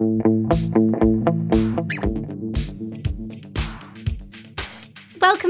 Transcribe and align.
Welcome 0.00 0.48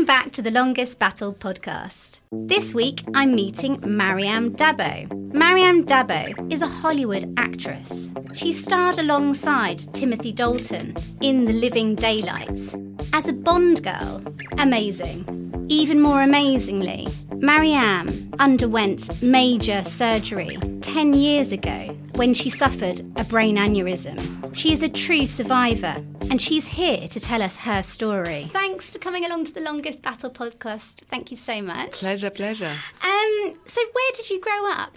back 0.06 0.32
to 0.32 0.40
the 0.40 0.50
Longest 0.50 0.98
Battle 0.98 1.34
podcast. 1.34 2.20
This 2.32 2.72
week, 2.72 3.02
I'm 3.14 3.34
meeting 3.34 3.78
Maryam 3.84 4.52
D'Abo. 4.52 5.06
Maryam 5.34 5.84
D'Abo 5.84 6.32
is 6.50 6.62
a 6.62 6.66
Hollywood 6.66 7.30
actress. 7.36 8.08
She 8.32 8.54
starred 8.54 8.96
alongside 8.96 9.80
Timothy 9.92 10.32
Dalton 10.32 10.96
in 11.20 11.44
The 11.44 11.52
Living 11.52 11.94
Daylights. 11.94 12.74
As 13.12 13.28
a 13.28 13.34
Bond 13.34 13.84
girl, 13.84 14.22
amazing. 14.56 15.66
Even 15.68 16.00
more 16.00 16.22
amazingly, 16.22 17.06
Maryam 17.34 18.30
underwent 18.38 19.22
major 19.22 19.84
surgery 19.84 20.56
10 20.80 21.12
years 21.12 21.52
ago 21.52 21.94
when 22.18 22.34
she 22.34 22.50
suffered 22.50 23.00
a 23.14 23.22
brain 23.22 23.56
aneurysm. 23.56 24.52
She 24.52 24.72
is 24.72 24.82
a 24.82 24.88
true 24.88 25.24
survivor 25.24 26.02
and 26.30 26.42
she's 26.42 26.66
here 26.66 27.06
to 27.06 27.20
tell 27.20 27.40
us 27.40 27.56
her 27.58 27.80
story. 27.80 28.48
Thanks 28.50 28.90
for 28.90 28.98
coming 28.98 29.24
along 29.24 29.44
to 29.44 29.54
the 29.54 29.60
Longest 29.60 30.02
Battle 30.02 30.28
podcast. 30.28 31.04
Thank 31.04 31.30
you 31.30 31.36
so 31.36 31.62
much. 31.62 31.92
Pleasure, 31.92 32.30
pleasure. 32.30 32.74
Um, 33.04 33.58
so, 33.66 33.80
where 33.92 34.12
did 34.16 34.30
you 34.30 34.40
grow 34.40 34.68
up? 34.72 34.96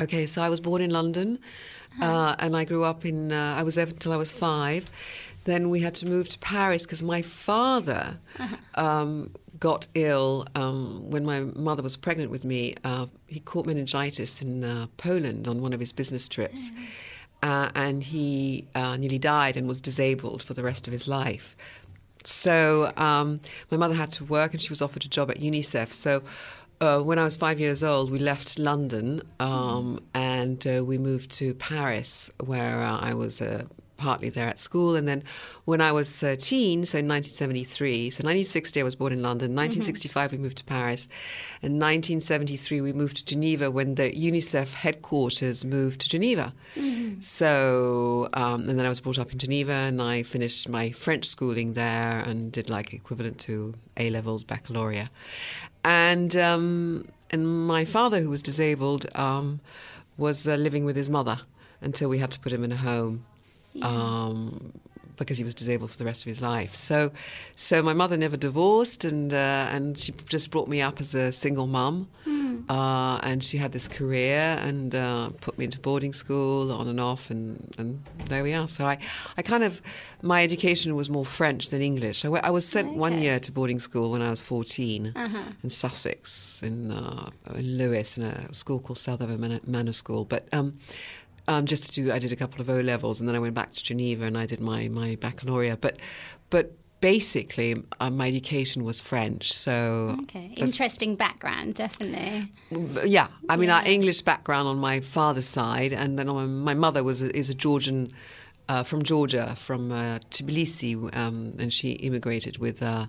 Okay, 0.00 0.26
so 0.26 0.42
I 0.42 0.48
was 0.48 0.58
born 0.58 0.82
in 0.82 0.90
London 0.90 1.38
uh, 2.02 2.34
and 2.40 2.56
I 2.56 2.64
grew 2.64 2.82
up 2.82 3.06
in, 3.06 3.30
uh, 3.30 3.54
I 3.56 3.62
was 3.62 3.76
there 3.76 3.86
until 3.86 4.12
I 4.12 4.16
was 4.16 4.32
five. 4.32 4.90
Then 5.44 5.70
we 5.70 5.78
had 5.78 5.94
to 5.96 6.06
move 6.06 6.28
to 6.30 6.38
Paris 6.40 6.84
because 6.84 7.04
my 7.04 7.22
father 7.22 8.18
um, 8.74 9.30
got 9.60 9.86
ill 9.94 10.46
um, 10.54 11.08
when 11.10 11.24
my 11.24 11.40
mother 11.40 11.82
was 11.82 11.96
pregnant 11.96 12.30
with 12.30 12.44
me. 12.44 12.74
Uh, 12.82 13.06
he 13.26 13.40
caught 13.40 13.66
meningitis 13.66 14.42
in 14.42 14.64
uh, 14.64 14.86
Poland 14.96 15.46
on 15.46 15.60
one 15.60 15.72
of 15.72 15.80
his 15.80 15.92
business 15.92 16.28
trips. 16.28 16.70
Uh, 17.42 17.70
and 17.74 18.02
he 18.02 18.66
uh, 18.74 18.96
nearly 18.96 19.18
died 19.18 19.56
and 19.56 19.66
was 19.66 19.80
disabled 19.80 20.42
for 20.42 20.52
the 20.54 20.62
rest 20.62 20.86
of 20.86 20.92
his 20.92 21.08
life. 21.08 21.56
So 22.24 22.92
um, 22.96 23.40
my 23.70 23.78
mother 23.78 23.94
had 23.94 24.12
to 24.12 24.24
work, 24.24 24.52
and 24.52 24.60
she 24.60 24.68
was 24.68 24.82
offered 24.82 25.04
a 25.04 25.08
job 25.08 25.30
at 25.30 25.38
UNICEF. 25.38 25.90
So 25.92 26.22
uh, 26.80 27.00
when 27.00 27.18
I 27.18 27.24
was 27.24 27.36
five 27.36 27.58
years 27.58 27.82
old, 27.82 28.10
we 28.10 28.18
left 28.18 28.58
London 28.58 29.22
um, 29.38 30.00
and 30.14 30.66
uh, 30.66 30.84
we 30.84 30.98
moved 30.98 31.30
to 31.32 31.54
Paris, 31.54 32.30
where 32.44 32.82
uh, 32.82 32.98
I 32.98 33.14
was 33.14 33.40
uh, 33.40 33.64
partly 34.00 34.30
there 34.30 34.48
at 34.48 34.58
school. 34.58 34.96
And 34.96 35.06
then 35.06 35.22
when 35.66 35.80
I 35.80 35.92
was 35.92 36.18
13, 36.18 36.86
so 36.86 36.98
in 36.98 37.06
1973, 37.06 38.10
so 38.10 38.22
1960 38.22 38.80
I 38.80 38.82
was 38.82 38.96
born 38.96 39.12
in 39.12 39.22
London, 39.22 39.54
1965 39.54 40.32
we 40.32 40.38
moved 40.38 40.58
to 40.58 40.64
Paris, 40.64 41.06
and 41.62 41.74
1973 41.74 42.80
we 42.80 42.92
moved 42.92 43.18
to 43.18 43.24
Geneva 43.24 43.70
when 43.70 43.94
the 43.96 44.10
UNICEF 44.10 44.72
headquarters 44.72 45.64
moved 45.64 46.00
to 46.00 46.08
Geneva. 46.08 46.52
So, 47.20 48.30
um, 48.32 48.68
and 48.68 48.78
then 48.78 48.86
I 48.86 48.88
was 48.88 49.00
brought 49.00 49.18
up 49.18 49.32
in 49.32 49.38
Geneva 49.38 49.72
and 49.72 50.00
I 50.00 50.22
finished 50.22 50.68
my 50.68 50.90
French 50.90 51.26
schooling 51.26 51.74
there 51.74 52.24
and 52.26 52.50
did 52.50 52.70
like 52.70 52.94
equivalent 52.94 53.38
to 53.40 53.74
A 53.98 54.08
levels, 54.08 54.42
baccalaureate. 54.42 55.10
And, 55.84 56.34
um, 56.36 57.06
and 57.30 57.66
my 57.66 57.84
father, 57.84 58.20
who 58.20 58.30
was 58.30 58.42
disabled, 58.42 59.06
um, 59.14 59.60
was 60.16 60.48
uh, 60.48 60.54
living 60.54 60.84
with 60.84 60.96
his 60.96 61.10
mother 61.10 61.38
until 61.80 62.08
we 62.08 62.18
had 62.18 62.30
to 62.30 62.40
put 62.40 62.52
him 62.52 62.64
in 62.64 62.72
a 62.72 62.76
home 62.76 63.24
um, 63.82 64.72
because 65.16 65.36
he 65.36 65.44
was 65.44 65.54
disabled 65.54 65.90
for 65.90 65.98
the 65.98 66.04
rest 66.04 66.22
of 66.22 66.28
his 66.28 66.40
life. 66.40 66.74
So, 66.74 67.12
so 67.54 67.82
my 67.82 67.92
mother 67.92 68.16
never 68.16 68.36
divorced, 68.36 69.04
and 69.04 69.32
uh, 69.32 69.68
and 69.70 69.98
she 69.98 70.12
just 70.26 70.50
brought 70.50 70.68
me 70.68 70.80
up 70.80 71.00
as 71.00 71.14
a 71.14 71.30
single 71.32 71.66
mum. 71.66 72.08
Uh, 72.68 73.18
and 73.24 73.42
she 73.42 73.58
had 73.58 73.72
this 73.72 73.88
career 73.88 74.56
and 74.60 74.94
uh, 74.94 75.30
put 75.40 75.58
me 75.58 75.64
into 75.64 75.80
boarding 75.80 76.12
school 76.12 76.70
on 76.70 76.86
and 76.86 77.00
off, 77.00 77.28
and, 77.30 77.74
and 77.78 78.00
there 78.26 78.44
we 78.44 78.52
are. 78.54 78.68
So 78.68 78.84
I, 78.86 78.98
I 79.36 79.42
kind 79.42 79.64
of, 79.64 79.82
my 80.22 80.44
education 80.44 80.94
was 80.94 81.10
more 81.10 81.24
French 81.26 81.70
than 81.70 81.82
English. 81.82 82.24
I 82.24 82.50
was 82.50 82.68
sent 82.68 82.94
one 82.94 83.20
year 83.20 83.40
to 83.40 83.50
boarding 83.50 83.80
school 83.80 84.12
when 84.12 84.22
I 84.22 84.30
was 84.30 84.40
14 84.40 85.12
in 85.64 85.70
Sussex, 85.70 86.62
in, 86.62 86.92
uh, 86.92 87.30
in 87.56 87.76
Lewes, 87.78 88.16
in 88.16 88.24
a 88.24 88.54
school 88.54 88.78
called 88.78 88.98
South 88.98 89.20
Manor, 89.20 89.58
Manor 89.66 89.92
School. 89.92 90.24
But 90.24 90.46
um, 90.52 90.78
um, 91.50 91.66
just 91.66 91.92
to 91.92 92.02
do, 92.02 92.12
I 92.12 92.20
did 92.20 92.30
a 92.30 92.36
couple 92.36 92.60
of 92.60 92.70
O 92.70 92.80
levels, 92.80 93.20
and 93.20 93.28
then 93.28 93.34
I 93.34 93.40
went 93.40 93.54
back 93.54 93.72
to 93.72 93.82
Geneva 93.82 94.24
and 94.24 94.38
I 94.38 94.46
did 94.46 94.60
my 94.60 94.88
my 94.88 95.16
baccalaureate. 95.16 95.80
But 95.80 95.96
but 96.48 96.72
basically, 97.00 97.82
uh, 97.98 98.10
my 98.10 98.28
education 98.28 98.84
was 98.84 99.00
French. 99.00 99.52
So 99.52 100.16
Okay, 100.22 100.52
interesting 100.56 101.16
background, 101.16 101.74
definitely. 101.74 102.52
yeah, 103.04 103.26
I 103.48 103.56
mean, 103.56 103.70
our 103.70 103.84
English 103.84 104.20
background 104.20 104.68
on 104.68 104.78
my 104.78 105.00
father's 105.00 105.46
side, 105.46 105.92
and 105.92 106.18
then 106.18 106.28
on 106.28 106.36
my, 106.36 106.74
my 106.74 106.74
mother 106.74 107.02
was 107.02 107.20
a, 107.20 107.36
is 107.36 107.50
a 107.50 107.54
Georgian 107.54 108.12
uh, 108.68 108.84
from 108.84 109.02
Georgia, 109.02 109.54
from 109.56 109.90
uh, 109.90 110.20
Tbilisi, 110.30 110.94
um, 111.16 111.52
and 111.58 111.72
she 111.72 111.92
immigrated 111.92 112.58
with 112.58 112.80
uh, 112.80 113.06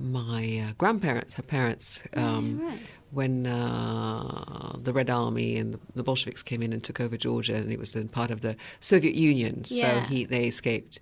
my 0.00 0.64
uh, 0.68 0.72
grandparents, 0.78 1.34
her 1.34 1.42
parents, 1.42 2.02
um, 2.14 2.60
right. 2.60 2.78
when 3.12 3.46
uh, 3.46 4.76
the 4.82 4.92
Red 4.92 5.10
Army 5.10 5.56
and 5.56 5.78
the, 5.94 6.02
Bolsheviks 6.02 6.42
came 6.42 6.62
in 6.62 6.72
and 6.72 6.82
took 6.82 7.00
over 7.00 7.16
Georgia, 7.16 7.54
and 7.54 7.70
it 7.70 7.78
was 7.78 7.92
then 7.92 8.08
part 8.08 8.30
of 8.30 8.40
the 8.40 8.56
Soviet 8.80 9.14
Union. 9.14 9.64
So 9.64 10.00
he 10.00 10.24
they 10.24 10.46
escaped 10.46 10.98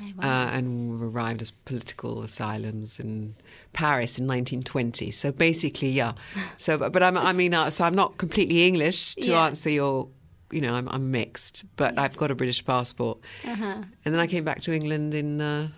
Oh, 0.00 0.26
uh, 0.26 0.50
and 0.52 1.00
arrived 1.00 1.42
as 1.42 1.52
political 1.52 2.22
asylums 2.22 2.98
in 2.98 3.34
Paris 3.72 4.18
in 4.18 4.26
1920. 4.26 5.12
So 5.12 5.30
basically, 5.30 5.90
yeah. 5.90 6.14
So, 6.56 6.76
but, 6.76 6.92
but 6.92 7.02
I'm, 7.04 7.16
I 7.16 7.32
mean, 7.32 7.54
uh, 7.54 7.70
so 7.70 7.84
I'm 7.84 7.94
not 7.94 8.18
completely 8.18 8.66
English 8.66 9.14
to 9.16 9.28
Yeah. 9.30 9.44
answer 9.46 9.70
your. 9.70 10.08
You 10.50 10.60
know, 10.60 10.74
I'm, 10.74 10.86
I'm 10.90 11.10
mixed, 11.10 11.64
but 11.76 11.98
I've 11.98 12.16
got 12.18 12.30
a 12.30 12.34
British 12.34 12.62
passport. 12.62 13.20
Uh-huh. 13.46 13.64
And 14.04 14.14
then 14.14 14.18
I 14.18 14.26
came 14.26 14.44
back 14.44 14.60
to 14.62 14.74
England 14.74 15.14
in 15.14 15.40
uh, 15.40 15.68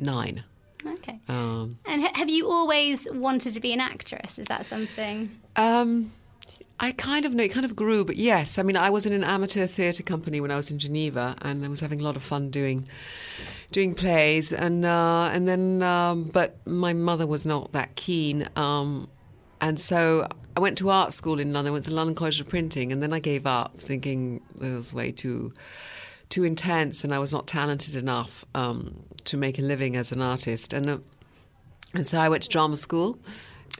1979. 0.00 0.44
Okay. 0.86 1.18
Um, 1.28 1.78
And 1.86 2.02
ha- 2.02 2.12
have 2.14 2.28
you 2.30 2.48
always 2.50 3.08
wanted 3.12 3.54
to 3.54 3.60
be 3.60 3.72
an 3.72 3.80
actress? 3.80 4.38
Is 4.38 4.46
that 4.48 4.66
something? 4.66 5.30
Um, 5.56 6.10
I 6.78 6.92
kind 6.92 7.26
of 7.26 7.34
know 7.34 7.44
it 7.44 7.52
kind 7.52 7.66
of 7.66 7.76
grew, 7.76 8.04
but 8.06 8.16
yes, 8.16 8.58
I 8.58 8.62
mean, 8.62 8.76
I 8.76 8.88
was 8.88 9.04
in 9.04 9.12
an 9.12 9.22
amateur 9.22 9.66
theatre 9.66 10.02
company 10.02 10.40
when 10.40 10.50
I 10.50 10.56
was 10.56 10.70
in 10.70 10.78
Geneva, 10.78 11.36
and 11.42 11.62
I 11.64 11.68
was 11.68 11.80
having 11.80 12.00
a 12.00 12.02
lot 12.02 12.16
of 12.16 12.22
fun 12.22 12.50
doing 12.50 12.86
doing 13.70 13.94
plays, 13.94 14.52
and 14.52 14.84
uh, 14.86 15.30
and 15.32 15.46
then, 15.46 15.82
um, 15.82 16.24
but 16.24 16.56
my 16.66 16.94
mother 16.94 17.26
was 17.26 17.44
not 17.44 17.72
that 17.72 17.96
keen, 17.96 18.48
um, 18.56 19.08
and 19.60 19.78
so 19.78 20.26
I 20.56 20.60
went 20.60 20.78
to 20.78 20.88
art 20.88 21.12
school 21.12 21.38
in 21.38 21.52
London. 21.52 21.70
I 21.70 21.74
went 21.74 21.84
to 21.84 21.90
London 21.90 22.14
College 22.14 22.40
of 22.40 22.48
Printing, 22.48 22.92
and 22.92 23.02
then 23.02 23.12
I 23.12 23.20
gave 23.20 23.46
up, 23.46 23.78
thinking 23.78 24.40
it 24.60 24.74
was 24.74 24.94
way 24.94 25.12
too 25.12 25.52
too 26.30 26.44
intense, 26.44 27.04
and 27.04 27.12
I 27.12 27.18
was 27.18 27.30
not 27.32 27.46
talented 27.46 27.94
enough 27.94 28.44
um, 28.54 29.02
to 29.24 29.36
make 29.36 29.58
a 29.58 29.62
living 29.62 29.96
as 29.96 30.12
an 30.12 30.20
artist, 30.22 30.72
and. 30.72 30.88
Uh, 30.90 30.98
and 31.92 32.06
so 32.06 32.18
I 32.20 32.28
went 32.28 32.44
to 32.44 32.48
drama 32.48 32.76
school 32.76 33.18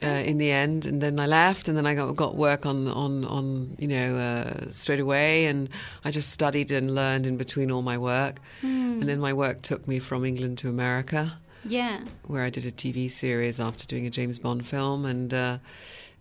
uh, 0.03 0.07
in 0.07 0.37
the 0.37 0.51
end, 0.51 0.85
and 0.85 1.01
then 1.01 1.17
I 1.17 1.27
left, 1.27 1.69
and 1.69 1.77
then 1.77 1.85
I 1.85 1.95
got, 1.95 2.13
got 2.17 2.35
work 2.35 2.65
on 2.65 2.89
on 2.89 3.23
on 3.23 3.75
you 3.79 3.87
know 3.87 4.17
uh, 4.17 4.69
straight 4.69 4.99
away, 4.99 5.45
and 5.45 5.69
I 6.03 6.11
just 6.11 6.29
studied 6.31 6.71
and 6.71 6.93
learned 6.93 7.25
in 7.25 7.37
between 7.37 7.71
all 7.71 7.81
my 7.81 7.97
work, 7.97 8.39
and 8.63 9.03
then 9.03 9.21
my 9.21 9.31
work 9.31 9.61
took 9.61 9.87
me 9.87 9.99
from 9.99 10.25
England 10.25 10.57
to 10.57 10.67
America, 10.67 11.31
Yeah. 11.63 12.01
where 12.27 12.43
I 12.43 12.49
did 12.49 12.65
a 12.65 12.71
TV 12.71 13.09
series 13.09 13.61
after 13.61 13.85
doing 13.87 14.05
a 14.05 14.09
James 14.09 14.39
Bond 14.39 14.65
film, 14.65 15.05
and 15.05 15.33
uh, 15.33 15.57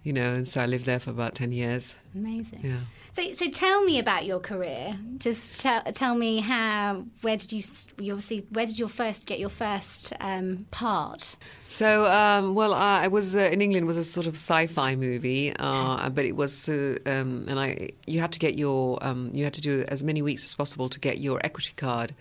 you 0.02 0.12
know, 0.12 0.34
and 0.34 0.48
so 0.48 0.60
I 0.60 0.66
lived 0.66 0.86
there 0.86 0.98
for 0.98 1.10
about 1.10 1.34
ten 1.34 1.52
years. 1.52 1.94
Amazing. 2.14 2.60
Yeah. 2.62 2.80
So, 3.12 3.32
so 3.32 3.50
tell 3.50 3.84
me 3.84 3.98
about 3.98 4.24
your 4.24 4.40
career. 4.40 4.96
Just 5.18 5.60
tell, 5.60 5.82
tell 5.82 6.14
me 6.14 6.38
how. 6.38 7.04
Where 7.22 7.36
did 7.36 7.52
you? 7.52 7.62
You 7.98 8.12
obviously. 8.12 8.46
Where 8.50 8.66
did 8.66 8.78
you 8.78 8.88
first 8.88 9.26
get 9.26 9.38
your 9.38 9.50
first 9.50 10.12
um, 10.20 10.66
part? 10.70 11.36
So, 11.68 12.10
um, 12.10 12.54
well, 12.56 12.74
uh, 12.74 13.00
I 13.04 13.08
was 13.08 13.36
uh, 13.36 13.50
in 13.52 13.60
England 13.62 13.86
was 13.86 13.96
a 13.96 14.02
sort 14.02 14.26
of 14.26 14.34
sci-fi 14.34 14.96
movie, 14.96 15.52
uh, 15.56 16.10
but 16.10 16.24
it 16.24 16.34
was, 16.34 16.68
uh, 16.68 16.96
um, 17.06 17.46
and 17.48 17.60
I 17.60 17.90
you 18.06 18.20
had 18.20 18.32
to 18.32 18.40
get 18.40 18.58
your 18.58 18.98
um, 19.02 19.30
you 19.34 19.44
had 19.44 19.54
to 19.54 19.60
do 19.60 19.84
as 19.86 20.02
many 20.02 20.20
weeks 20.20 20.44
as 20.44 20.54
possible 20.54 20.88
to 20.88 20.98
get 20.98 21.18
your 21.18 21.40
equity 21.44 21.74
card, 21.76 22.12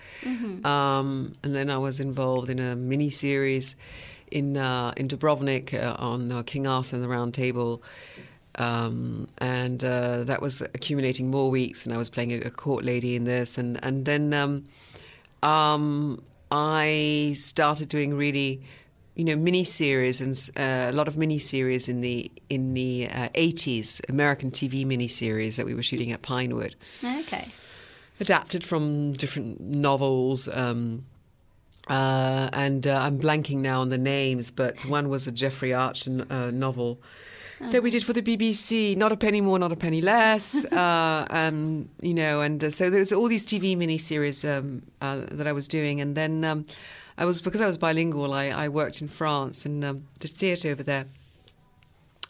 um, 0.66 1.34
and 1.44 1.56
then 1.56 1.72
I 1.72 1.78
was 1.78 2.00
involved 2.00 2.50
in 2.50 2.60
a 2.60 2.75
mini 2.75 3.10
series 3.10 3.75
in 4.31 4.58
uh, 4.58 4.94
in 4.98 5.08
Dubrovnik 5.08 5.74
uh, 5.74 5.96
on 6.00 6.31
uh, 6.31 6.44
King 6.44 6.68
Arthur 6.68 6.96
and 6.96 7.04
the 7.04 7.10
Round 7.10 7.34
Table. 7.34 7.81
Um, 8.56 9.28
and 9.38 9.84
uh, 9.84 10.24
that 10.26 10.42
was 10.42 10.62
accumulating 10.62 11.30
more 11.31 11.50
weeks, 11.50 11.86
and 11.86 11.94
I 11.94 11.98
was 11.98 12.10
playing 12.10 12.31
a, 12.34 12.40
a 12.48 12.50
court 12.50 12.84
lady 12.84 13.16
in 13.16 13.24
this, 13.24 13.58
and 13.58 13.80
and 13.86 14.06
then 14.06 14.34
um, 14.34 14.66
um, 15.44 16.22
I 16.52 17.36
started 17.38 17.90
doing 17.90 18.16
really, 18.18 18.62
you 19.16 19.24
know, 19.24 19.36
mini 19.36 19.64
series 19.64 20.20
and 20.20 20.36
uh, 20.58 20.90
a 20.90 20.94
lot 20.94 21.08
of 21.08 21.16
mini 21.16 21.38
series 21.38 21.88
in 21.88 22.02
the 22.02 22.30
in 22.50 22.74
the 22.74 23.08
uh, 23.12 23.30
80s, 23.30 24.02
American 24.10 24.52
TV 24.52 24.86
mini 24.86 25.08
series 25.08 25.56
that 25.56 25.66
we 25.66 25.74
were 25.74 25.84
shooting 25.84 26.12
at 26.12 26.22
Pinewood, 26.22 26.75
Okay. 27.04 27.48
adapted 28.20 28.64
from 28.66 29.14
different 29.14 29.62
novels. 29.62 30.50
Um, 30.50 31.06
uh, 31.89 32.50
and 32.53 32.86
uh, 32.86 33.00
I'm 33.01 33.19
blanking 33.19 33.57
now 33.57 33.81
on 33.81 33.89
the 33.89 33.97
names, 33.97 34.51
but 34.51 34.86
one 34.86 35.09
was 35.09 35.27
a 35.27 35.31
Jeffrey 35.31 35.74
Archer 35.74 36.25
uh, 36.30 36.51
novel. 36.51 37.00
that 37.59 37.83
we 37.83 37.89
did 37.89 38.03
for 38.03 38.13
the 38.13 38.21
BBC. 38.21 38.95
Not 38.95 39.12
a 39.12 39.18
penny 39.18 39.41
more, 39.41 39.59
not 39.59 39.71
a 39.71 39.75
penny 39.75 40.01
less. 40.01 40.65
uh, 40.71 41.25
um, 41.30 41.89
you 42.01 42.13
know, 42.13 42.41
and 42.41 42.63
uh, 42.63 42.69
so 42.69 42.89
there 42.89 43.00
was 43.00 43.12
all 43.12 43.27
these 43.27 43.45
TV 43.45 43.75
miniseries 43.75 44.47
um, 44.47 44.83
uh, 45.01 45.21
that 45.31 45.47
I 45.47 45.51
was 45.51 45.68
doing, 45.68 46.00
and 46.00 46.15
then 46.15 46.45
um, 46.45 46.65
I 47.18 47.25
was 47.25 47.41
because 47.41 47.59
I 47.59 47.68
was 47.68 47.77
bilingual. 47.77 48.33
I, 48.33 48.45
I 48.50 48.69
worked 48.69 49.01
in 49.01 49.07
France 49.07 49.65
and 49.65 49.83
um, 49.83 50.06
did 50.19 50.31
theatre 50.31 50.69
over 50.69 50.83
there. 50.83 51.06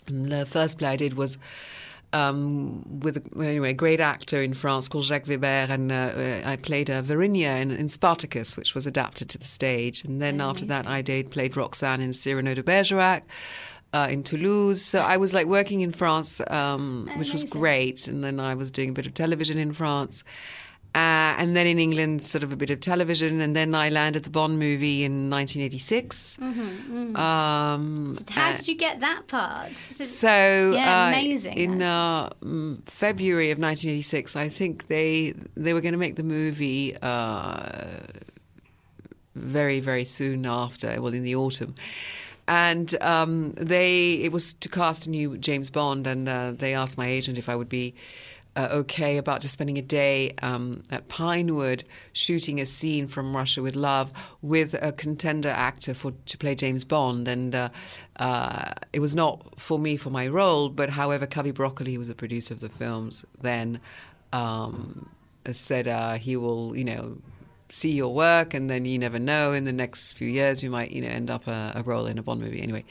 And 0.08 0.32
the 0.32 0.46
first 0.46 0.80
play 0.80 0.90
I 0.90 0.96
did 0.96 1.14
was 1.14 1.38
um, 2.14 3.00
with 3.02 3.24
anyway 3.40 3.72
a 3.72 3.74
great 3.74 4.00
actor 4.00 4.42
in 4.42 4.54
France 4.54 4.88
called 4.88 5.06
Jacques 5.06 5.28
Weber, 5.28 5.68
and 5.70 5.92
uh, 5.92 6.42
I 6.44 6.56
played 6.56 6.90
uh, 6.90 7.02
Varinia 7.02 7.62
in, 7.62 7.72
in, 7.72 7.88
Spartacus, 7.88 8.58
which 8.58 8.74
was 8.74 8.88
adapted 8.88 9.30
to 9.30 9.38
the 9.38 9.46
stage. 9.46 10.04
And 10.04 10.22
then 10.22 10.42
after 10.42 10.66
that, 10.66 10.88
I 10.88 11.02
did 11.02 11.30
played 11.30 11.56
Roxane 11.56 12.02
in 12.02 12.14
Cyrano 12.14 12.54
de 12.56 12.64
Bergerac. 12.64 13.24
Uh, 13.92 14.08
in 14.12 14.22
Toulouse, 14.22 14.84
so 14.84 15.00
I 15.00 15.18
was 15.18 15.34
like 15.34 15.48
working 15.48 15.82
in 15.82 15.92
France, 15.92 16.40
um, 16.52 17.10
which 17.18 17.34
was 17.34 17.44
great. 17.44 18.08
And 18.08 18.24
then 18.24 18.40
I 18.40 18.54
was 18.54 18.70
doing 18.70 18.90
a 18.90 18.94
bit 18.94 19.08
of 19.08 19.16
television 19.16 19.58
in 19.58 19.74
France, 19.74 20.24
uh, 20.96 21.36
and 21.38 21.56
then 21.56 21.68
in 21.68 21.78
England, 21.78 22.24
sort 22.24 22.44
of 22.44 22.52
a 22.52 22.56
bit 22.56 22.72
of 22.72 22.80
television, 22.80 23.42
and 23.42 23.56
then 23.56 23.76
I 23.76 23.90
landed 23.90 24.24
the 24.24 24.32
Bond 24.32 24.58
movie 24.58 25.04
in 25.04 25.30
1986. 25.30 26.38
Mm-hmm, 26.42 26.62
mm-hmm. 26.62 27.16
Um, 27.16 28.18
so 28.20 28.34
how 28.34 28.50
uh, 28.50 28.58
did 28.58 28.68
you 28.68 28.76
get 28.76 29.00
that 29.02 29.28
part? 29.28 29.74
So, 29.74 30.72
yeah, 30.74 31.06
uh, 31.06 31.10
amazing. 31.10 31.58
In 31.58 31.84
uh, 31.84 32.30
mm, 32.42 32.82
February 32.90 33.52
of 33.52 33.60
1986, 33.60 34.36
I 34.36 34.50
think 34.50 34.88
they 34.88 35.36
they 35.56 35.74
were 35.74 35.82
going 35.82 35.94
to 35.94 36.00
make 36.00 36.16
the 36.16 36.24
movie 36.24 36.98
uh, 37.02 38.00
very 39.36 39.80
very 39.82 40.06
soon 40.06 40.48
after, 40.48 41.00
well, 41.00 41.14
in 41.14 41.24
the 41.24 41.36
autumn 41.36 41.76
and 42.48 43.00
um, 43.02 43.52
they 43.52 44.14
it 44.14 44.32
was 44.32 44.54
to 44.56 44.70
cast 44.70 45.06
a 45.06 45.10
new 45.12 45.38
James 45.38 45.70
Bond, 45.70 46.08
and 46.08 46.28
uh, 46.28 46.52
they 46.52 46.74
asked 46.74 46.98
my 46.98 47.08
agent 47.08 47.38
if 47.38 47.48
I 47.48 47.56
would 47.56 47.70
be 47.70 47.94
uh, 48.56 48.70
okay 48.72 49.18
about 49.18 49.42
just 49.42 49.54
spending 49.54 49.78
a 49.78 49.82
day 49.82 50.34
um, 50.42 50.84
at 50.92 51.08
Pinewood 51.08 51.84
shooting 52.14 52.60
a 52.60 52.66
scene 52.66 53.08
from 53.08 53.36
Russia 53.36 53.62
with 53.62 53.76
Love 53.76 54.12
with 54.42 54.74
a 54.82 54.92
contender 54.92 55.50
actor 55.50 55.94
for 55.94 56.14
to 56.26 56.38
play 56.38 56.56
James 56.56 56.84
Bond, 56.84 57.28
and 57.28 57.56
uh, 57.56 57.70
uh, 58.18 58.72
it 58.94 59.00
was 59.00 59.16
not 59.16 59.60
for 59.60 59.80
me 59.80 59.98
for 59.98 60.10
my 60.10 60.28
role, 60.28 60.70
but 60.70 60.90
however, 60.90 61.26
Cubby 61.26 61.52
Broccoli, 61.52 61.94
who 61.94 62.00
was 62.00 62.08
the 62.08 62.16
producer 62.16 62.54
of 62.54 62.60
the 62.60 62.70
films, 62.70 63.26
then 63.42 63.80
um, 64.34 65.10
said 65.52 65.88
uh, 65.88 66.14
he 66.14 66.36
will, 66.36 66.76
you 66.76 66.84
know, 66.84 67.18
see 67.70 67.92
your 67.92 68.14
work, 68.14 68.54
and 68.54 68.70
then 68.70 68.86
you 68.86 68.98
never 68.98 69.20
know. 69.20 69.54
In 69.54 69.66
the 69.66 69.72
next 69.72 70.14
few 70.14 70.28
years, 70.28 70.64
you 70.64 70.70
might, 70.70 70.92
you 70.92 71.02
know, 71.02 71.08
end 71.08 71.30
up 71.30 71.48
a, 71.48 71.74
a 71.76 71.84
role 71.84 72.08
in 72.08 72.18
a 72.18 72.24
Bond 72.24 72.42
movie. 72.42 72.62
Anyway, 72.62 72.84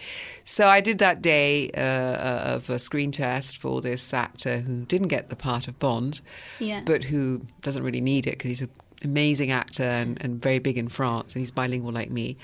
so 0.44 0.66
I 0.66 0.80
did 0.80 0.98
that 0.98 1.20
day 1.20 1.70
uh, 1.76 1.80
uh, 1.80 2.42
of 2.56 2.70
a 2.70 2.78
screen 2.78 3.10
test 3.12 3.58
for 3.58 3.80
this 3.80 4.14
actor 4.14 4.58
who 4.58 4.84
didn't 4.84 5.08
get 5.08 5.28
the 5.28 5.36
part 5.36 5.69
of 5.69 5.78
Bond, 5.78 6.20
yeah. 6.60 6.82
but 6.84 7.04
who 7.04 7.42
doesn't 7.62 7.82
really 7.82 8.00
need 8.00 8.26
it 8.26 8.32
because 8.32 8.48
he's 8.48 8.62
an 8.62 8.70
amazing 9.02 9.50
actor 9.50 9.82
and, 9.82 10.22
and, 10.22 10.40
very 10.40 10.58
big 10.58 10.78
in 10.78 10.88
France, 10.88 11.34
and 11.34 11.40
he's 11.40 11.50
bilingual 11.50 11.92
like 11.92 12.10
me. 12.10 12.36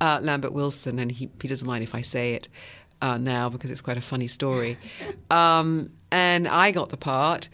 Uh, 0.00 0.20
Lambert 0.22 0.52
Wilson, 0.52 0.98
and 0.98 1.10
he, 1.10 1.30
he 1.40 1.48
doesn't 1.48 1.66
mind 1.66 1.84
if 1.84 1.94
I 1.94 2.02
say 2.02 2.34
it. 2.34 2.48
Uh, 3.00 3.16
now 3.16 3.48
because 3.48 3.70
it's 3.70 3.80
quite 3.80 3.96
a 3.96 4.00
funny 4.00 4.26
story. 4.26 4.76
Um, 5.30 5.90
and 6.10 6.48
I 6.48 6.70
got 6.70 6.88
the 6.88 6.96
part. 6.96 7.48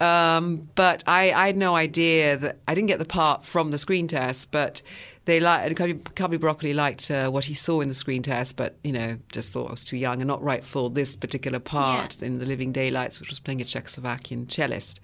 Um, 0.00 0.68
but 0.74 1.04
I, 1.06 1.32
I, 1.32 1.46
had 1.46 1.56
no 1.56 1.74
idea 1.74 2.36
that 2.36 2.58
I 2.68 2.74
didn't 2.74 2.88
get 2.88 2.98
the 2.98 3.04
part 3.04 3.44
from 3.44 3.70
the 3.70 3.78
screen 3.78 4.08
test, 4.08 4.50
but 4.50 4.82
they 5.26 5.40
liked 5.40 5.76
Cubby, 5.76 5.94
Cubby 6.14 6.36
Broccoli 6.36 6.72
liked 6.72 7.10
uh, 7.10 7.30
what 7.30 7.44
he 7.44 7.54
saw 7.54 7.80
in 7.80 7.88
the 7.88 7.94
screen 7.94 8.22
test, 8.22 8.56
but 8.56 8.76
you 8.84 8.92
know 8.92 9.18
just 9.32 9.52
thought 9.52 9.68
I 9.68 9.70
was 9.72 9.84
too 9.84 9.96
young 9.96 10.20
and 10.20 10.28
not 10.28 10.42
right 10.42 10.64
for 10.64 10.88
this 10.90 11.16
particular 11.16 11.58
part 11.58 12.18
yeah. 12.20 12.26
in 12.26 12.38
the 12.38 12.46
Living 12.46 12.72
Daylights, 12.72 13.20
which 13.20 13.30
was 13.30 13.40
playing 13.40 13.60
a 13.60 13.64
Czechoslovakian 13.64 14.46
cellist. 14.46 15.00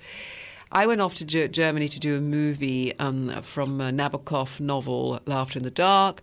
I 0.70 0.86
went 0.86 1.00
off 1.00 1.16
to 1.16 1.26
G- 1.26 1.48
Germany 1.48 1.88
to 1.88 2.00
do 2.00 2.16
a 2.16 2.20
movie 2.20 2.98
um, 2.98 3.30
from 3.42 3.80
a 3.80 3.90
Nabokov 3.90 4.58
novel, 4.58 5.20
Laughter 5.26 5.58
in 5.58 5.64
the 5.64 5.70
Dark. 5.70 6.22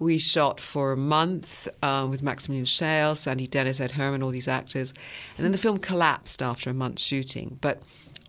We 0.00 0.18
shot 0.18 0.58
for 0.58 0.92
a 0.92 0.96
month 0.96 1.68
uh, 1.82 2.08
with 2.10 2.22
Maximilian 2.22 2.64
Schell, 2.64 3.14
Sandy 3.14 3.46
Dennis, 3.46 3.80
Ed 3.80 3.92
Herman, 3.92 4.22
all 4.22 4.30
these 4.30 4.48
actors. 4.48 4.92
And 5.36 5.44
then 5.44 5.52
the 5.52 5.58
film 5.58 5.78
collapsed 5.78 6.42
after 6.42 6.70
a 6.70 6.74
month 6.74 6.98
shooting. 6.98 7.58
But 7.60 7.82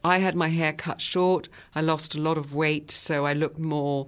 I 0.04 0.20
had 0.20 0.36
my 0.36 0.50
hair 0.50 0.74
cut 0.74 1.02
short. 1.02 1.48
I 1.74 1.82
lost 1.82 2.14
a 2.14 2.20
lot 2.20 2.38
of 2.38 2.54
weight, 2.54 2.92
so 2.92 3.26
I 3.26 3.34
looked 3.34 3.58
more 3.58 4.08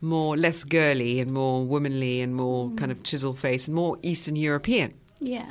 more 0.00 0.36
less 0.36 0.64
girly 0.64 1.18
and 1.18 1.32
more 1.32 1.64
womanly 1.64 2.20
and 2.20 2.34
more 2.36 2.68
mm. 2.68 2.76
kind 2.76 2.92
of 2.92 3.02
chisel 3.04 3.34
face 3.34 3.66
and 3.66 3.74
more 3.74 3.98
Eastern 4.02 4.36
European. 4.36 4.92
Yeah. 5.18 5.50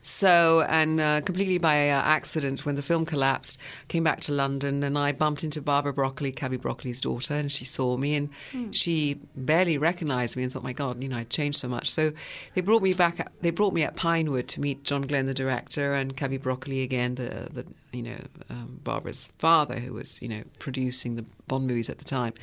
So, 0.00 0.64
and 0.68 1.00
uh, 1.00 1.20
completely 1.22 1.58
by 1.58 1.90
uh, 1.90 2.00
accident, 2.02 2.64
when 2.64 2.76
the 2.76 2.82
film 2.82 3.04
collapsed, 3.04 3.58
came 3.88 4.04
back 4.04 4.20
to 4.22 4.32
London 4.32 4.82
and 4.82 4.96
I 4.96 5.12
bumped 5.12 5.44
into 5.44 5.60
Barbara 5.60 5.92
Broccoli, 5.92 6.32
Cubby 6.32 6.56
Broccoli's 6.56 7.00
daughter, 7.00 7.34
and 7.34 7.50
she 7.50 7.64
saw 7.64 7.96
me 7.96 8.14
and 8.14 8.30
mm. 8.52 8.72
she 8.72 9.18
barely 9.36 9.76
recognized 9.76 10.36
me 10.36 10.44
and 10.44 10.52
thought, 10.52 10.62
my 10.62 10.72
God, 10.72 11.02
you 11.02 11.08
know, 11.08 11.16
I'd 11.16 11.30
changed 11.30 11.58
so 11.58 11.68
much. 11.68 11.90
So 11.90 12.12
they 12.54 12.60
brought 12.60 12.82
me 12.82 12.94
back, 12.94 13.30
they 13.40 13.50
brought 13.50 13.74
me 13.74 13.82
at 13.82 13.96
Pinewood 13.96 14.48
to 14.48 14.60
meet 14.60 14.84
John 14.84 15.02
Glenn, 15.02 15.26
the 15.26 15.34
director, 15.34 15.92
and 15.92 16.16
Cubby 16.16 16.38
Broccoli 16.38 16.82
again, 16.82 17.16
the, 17.16 17.48
the 17.52 17.66
you 17.92 18.02
know, 18.02 18.18
um, 18.50 18.80
Barbara's 18.84 19.32
father, 19.38 19.78
who 19.78 19.94
was, 19.94 20.22
you 20.22 20.28
know, 20.28 20.42
producing 20.58 21.16
the 21.16 21.24
Bond 21.48 21.66
movies 21.66 21.90
at 21.90 21.98
the 21.98 22.04
time. 22.04 22.34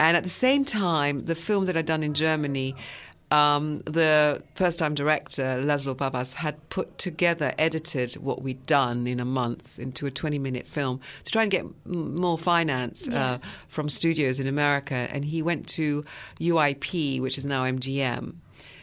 And 0.00 0.16
at 0.16 0.22
the 0.22 0.28
same 0.28 0.64
time, 0.64 1.26
the 1.26 1.34
film 1.34 1.66
that 1.66 1.76
I'd 1.76 1.86
done 1.86 2.02
in 2.02 2.14
Germany 2.14 2.74
um, 3.34 3.78
the 3.80 4.40
first 4.54 4.78
time 4.78 4.94
director, 4.94 5.42
Laszlo 5.58 5.96
Babas, 5.96 6.34
had 6.34 6.56
put 6.68 6.98
together, 6.98 7.52
edited 7.58 8.14
what 8.14 8.42
we'd 8.42 8.64
done 8.64 9.08
in 9.08 9.18
a 9.18 9.24
month 9.24 9.80
into 9.80 10.06
a 10.06 10.10
20 10.10 10.38
minute 10.38 10.64
film 10.64 11.00
to 11.24 11.32
try 11.32 11.42
and 11.42 11.50
get 11.50 11.62
m- 11.62 12.14
more 12.14 12.38
finance 12.38 13.08
uh, 13.08 13.10
yeah. 13.10 13.24
uh, 13.24 13.38
from 13.66 13.88
studios 13.88 14.38
in 14.38 14.46
America. 14.46 14.94
And 14.94 15.24
he 15.24 15.42
went 15.42 15.66
to 15.70 16.04
UIP, 16.38 17.20
which 17.20 17.36
is 17.36 17.44
now 17.44 17.64
MGM. 17.64 18.34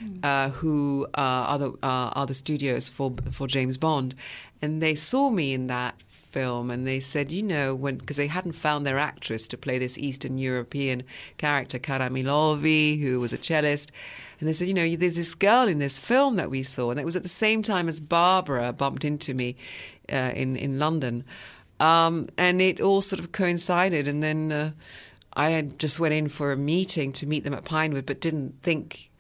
Mm. 0.03 0.19
Uh, 0.23 0.49
who 0.49 1.05
uh, 1.13 1.45
are 1.47 1.59
the 1.59 1.69
uh, 1.83 2.11
are 2.15 2.25
the 2.25 2.33
studios 2.33 2.89
for 2.89 3.13
for 3.29 3.47
James 3.47 3.77
Bond, 3.77 4.15
and 4.59 4.81
they 4.81 4.95
saw 4.95 5.29
me 5.29 5.53
in 5.53 5.67
that 5.67 5.93
film 6.31 6.71
and 6.71 6.87
they 6.87 6.99
said, 6.99 7.31
you 7.31 7.43
know, 7.43 7.75
when 7.75 7.97
because 7.97 8.17
they 8.17 8.27
hadn't 8.27 8.53
found 8.53 8.85
their 8.85 8.97
actress 8.97 9.47
to 9.49 9.57
play 9.57 9.77
this 9.77 9.97
Eastern 9.97 10.37
European 10.37 11.03
character, 11.37 11.77
Kara 11.77 12.09
Milovy, 12.09 12.99
who 13.01 13.19
was 13.19 13.33
a 13.33 13.37
cellist. 13.37 13.91
And 14.39 14.49
they 14.49 14.53
said, 14.53 14.67
you 14.67 14.73
know, 14.73 14.95
there's 14.95 15.15
this 15.15 15.35
girl 15.35 15.67
in 15.67 15.79
this 15.79 15.99
film 15.99 16.37
that 16.37 16.49
we 16.49 16.63
saw. 16.63 16.89
And 16.89 16.99
it 16.99 17.05
was 17.05 17.15
at 17.15 17.23
the 17.23 17.29
same 17.29 17.61
time 17.61 17.87
as 17.87 17.99
Barbara 17.99 18.73
bumped 18.73 19.05
into 19.05 19.33
me 19.33 19.55
uh, 20.11 20.31
in, 20.35 20.55
in 20.55 20.79
London. 20.79 21.23
Um, 21.79 22.27
and 22.37 22.61
it 22.61 22.81
all 22.81 23.01
sort 23.01 23.19
of 23.19 23.31
coincided. 23.31 24.07
And 24.07 24.23
then 24.23 24.51
uh, 24.51 24.71
I 25.35 25.61
just 25.77 25.99
went 25.99 26.15
in 26.15 26.27
for 26.27 26.51
a 26.51 26.57
meeting 26.57 27.13
to 27.13 27.27
meet 27.27 27.43
them 27.43 27.53
at 27.53 27.65
Pinewood, 27.65 28.07
but 28.07 28.19
didn't 28.19 28.55
think 28.63 29.10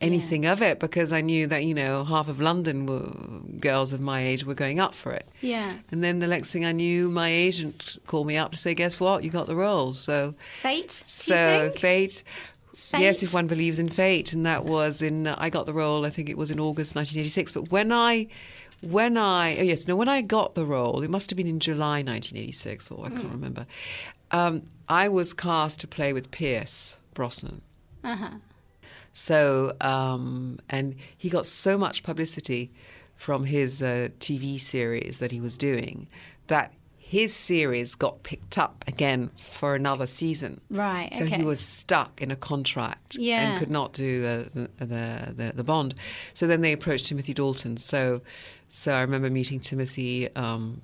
anything 0.00 0.44
yeah. 0.44 0.52
of 0.52 0.62
it 0.62 0.80
because 0.80 1.12
I 1.12 1.20
knew 1.20 1.46
that 1.46 1.64
you 1.64 1.74
know 1.74 2.04
half 2.04 2.28
of 2.28 2.40
London 2.40 2.86
were, 2.86 3.10
girls 3.58 3.92
of 3.92 4.00
my 4.00 4.20
age 4.22 4.44
were 4.44 4.54
going 4.54 4.80
up 4.80 4.94
for 4.94 5.12
it. 5.12 5.28
Yeah. 5.40 5.74
And 5.90 6.02
then 6.02 6.18
the 6.20 6.26
next 6.26 6.52
thing 6.52 6.64
I 6.64 6.72
knew, 6.72 7.10
my 7.10 7.28
agent 7.28 7.98
called 8.06 8.26
me 8.26 8.36
up 8.36 8.52
to 8.52 8.58
say, 8.58 8.74
"Guess 8.74 9.00
what? 9.00 9.24
You 9.24 9.30
got 9.30 9.46
the 9.46 9.56
role." 9.56 9.92
So 9.92 10.34
fate. 10.38 10.90
So 10.90 11.70
fate. 11.76 12.22
Fate? 12.74 13.02
Yes, 13.02 13.22
if 13.22 13.32
one 13.32 13.46
believes 13.46 13.78
in 13.78 13.88
fate, 13.88 14.32
and 14.32 14.44
that 14.46 14.64
was 14.64 15.00
in. 15.00 15.28
Uh, 15.28 15.36
I 15.38 15.48
got 15.48 15.66
the 15.66 15.72
role. 15.72 16.04
I 16.04 16.10
think 16.10 16.28
it 16.28 16.36
was 16.36 16.50
in 16.50 16.58
August 16.58 16.96
1986. 16.96 17.52
But 17.52 17.70
when 17.70 17.92
I, 17.92 18.26
when 18.80 19.16
I, 19.16 19.56
oh 19.58 19.62
yes, 19.62 19.86
no, 19.86 19.94
when 19.94 20.08
I 20.08 20.22
got 20.22 20.56
the 20.56 20.66
role, 20.66 21.02
it 21.02 21.10
must 21.10 21.30
have 21.30 21.36
been 21.36 21.46
in 21.46 21.60
July 21.60 22.02
1986, 22.02 22.90
or 22.90 23.06
I 23.06 23.10
can't 23.10 23.28
mm. 23.28 23.32
remember. 23.32 23.66
Um, 24.32 24.62
I 24.88 25.08
was 25.08 25.32
cast 25.32 25.80
to 25.80 25.86
play 25.86 26.12
with 26.12 26.32
Pierce 26.32 26.98
Brosnan. 27.14 27.60
Uh 28.02 28.16
huh. 28.16 28.30
So, 29.12 29.74
um, 29.80 30.58
and 30.68 30.94
he 31.16 31.28
got 31.28 31.46
so 31.46 31.76
much 31.76 32.02
publicity 32.02 32.70
from 33.16 33.44
his 33.44 33.82
uh, 33.82 34.08
TV 34.18 34.58
series 34.60 35.18
that 35.18 35.30
he 35.30 35.40
was 35.40 35.58
doing 35.58 36.06
that 36.46 36.72
his 36.96 37.34
series 37.34 37.96
got 37.96 38.22
picked 38.22 38.56
up 38.56 38.84
again 38.86 39.30
for 39.36 39.74
another 39.74 40.06
season. 40.06 40.60
Right. 40.70 41.12
So 41.12 41.24
okay. 41.24 41.38
he 41.38 41.44
was 41.44 41.60
stuck 41.60 42.22
in 42.22 42.30
a 42.30 42.36
contract 42.36 43.16
yeah. 43.18 43.50
and 43.50 43.58
could 43.58 43.70
not 43.70 43.92
do 43.92 44.24
uh, 44.24 44.44
the, 44.54 44.70
the, 44.78 45.34
the, 45.36 45.52
the 45.56 45.64
Bond. 45.64 45.96
So 46.34 46.46
then 46.46 46.60
they 46.60 46.72
approached 46.72 47.06
Timothy 47.06 47.34
Dalton. 47.34 47.76
So 47.78 48.20
so 48.70 48.92
I 48.92 49.00
remember 49.02 49.28
meeting 49.28 49.60
Timothy. 49.60 50.34
Um, 50.36 50.80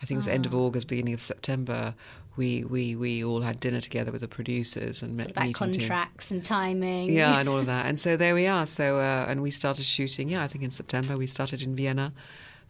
I 0.00 0.06
think 0.06 0.16
it 0.16 0.18
was 0.18 0.28
oh. 0.28 0.32
end 0.32 0.46
of 0.46 0.54
ah. 0.54 0.58
August, 0.58 0.88
beginning 0.88 1.14
of 1.14 1.20
September, 1.20 1.94
we, 2.36 2.64
we, 2.64 2.96
we 2.96 3.24
all 3.24 3.40
had 3.40 3.60
dinner 3.60 3.80
together 3.80 4.12
with 4.12 4.20
the 4.20 4.28
producers 4.28 5.02
and 5.02 5.16
met 5.16 5.30
about 5.30 5.54
contracts 5.54 6.30
and 6.30 6.44
timing. 6.44 7.10
Yeah, 7.12 7.38
and 7.40 7.48
all 7.48 7.58
of 7.58 7.66
that. 7.66 7.86
And 7.86 7.98
so 7.98 8.16
there 8.16 8.34
we 8.34 8.46
are. 8.46 8.66
So 8.66 8.98
uh, 8.98 9.26
and 9.28 9.42
we 9.42 9.50
started 9.50 9.84
shooting. 9.84 10.28
Yeah, 10.28 10.42
I 10.42 10.48
think 10.48 10.64
in 10.64 10.70
September 10.70 11.16
we 11.16 11.26
started 11.26 11.62
in 11.62 11.74
Vienna, 11.74 12.12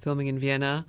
filming 0.01 0.29
in 0.29 0.39
Vienna. 0.39 0.87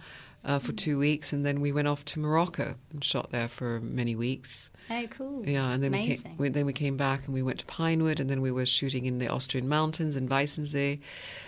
Uh, 0.47 0.59
for 0.59 0.71
two 0.71 0.97
weeks, 0.97 1.33
and 1.33 1.45
then 1.45 1.59
we 1.59 1.73
went 1.73 1.89
off 1.89 2.05
to 2.05 2.19
Morocco 2.19 2.73
and 2.91 3.03
shot 3.03 3.31
there 3.31 3.49
for 3.49 3.81
many 3.81 4.15
weeks. 4.15 4.71
Oh, 4.89 5.05
cool. 5.09 5.45
Yeah, 5.45 5.73
and 5.73 5.83
then 5.83 5.91
we, 5.91 6.15
came, 6.15 6.35
we 6.37 6.49
then 6.49 6.65
we 6.65 6.71
came 6.71 6.95
back 6.95 7.25
and 7.25 7.33
we 7.33 7.41
went 7.41 7.59
to 7.59 7.65
Pinewood, 7.65 8.21
and 8.21 8.29
then 8.29 8.39
we 8.39 8.51
were 8.51 8.65
shooting 8.65 9.05
in 9.05 9.19
the 9.19 9.27
Austrian 9.27 9.67
mountains 9.67 10.15
in 10.15 10.29
Weissensee, 10.29 10.93
and 10.93 11.01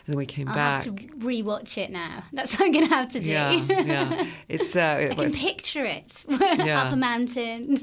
then 0.06 0.18
we 0.18 0.25
came 0.25 0.50
I'll 0.50 0.53
back. 0.53 0.84
have 0.84 0.96
to 0.98 1.08
rewatch 1.20 1.77
it 1.77 1.91
now. 1.91 2.24
That's 2.34 2.60
what 2.60 2.65
I'm 2.65 2.74
going 2.74 2.88
to 2.89 2.94
have 2.94 3.10
to 3.13 3.22
do. 3.22 3.29
Yeah, 3.29 3.51
yeah. 3.51 4.27
It's 4.50 4.75
uh, 4.75 4.98
I 5.12 5.15
can 5.15 5.18
was, 5.18 5.41
picture 5.41 5.86
it. 5.86 6.25
Yeah. 6.60 6.84
Up 6.84 6.94
a 6.94 6.96
mountain, 6.96 7.77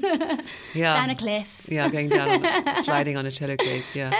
yeah, 0.75 0.95
down 0.95 1.09
a 1.09 1.15
cliff. 1.15 1.65
yeah, 1.67 1.89
going 1.89 2.09
down, 2.09 2.45
on, 2.45 2.75
sliding 2.83 3.17
on 3.17 3.25
a 3.25 3.31
cello 3.31 3.55
case. 3.55 3.95
Yeah, 3.95 4.13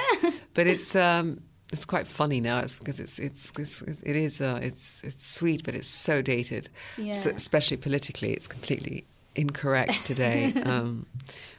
but 0.53 0.65
it's 0.67 0.95
um, 0.95 1.41
it's 1.71 1.85
quite 1.85 2.07
funny 2.07 2.39
now. 2.41 2.59
It's 2.59 2.75
because 2.75 2.99
it's 2.99 3.19
it's, 3.19 3.51
it's 3.57 3.81
it 4.03 4.15
is 4.15 4.41
uh, 4.41 4.59
it's 4.61 5.03
it's 5.03 5.25
sweet, 5.25 5.63
but 5.63 5.75
it's 5.75 5.87
so 5.87 6.21
dated, 6.21 6.69
Yeah. 6.97 7.13
so, 7.13 7.31
especially 7.31 7.77
politically. 7.77 8.33
It's 8.33 8.47
completely 8.47 9.05
incorrect 9.35 10.05
today. 10.05 10.53
um, 10.63 11.05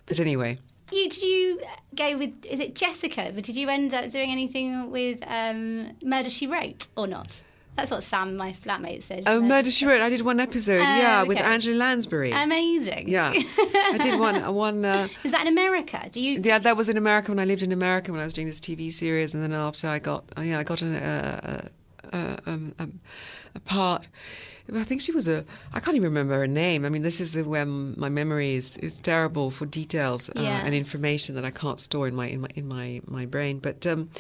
but 0.07 0.19
anyway, 0.21 0.59
You, 0.91 1.09
did 1.09 1.23
you 1.23 1.61
go 1.95 2.17
with, 2.19 2.33
is 2.45 2.61
it 2.61 2.75
Jessica? 2.75 3.31
But 3.35 3.45
did 3.45 3.57
you 3.57 3.69
end 3.69 3.93
up 3.95 4.11
doing 4.11 4.31
anything 4.31 4.91
with 4.91 5.23
um, 5.27 5.91
Murder 6.03 6.31
She 6.31 6.47
Wrote 6.47 6.87
or 6.97 7.07
not? 7.07 7.43
That's 7.79 7.91
what 7.93 8.03
Sam, 8.03 8.37
my 8.37 8.53
flatmate, 8.53 9.05
said. 9.05 9.23
oh, 9.29 9.41
Murder 9.41 9.71
She 9.71 9.87
Wrote. 9.87 10.01
I 10.01 10.09
did 10.09 10.23
one 10.23 10.41
episode. 10.41 10.81
Oh, 10.81 10.83
yeah, 10.83 11.23
with. 11.23 11.39
Angela 11.39 11.77
Lansbury. 11.77 12.33
Amazing. 12.33 13.09
yeah, 13.09 13.33
I 13.35 13.99
did 14.03 14.19
one 14.27 14.53
one. 14.55 14.85
Uh, 14.85 15.07
Is 15.23 15.31
that 15.33 15.43
in 15.43 15.47
America? 15.49 16.09
Do 16.11 16.21
you? 16.21 16.41
Yeah, 16.43 16.59
that 16.59 16.77
was 16.77 16.89
in 16.89 16.97
America 16.97 17.31
when 17.31 17.39
I 17.39 17.45
lived 17.45 17.63
in 17.63 17.71
America 17.71 18.11
when 18.11 18.21
I 18.21 18.25
was 18.25 18.33
doing 18.33 18.49
this 18.49 18.61
TV 18.61 18.91
series, 18.93 19.33
and 19.33 19.43
then 19.43 19.53
after 19.53 19.87
I 19.87 20.01
got, 20.01 20.25
uh, 20.37 20.43
yeah, 20.43 20.59
I 20.59 20.65
got 20.65 20.83
an, 20.83 20.95
uh, 20.97 21.69
uh, 22.13 22.37
um, 22.47 22.75
um, 22.81 23.01
a 23.55 23.61
part. 23.61 24.09
I 24.71 24.85
think 24.85 25.01
she 25.01 25.13
was 25.13 25.27
a. 25.29 25.47
I 25.73 25.81
can't 25.81 25.97
even 25.97 26.11
remember 26.11 26.35
her 26.35 26.47
name. 26.47 26.85
I 26.85 26.91
mean, 26.91 27.01
this 27.03 27.21
is 27.23 27.39
when 27.43 27.95
my 27.97 28.11
memory 28.11 28.53
is, 28.55 28.77
is 28.79 29.01
terrible 29.01 29.51
for 29.51 29.65
details 29.65 30.29
uh, 30.29 30.43
Yeah. 30.43 30.63
and 30.63 30.75
information 30.75 31.35
that 31.37 31.45
I 31.47 31.51
can't 31.51 31.81
store 31.81 32.07
in 32.07 32.15
my 32.15 32.27
in 32.29 32.43
my 32.43 32.49
in 32.55 32.69
my, 32.69 33.01
my 33.07 33.25
brain. 33.25 33.61
But 33.61 33.87
um, 33.87 34.11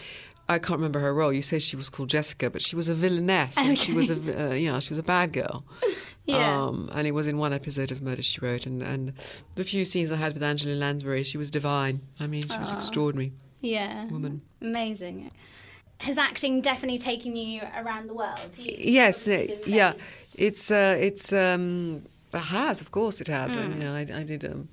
I 0.48 0.58
can't 0.58 0.78
remember 0.78 1.00
her 1.00 1.12
role. 1.12 1.32
You 1.32 1.42
say 1.42 1.58
she 1.58 1.76
was 1.76 1.88
called 1.90 2.08
Jessica, 2.08 2.48
but 2.50 2.62
she 2.62 2.74
was 2.74 2.88
a 2.88 2.94
villainess. 2.94 3.56
and 3.58 3.78
She 3.78 3.92
was 3.92 4.10
a, 4.10 4.50
uh, 4.50 4.54
yeah, 4.54 4.78
she 4.78 4.90
was 4.90 4.98
a 4.98 5.02
bad 5.02 5.32
girl. 5.32 5.64
Yeah. 6.28 6.64
Um, 6.64 6.90
and 6.92 7.06
it 7.06 7.12
was 7.12 7.26
in 7.26 7.38
one 7.38 7.54
episode 7.54 7.90
of 7.90 8.02
Murder 8.02 8.20
She 8.20 8.38
Wrote, 8.42 8.66
and, 8.66 8.82
and 8.82 9.14
the 9.54 9.64
few 9.64 9.86
scenes 9.86 10.12
I 10.12 10.16
had 10.16 10.34
with 10.34 10.42
Angela 10.42 10.74
Lansbury, 10.74 11.22
she 11.22 11.38
was 11.38 11.50
divine. 11.50 12.02
I 12.20 12.26
mean, 12.26 12.42
she 12.42 12.58
was 12.58 12.70
extraordinary 12.70 13.32
yeah. 13.62 14.04
woman. 14.08 14.42
Amazing. 14.60 15.30
Has 16.00 16.18
acting 16.18 16.60
definitely 16.60 16.98
taken 16.98 17.34
you 17.34 17.62
around 17.76 18.08
the 18.08 18.14
world? 18.14 18.58
You, 18.58 18.74
Yes, 18.76 19.26
uh, 19.26 19.46
yeah, 19.66 19.94
it's 20.36 20.70
uh, 20.70 20.96
it's 21.00 21.32
um, 21.32 22.04
it 22.32 22.38
has, 22.38 22.82
of 22.82 22.90
course, 22.90 23.22
it 23.22 23.28
has. 23.28 23.56
I, 23.56 23.62
you 23.62 23.74
know, 23.76 23.94
I, 23.94 24.00
I 24.00 24.22
did 24.22 24.44
um, 24.44 24.68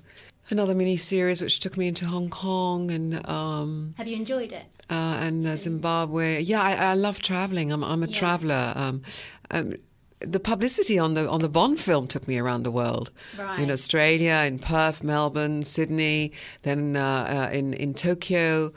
another 0.50 0.74
mini 0.74 0.96
series 0.96 1.40
which 1.40 1.58
took 1.60 1.76
me 1.76 1.88
into 1.88 2.04
Hong 2.04 2.28
Kong 2.28 2.90
and 2.90 3.26
um, 3.28 3.94
Have 3.96 4.06
you 4.06 4.16
enjoyed 4.16 4.52
it? 4.52 4.66
Uh, 4.90 5.18
and 5.20 5.46
uh, 5.46 5.56
Zimbabwe. 5.56 6.40
Yeah, 6.40 6.62
I, 6.62 6.72
I 6.74 6.94
love 6.94 7.20
traveling. 7.20 7.72
I'm 7.72 7.82
I'm 7.84 8.02
a 8.02 8.06
Yeah. 8.06 8.18
traveler. 8.18 8.72
Um, 8.76 9.02
um, 9.50 9.74
the 10.20 10.40
publicity 10.40 10.98
on 10.98 11.14
the 11.14 11.28
on 11.28 11.40
the 11.40 11.48
Bond 11.48 11.78
film 11.78 12.06
took 12.06 12.26
me 12.26 12.38
around 12.38 12.62
the 12.64 12.70
world. 12.70 13.10
Right. 13.38 13.60
In 13.60 13.70
Australia, 13.70 14.44
in 14.46 14.58
Perth, 14.58 15.02
Melbourne, 15.04 15.62
Sydney, 15.64 16.32
then 16.62 16.96
uh, 16.96 17.48
uh, 17.50 17.56
in 17.56 17.74
in 17.74 17.94
Tokyo. 17.94 18.72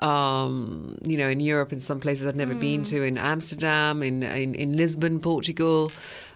Um, 0.00 0.98
you 1.04 1.16
know, 1.16 1.28
in 1.28 1.38
Europe, 1.38 1.72
in 1.72 1.78
some 1.78 2.00
places 2.00 2.26
I've 2.26 2.34
never 2.34 2.54
been 2.54 2.82
to, 2.84 3.04
in 3.04 3.16
Amsterdam, 3.16 4.02
in 4.02 4.22
in, 4.24 4.54
in 4.56 4.76
Lisbon, 4.76 5.20
Portugal, 5.20 5.92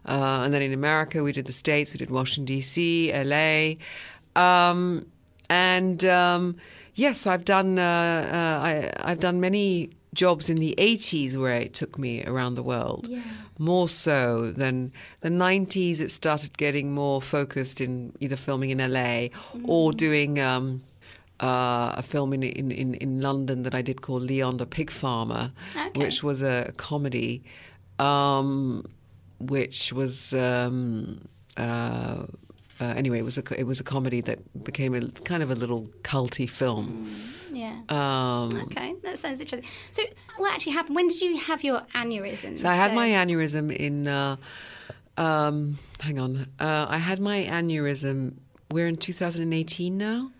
uh, 0.06 0.42
and 0.44 0.54
then 0.54 0.62
in 0.62 0.72
America 0.72 1.24
we 1.24 1.32
did 1.32 1.46
the 1.46 1.52
States, 1.52 1.92
we 1.92 1.98
did 1.98 2.08
Washington 2.08 2.44
D.C., 2.44 3.12
L.A. 3.12 3.76
Um, 4.36 5.06
and 5.50 6.04
um, 6.04 6.56
yes, 6.98 7.26
I've 7.26 7.44
done 7.44 7.78
uh, 7.78 7.82
uh, 7.82 8.66
I, 8.68 9.10
I've 9.10 9.20
done 9.20 9.40
many 9.40 9.90
jobs 10.14 10.50
in 10.50 10.56
the 10.58 10.74
80s 10.78 11.36
where 11.36 11.56
it 11.56 11.72
took 11.74 11.98
me 11.98 12.24
around 12.24 12.54
the 12.56 12.62
world. 12.62 13.06
Yeah. 13.08 13.20
More 13.58 13.88
so 13.88 14.50
than 14.52 14.92
the 15.20 15.28
90s, 15.28 16.00
it 16.00 16.10
started 16.10 16.56
getting 16.58 16.92
more 16.92 17.20
focused 17.22 17.80
in 17.80 18.12
either 18.20 18.36
filming 18.36 18.70
in 18.70 18.78
LA 18.78 19.28
or 19.64 19.92
doing 19.92 20.40
um, 20.40 20.82
uh, 21.40 21.92
a 21.96 22.02
film 22.02 22.32
in, 22.32 22.42
in, 22.42 22.70
in, 22.70 22.94
in 22.94 23.20
London 23.20 23.62
that 23.64 23.74
I 23.74 23.82
did 23.82 24.00
called 24.02 24.22
Leon 24.22 24.56
the 24.56 24.66
Pig 24.66 24.90
Farmer, 24.90 25.52
Okay. 25.76 26.00
which 26.00 26.22
was 26.22 26.42
a 26.42 26.72
comedy, 26.76 27.42
um, 27.98 28.84
which 29.38 29.92
was. 29.92 30.32
Um, 30.34 31.20
uh, 31.56 32.24
uh, 32.80 32.94
anyway, 32.96 33.18
it 33.18 33.24
was 33.24 33.38
a 33.38 33.42
it 33.58 33.66
was 33.66 33.80
a 33.80 33.84
comedy 33.84 34.20
that 34.22 34.64
became 34.64 34.94
a 34.94 35.10
kind 35.24 35.42
of 35.42 35.50
a 35.50 35.54
little 35.54 35.88
culty 36.02 36.48
film. 36.48 37.06
Yeah. 37.52 37.80
Um, 37.88 38.50
okay, 38.64 38.94
that 39.02 39.18
sounds 39.18 39.40
interesting. 39.40 39.68
So, 39.90 40.02
what 40.36 40.52
actually 40.52 40.72
happened? 40.72 40.96
When 40.96 41.08
did 41.08 41.20
you 41.20 41.38
have 41.38 41.64
your 41.64 41.80
aneurysm? 41.94 42.58
So 42.58 42.68
I 42.68 42.74
had 42.74 42.94
my 42.94 43.08
aneurysm 43.08 43.74
in. 43.74 44.06
Uh, 44.06 44.36
um, 45.16 45.78
hang 46.00 46.18
on. 46.20 46.46
Uh, 46.60 46.86
I 46.88 46.98
had 46.98 47.18
my 47.18 47.42
aneurysm. 47.50 48.36
We're 48.70 48.86
in 48.86 48.96
2018 48.96 49.96
now. 49.98 50.30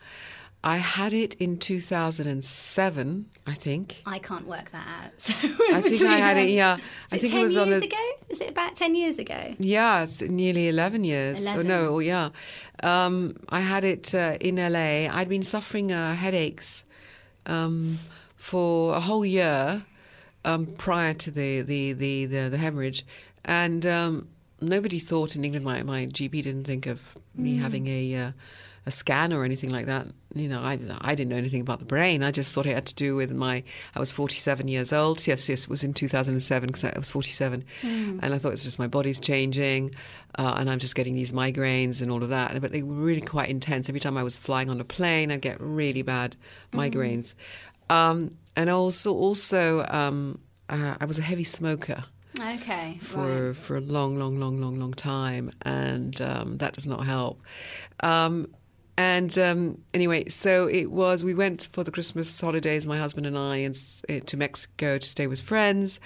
I 0.65 0.79
had 0.79 1.12
it 1.12 1.35
in 1.35 1.57
2007, 1.59 3.27
I 3.47 3.55
think. 3.55 4.03
I 4.05 4.19
can't 4.19 4.47
work 4.47 4.71
that 4.73 4.87
out. 4.87 5.12
So 5.19 5.35
I 5.75 5.81
think 5.81 6.03
I 6.03 6.17
had 6.17 6.37
it. 6.37 6.49
Yeah, 6.50 6.77
Is 6.77 6.83
I 7.12 7.17
it 7.17 7.21
think 7.21 7.33
10 7.33 7.41
it 7.41 7.45
was 7.45 7.55
years 7.55 7.67
on 7.67 7.73
a. 7.73 7.77
ago? 7.77 8.11
Is 8.29 8.41
it 8.41 8.50
about 8.50 8.75
10 8.75 8.95
years 8.95 9.19
ago? 9.19 9.55
Yeah, 9.59 10.03
it's 10.03 10.21
nearly 10.23 10.69
11 10.69 11.05
years. 11.05 11.47
Oh, 11.47 11.53
11. 11.53 11.67
no, 11.69 11.95
oh, 11.95 11.99
yeah. 12.00 12.31
Um, 12.83 13.37
I 13.49 13.61
had 13.61 13.85
it 13.85 14.15
uh, 14.15 14.37
in 14.41 14.57
LA. 14.57 15.09
I'd 15.15 15.29
been 15.29 15.43
suffering 15.43 15.93
uh, 15.93 16.15
headaches 16.15 16.85
um, 17.47 17.99
for 18.35 18.95
a 18.95 19.00
whole 19.00 19.25
year 19.25 19.85
um, 20.45 20.67
prior 20.67 21.15
to 21.15 21.31
the, 21.31 21.62
the, 21.62 21.93
the, 21.93 22.27
the, 22.27 22.49
the 22.49 22.59
hemorrhage. 22.59 23.05
And 23.45 23.87
um, 23.87 24.29
nobody 24.61 24.99
thought 24.99 25.37
in 25.37 25.45
England, 25.45 25.65
my, 25.65 25.83
my 25.83 26.07
GP 26.07 26.31
didn't 26.43 26.65
think 26.65 26.87
of 26.87 27.00
me 27.35 27.57
having 27.57 27.87
a, 27.87 28.15
uh, 28.15 28.33
a 28.88 28.90
scan 28.90 29.33
or 29.33 29.45
anything 29.45 29.71
like 29.71 29.87
that. 29.87 30.07
You 30.35 30.49
know, 30.49 30.61
I, 30.61 30.78
I 31.00 31.14
didn't 31.14 31.30
know 31.30 31.37
anything 31.37 31.61
about 31.61 31.78
the 31.78 31.85
brain. 31.85 32.23
I 32.23 32.30
just 32.30 32.52
thought 32.52 32.66
it 32.66 32.75
had 32.75 32.87
to 32.87 32.95
do 32.95 33.14
with 33.14 33.30
my. 33.30 33.62
I 33.95 34.00
was 34.00 34.11
47 34.11 34.66
years 34.66 34.92
old. 34.92 35.25
Yes, 35.26 35.49
yes, 35.49 35.64
it 35.64 35.68
was 35.68 35.85
in 35.85 35.95
2007 35.95 36.66
because 36.66 36.85
I 36.85 36.92
was 36.97 37.09
47. 37.11 37.64
And 37.83 38.25
I 38.25 38.38
thought 38.38 38.52
it's 38.52 38.64
just 38.64 38.78
my 38.78 38.88
body's 38.88 39.21
changing 39.21 39.95
uh, 40.37 40.57
and 40.59 40.68
I'm 40.71 40.78
just 40.78 40.95
getting 40.95 41.14
these 41.14 41.33
migraines 41.33 42.00
and 42.02 42.11
all 42.11 42.23
of 42.23 42.30
that. 42.30 42.61
But 42.61 42.73
they 42.73 42.83
were 42.83 42.95
really 42.95 43.21
quite 43.21 43.49
intense. 43.50 43.88
Every 43.88 44.00
time 44.00 44.16
I 44.16 44.23
was 44.23 44.38
flying 44.38 44.71
on 44.71 44.80
a 44.80 44.85
plane, 44.85 45.30
I'd 45.30 45.42
get 45.42 45.61
really 45.61 46.02
bad 46.02 46.37
migraines. 46.73 47.35
Um, 47.90 48.37
and 48.57 48.71
also, 48.71 49.14
also 49.14 49.85
um, 49.88 50.40
uh, 50.68 50.97
I 51.00 51.04
was 51.04 51.18
a 51.18 51.23
heavy 51.23 51.45
smoker 51.45 52.04
Okay. 52.38 52.99
for 53.02 53.49
right. 53.49 53.57
for 53.57 53.76
a 53.76 53.80
long, 53.80 54.18
long, 54.18 54.38
long, 54.38 54.61
long, 54.61 54.78
long 54.78 54.92
time, 54.95 55.50
and 55.62 56.21
um, 56.21 56.59
that 56.59 56.75
does 56.75 56.87
not 56.87 57.04
help. 57.04 57.42
Um, 58.00 58.49
and 58.99 59.38
um, 59.38 59.81
anyway, 59.95 60.28
so 60.28 60.67
it 60.67 60.90
was. 60.90 61.25
We 61.25 61.33
went 61.33 61.69
for 61.73 61.85
the 61.85 61.93
Christmas 61.93 62.40
holidays, 62.40 62.85
my 62.85 62.99
husband 62.99 63.26
and 63.26 63.38
I, 63.38 63.59
and 63.59 63.75
eh, 64.09 64.19
to 64.26 64.37
Mexico 64.37 64.99
to 64.99 65.07
stay 65.07 65.28
with 65.28 65.40
friends. 65.40 66.00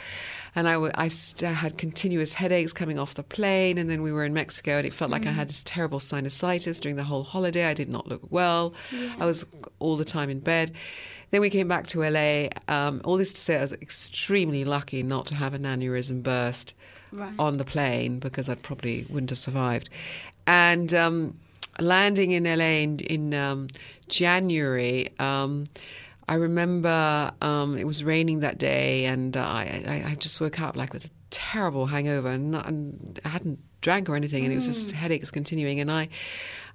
And 0.54 0.68
I, 0.68 0.75
w- 0.75 0.92
I 0.94 1.08
st- 1.08 1.54
had 1.54 1.78
continuous 1.78 2.34
headaches 2.34 2.75
coming 2.75 2.99
off 2.99 3.14
the 3.14 3.22
plane, 3.22 3.78
and 3.78 3.88
then 3.88 4.02
we 4.02 4.12
were 4.12 4.26
in 4.26 4.34
Mexico, 4.34 4.72
and 4.76 4.87
it 4.87 4.92
felt 4.92 5.11
like 5.11 5.25
I 5.26 5.30
had 5.30 5.49
this 5.49 5.64
terrible 5.64 6.00
sinusitis 6.00 6.82
during 6.82 6.96
the 6.96 7.02
whole 7.04 7.22
holiday. 7.25 7.64
I 7.64 7.72
did 7.72 7.88
not 7.88 8.06
look 8.08 8.20
well. 8.30 8.75
I 9.18 9.25
was 9.25 9.46
all 9.78 9.96
the 9.96 10.04
time 10.04 10.28
in 10.28 10.40
bed. 10.40 10.72
Then 11.30 11.40
we 11.40 11.49
came 11.49 11.68
back 11.68 11.87
to 11.88 12.02
LA. 12.02 12.49
Um, 12.68 13.00
all 13.04 13.16
this 13.16 13.32
to 13.32 13.40
say, 13.40 13.56
I 13.56 13.62
was 13.62 13.72
extremely 13.72 14.64
lucky 14.66 15.02
not 15.02 15.25
to 15.28 15.34
have 15.34 15.54
an 15.54 15.62
aneurysm 15.62 16.22
burst 16.22 16.75
Right. 17.14 17.32
on 17.38 17.56
the 17.58 17.64
plane 17.64 18.18
because 18.20 18.49
I 18.50 18.54
probably 18.54 19.04
wouldn't 19.11 19.28
have 19.30 19.38
survived. 19.38 19.88
And 20.46 20.92
um, 20.94 21.37
landing 21.80 22.32
in 22.32 22.44
LA 22.44 22.82
in, 22.82 22.98
in 23.00 23.34
um, 23.34 23.68
January, 24.08 25.08
um, 25.18 25.64
I 26.28 26.34
remember 26.34 27.32
um, 27.40 27.76
it 27.76 27.86
was 27.86 28.04
raining 28.04 28.40
that 28.40 28.58
day, 28.58 29.06
and 29.06 29.36
uh, 29.36 29.40
I, 29.40 29.84
I, 29.86 30.10
I 30.10 30.14
just 30.14 30.40
woke 30.40 30.60
up 30.60 30.76
like 30.76 30.92
with 30.92 31.04
a 31.04 31.10
terrible 31.30 31.86
hangover, 31.86 32.28
and, 32.28 32.52
not, 32.52 32.68
and 32.68 33.20
I 33.24 33.28
hadn't 33.28 33.58
drank 33.80 34.08
or 34.08 34.16
anything, 34.16 34.44
and 34.44 34.52
it 34.52 34.56
was 34.56 34.66
just 34.66 34.92
headaches 34.92 35.30
continuing. 35.30 35.80
And 35.80 35.90
I, 35.90 36.08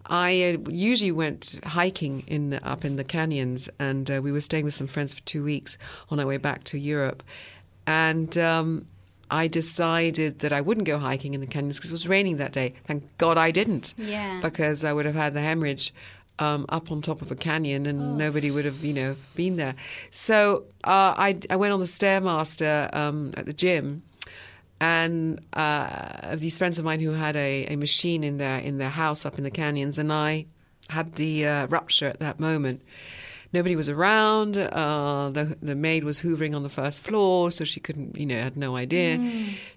I 0.06 0.58
uh, 0.66 0.70
usually 0.70 1.12
went 1.12 1.60
hiking 1.64 2.24
in 2.28 2.56
up 2.56 2.84
in 2.84 2.98
the 2.98 3.04
canyons, 3.04 3.70
and 3.80 4.10
uh, 4.12 4.22
we 4.22 4.32
were 4.32 4.42
staying 4.42 4.66
with 4.66 4.74
some 4.74 4.88
friends 4.88 5.14
for 5.14 5.22
two 5.22 5.44
weeks 5.44 5.78
on 6.10 6.20
our 6.20 6.26
way 6.26 6.38
back 6.38 6.64
to 6.66 6.78
Europe, 6.78 7.24
and. 7.86 8.38
Um, 8.38 8.88
I 9.30 9.48
decided 9.48 10.40
that 10.40 10.54
I 10.54 10.62
wouldn't 10.62 10.88
go 10.88 10.98
hiking 10.98 11.34
in 11.34 11.42
the 11.42 11.48
canyons 11.48 11.78
because 11.78 11.92
it 11.92 11.94
was 11.94 12.08
raining 12.08 12.38
that 12.38 12.52
day. 12.52 12.74
Thank 12.86 13.18
God 13.18 13.38
I 13.38 13.52
didn't. 13.52 13.94
Yeah. 13.98 14.40
Because 14.42 14.84
I 14.84 14.94
would 14.94 15.06
have 15.06 15.16
had 15.16 15.34
the 15.34 15.42
hemorrhage 15.42 15.94
um, 16.40 16.66
up 16.70 16.92
on 16.92 17.02
top 17.02 17.22
of 17.22 17.32
a 17.32 17.36
canyon 17.36 17.86
and 17.86 18.18
nobody 18.18 18.52
would 18.52 18.66
have, 18.66 18.84
you 18.84 18.94
know, 18.94 19.16
been 19.36 19.58
there. 19.58 19.76
So 20.12 20.64
uh, 20.84 21.16
I, 21.18 21.38
I 21.50 21.56
went 21.56 21.74
on 21.74 21.80
the 21.80 21.86
Stairmaster 21.86 22.94
um, 22.96 23.34
at 23.36 23.46
the 23.46 23.54
gym 23.54 24.04
and 24.80 25.42
uh, 25.54 26.36
these 26.36 26.58
friends 26.58 26.78
of 26.78 26.86
mine 26.86 27.00
who 27.00 27.12
had 27.12 27.36
a, 27.36 27.66
a 27.66 27.76
machine 27.76 28.24
in 28.24 28.38
their 28.38 28.60
in 28.60 28.78
their 28.78 28.90
house 28.90 29.26
up 29.26 29.38
in 29.38 29.44
the 29.44 29.52
canyons, 29.52 29.98
and 29.98 30.14
I 30.14 30.46
had 30.90 31.16
the 31.16 31.48
uh, 31.48 31.68
rupture 31.68 32.08
at 32.08 32.20
that 32.20 32.40
moment. 32.40 32.82
Nobody 33.58 33.76
was 33.76 33.90
around. 33.90 34.56
Uh, 34.56 35.30
the 35.34 35.58
the 35.62 35.76
maid 35.76 36.04
was 36.04 36.22
hoovering 36.22 36.56
on 36.56 36.62
the 36.62 36.70
first 36.70 37.04
floor, 37.04 37.50
so 37.50 37.64
she 37.66 37.80
couldn't, 37.80 38.16
you 38.16 38.26
know, 38.28 38.40
had 38.48 38.56
no 38.56 38.76
idea. 38.76 39.18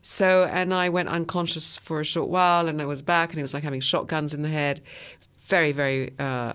So, 0.02 0.44
and 0.44 0.74
I 0.74 0.90
went 0.90 1.08
unconscious 1.08 1.76
for 1.76 2.00
a 2.00 2.04
short 2.04 2.28
while, 2.28 2.68
and 2.68 2.82
I 2.82 2.84
was 2.84 3.00
back, 3.00 3.30
and 3.30 3.38
it 3.38 3.42
was 3.42 3.54
like 3.54 3.64
having 3.64 3.80
shotguns 3.80 4.34
in 4.34 4.42
the 4.42 4.48
head. 4.50 4.76
It 4.78 5.18
was 5.18 5.28
very, 5.46 5.72
very, 5.72 6.12
uh, 6.18 6.52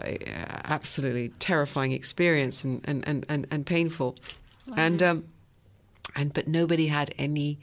absolutely 0.66 1.30
terrifying 1.40 1.94
experience, 1.94 2.64
and 2.64 2.82
and 2.86 3.04
and 3.08 3.26
and, 3.28 3.48
and 3.50 3.66
painful. 3.66 4.18
And 4.78 5.02
um, 5.02 5.26
and 6.16 6.32
but 6.32 6.48
nobody 6.48 6.88
had 6.88 7.14
any 7.18 7.60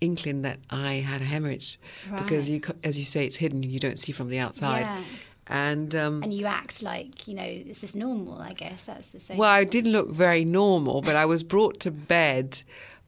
inkling 0.00 0.42
that 0.42 0.58
I 0.70 0.94
had 0.94 1.20
a 1.20 1.24
hemorrhage 1.24 1.78
because 2.16 2.50
you, 2.50 2.60
as 2.82 2.98
you 2.98 3.04
say, 3.04 3.24
it's 3.26 3.36
hidden. 3.36 3.62
You 3.62 3.80
don't 3.80 3.98
see 3.98 4.12
from 4.12 4.28
the 4.28 4.38
outside. 4.38 4.80
Yeah. 4.80 5.02
And 5.46 5.94
um, 5.94 6.22
And 6.22 6.32
you 6.32 6.46
act 6.46 6.82
like, 6.82 7.28
you 7.28 7.34
know, 7.34 7.42
it's 7.44 7.80
just 7.82 7.94
normal, 7.94 8.38
I 8.40 8.54
guess. 8.54 8.84
That's 8.84 9.08
the 9.08 9.20
same. 9.20 9.36
well, 9.36 9.50
I 9.50 9.64
didn't 9.64 9.92
look 9.92 10.10
very 10.10 10.44
normal, 10.44 11.02
but 11.02 11.16
I 11.16 11.26
was 11.26 11.42
brought 11.42 11.80
to 11.80 11.90
bed 11.90 12.62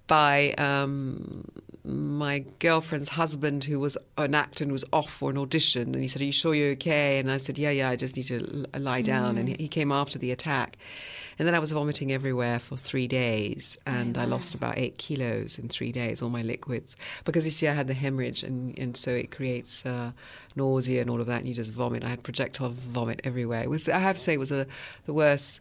by 0.07 0.53
um, 0.59 1.45
my 1.85 2.45
girlfriend's 2.59 3.09
husband, 3.09 3.65
who 3.65 3.81
was 3.81 3.97
an 4.19 4.35
actor 4.35 4.65
and 4.65 4.73
was 4.73 4.85
off 4.93 5.11
for 5.11 5.31
an 5.31 5.39
audition. 5.39 5.95
And 5.95 6.03
he 6.03 6.09
said, 6.09 6.21
"Are 6.21 6.27
you 6.27 6.33
sure 6.33 6.55
you're 6.55 6.73
okay?" 6.73 7.19
And 7.19 7.31
I 7.31 7.39
said, 7.39 7.59
"Yeah, 7.59 7.71
yeah. 7.71 7.89
I 7.91 7.97
just 7.97 8.17
need 8.17 8.25
to 8.25 8.67
l- 8.75 8.81
lie 8.83 9.03
down." 9.03 9.39
And 9.39 9.49
he 9.49 9.57
he 9.59 9.69
came 9.69 9.91
after 9.91 10.19
the 10.19 10.31
attack. 10.31 10.77
And 11.39 11.47
then 11.47 11.55
I 11.55 11.59
was 11.59 11.73
vomiting 11.73 12.13
everywhere 12.13 12.59
for 12.59 12.77
three 12.77 13.07
days, 13.07 13.79
and 13.87 14.17
I 14.17 14.25
lost 14.25 14.55
about 14.55 14.79
eight 14.79 14.97
kilos 14.97 15.59
in 15.59 15.69
three 15.69 15.93
days, 15.93 16.23
all 16.23 16.31
my 16.31 16.43
liquids, 16.43 16.97
because 17.25 17.45
you 17.45 17.51
see, 17.51 17.69
I 17.69 17.75
had 17.75 17.89
the 17.89 17.95
hemorrhage, 17.95 18.43
and, 18.43 18.77
and 18.79 18.97
so 18.97 19.11
it 19.11 19.31
creates 19.31 19.85
uh, 19.85 20.13
nausea 20.55 21.03
and 21.03 21.11
all 21.11 21.21
of 21.21 21.27
that, 21.27 21.41
and 21.41 21.49
you 21.49 21.55
just 21.55 21.73
vomit. 21.73 22.05
I 22.05 22.09
had 22.09 22.23
projectile 22.23 22.71
vomit 22.71 23.21
everywhere. 23.25 23.63
It 23.63 23.69
was, 23.69 23.89
I 23.89 23.99
have 23.99 24.17
to 24.17 24.23
say, 24.23 24.35
it 24.35 24.41
was 24.41 24.53
a, 24.53 24.67
the 25.05 25.13
worst 25.13 25.61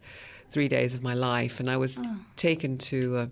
three 0.50 0.70
days 0.70 0.96
of 0.96 1.04
my 1.04 1.14
life, 1.14 1.60
and 1.60 1.70
I 1.70 1.78
was 1.78 2.02
taken 2.36 2.78
to. 2.78 3.18
Uh, 3.18 3.28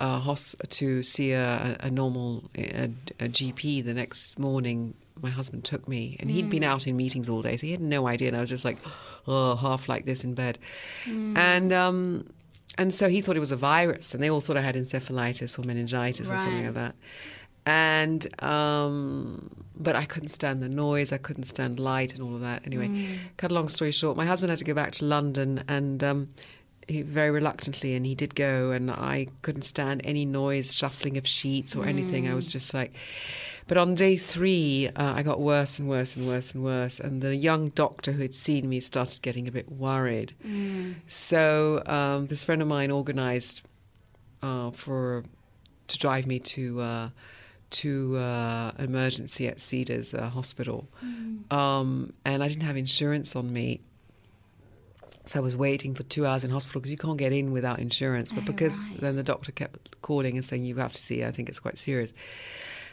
a 0.00 0.18
hos- 0.18 0.56
to 0.70 1.04
see 1.04 1.30
a, 1.30 1.76
a 1.78 1.88
normal 1.88 2.50
a, 2.58 2.90
a 3.20 3.28
GP 3.28 3.84
the 3.84 3.94
next 3.94 4.40
morning. 4.40 4.92
My 5.22 5.30
husband 5.30 5.64
took 5.64 5.86
me, 5.86 6.16
and 6.18 6.28
he'd 6.28 6.50
been 6.50 6.64
out 6.64 6.88
in 6.88 6.96
meetings 6.96 7.28
all 7.28 7.42
day, 7.42 7.56
so 7.56 7.66
he 7.66 7.70
had 7.70 7.80
no 7.80 8.08
idea. 8.08 8.26
And 8.26 8.36
I 8.36 8.40
was 8.40 8.50
just 8.50 8.64
like, 8.64 8.78
oh, 9.26 9.56
half 9.56 9.88
like 9.88 10.04
this 10.04 10.24
in 10.24 10.34
bed, 10.34 10.58
and 11.36 11.72
um, 11.72 12.26
and 12.78 12.92
so 12.92 13.08
he 13.08 13.20
thought 13.20 13.36
it 13.36 13.40
was 13.40 13.52
a 13.52 13.56
virus, 13.56 14.14
and 14.14 14.22
they 14.22 14.30
all 14.30 14.40
thought 14.40 14.56
I 14.56 14.60
had 14.60 14.74
encephalitis 14.74 15.58
or 15.58 15.66
meningitis 15.66 16.30
or 16.30 16.36
something 16.38 16.64
like 16.66 16.74
that. 16.74 16.94
And 17.66 18.42
um, 18.42 19.50
but 19.76 19.96
I 19.96 20.04
couldn't 20.04 20.28
stand 20.28 20.62
the 20.62 20.68
noise. 20.68 21.12
I 21.12 21.18
couldn't 21.18 21.44
stand 21.44 21.80
light 21.80 22.12
and 22.14 22.22
all 22.22 22.34
of 22.34 22.40
that. 22.42 22.66
Anyway, 22.66 22.88
cut 23.36 23.50
a 23.50 23.54
long 23.54 23.68
story 23.68 23.90
short, 23.92 24.16
my 24.16 24.26
husband 24.26 24.50
had 24.50 24.58
to 24.58 24.64
go 24.64 24.74
back 24.74 24.92
to 24.92 25.04
London, 25.04 25.64
and 25.68 26.04
um, 26.04 26.28
he 26.88 27.02
very 27.02 27.30
reluctantly, 27.30 27.94
and 27.94 28.04
he 28.04 28.14
did 28.14 28.34
go, 28.34 28.70
and 28.70 28.90
I 28.90 29.28
couldn't 29.42 29.62
stand 29.62 30.02
any 30.04 30.26
noise, 30.26 30.74
shuffling 30.74 31.16
of 31.16 31.26
sheets 31.26 31.74
or 31.74 31.86
anything. 31.86 32.28
I 32.28 32.34
was 32.34 32.48
just 32.48 32.74
like. 32.74 32.92
But 33.66 33.78
on 33.78 33.94
day 33.94 34.16
three, 34.18 34.88
uh, 34.94 35.14
I 35.16 35.22
got 35.22 35.40
worse 35.40 35.78
and 35.78 35.88
worse 35.88 36.16
and 36.16 36.26
worse 36.26 36.54
and 36.54 36.62
worse, 36.62 37.00
and 37.00 37.22
the 37.22 37.34
young 37.34 37.70
doctor 37.70 38.12
who 38.12 38.20
had 38.20 38.34
seen 38.34 38.68
me 38.68 38.80
started 38.80 39.22
getting 39.22 39.48
a 39.48 39.52
bit 39.52 39.70
worried. 39.72 40.34
So 41.06 41.82
um, 41.86 42.26
this 42.26 42.44
friend 42.44 42.60
of 42.60 42.68
mine 42.68 42.90
organised 42.90 43.62
uh, 44.42 44.70
for 44.70 45.24
to 45.88 45.98
drive 45.98 46.26
me 46.26 46.40
to 46.40 46.80
uh, 46.80 47.08
to 47.70 48.16
uh, 48.18 48.72
emergency 48.78 49.48
at 49.48 49.60
Cedars 49.60 50.12
uh, 50.12 50.28
Hospital, 50.28 50.86
um, 51.50 52.12
and 52.26 52.44
I 52.44 52.48
didn't 52.48 52.64
have 52.64 52.76
insurance 52.76 53.34
on 53.34 53.50
me. 53.52 53.80
So 55.26 55.38
I 55.38 55.42
was 55.42 55.56
waiting 55.56 55.94
for 55.94 56.02
two 56.02 56.26
hours 56.26 56.44
in 56.44 56.50
hospital 56.50 56.82
because 56.82 56.90
you 56.90 56.98
can't 56.98 57.16
get 57.16 57.32
in 57.32 57.50
without 57.52 57.78
insurance. 57.78 58.30
But 58.30 58.42
Oh, 58.42 58.46
because 58.52 58.78
right. 58.78 59.00
then 59.00 59.16
the 59.16 59.22
doctor 59.22 59.52
kept 59.52 59.98
calling 60.02 60.36
and 60.36 60.44
saying 60.44 60.64
you 60.66 60.76
have 60.76 60.92
to 60.92 61.00
see, 61.00 61.24
I 61.24 61.30
think 61.30 61.48
it's 61.48 61.60
quite 61.60 61.78
serious. 61.78 62.12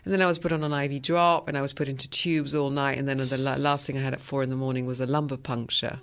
And 0.04 0.12
then 0.14 0.22
I 0.22 0.26
was 0.26 0.40
put 0.40 0.52
on 0.52 0.64
an 0.64 0.74
IV 0.74 1.02
drop, 1.04 1.48
and 1.48 1.56
I 1.58 1.62
was 1.62 1.74
put 1.74 1.88
into 1.88 2.10
tubes 2.10 2.56
all 2.56 2.70
night. 2.72 2.98
And 2.98 3.08
then 3.08 3.18
the 3.18 3.38
last 3.38 3.86
thing 3.86 3.98
I 3.98 4.02
had 4.02 4.14
at 4.14 4.22
four 4.22 4.42
in 4.44 4.50
the 4.50 4.56
morning 4.56 4.86
was 4.88 5.00
a 5.00 5.06
lumbar 5.06 5.38
puncture. 5.38 6.00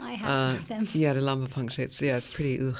I 0.00 0.12
had 0.12 0.28
Uh, 0.28 0.54
them. 0.68 0.88
yeah, 0.92 1.12
the 1.12 1.20
lumbar 1.20 1.48
puncture. 1.48 1.82
It's 1.82 2.00
yeah, 2.00 2.16
it's 2.16 2.28
pretty. 2.28 2.60
Ugh. 2.60 2.76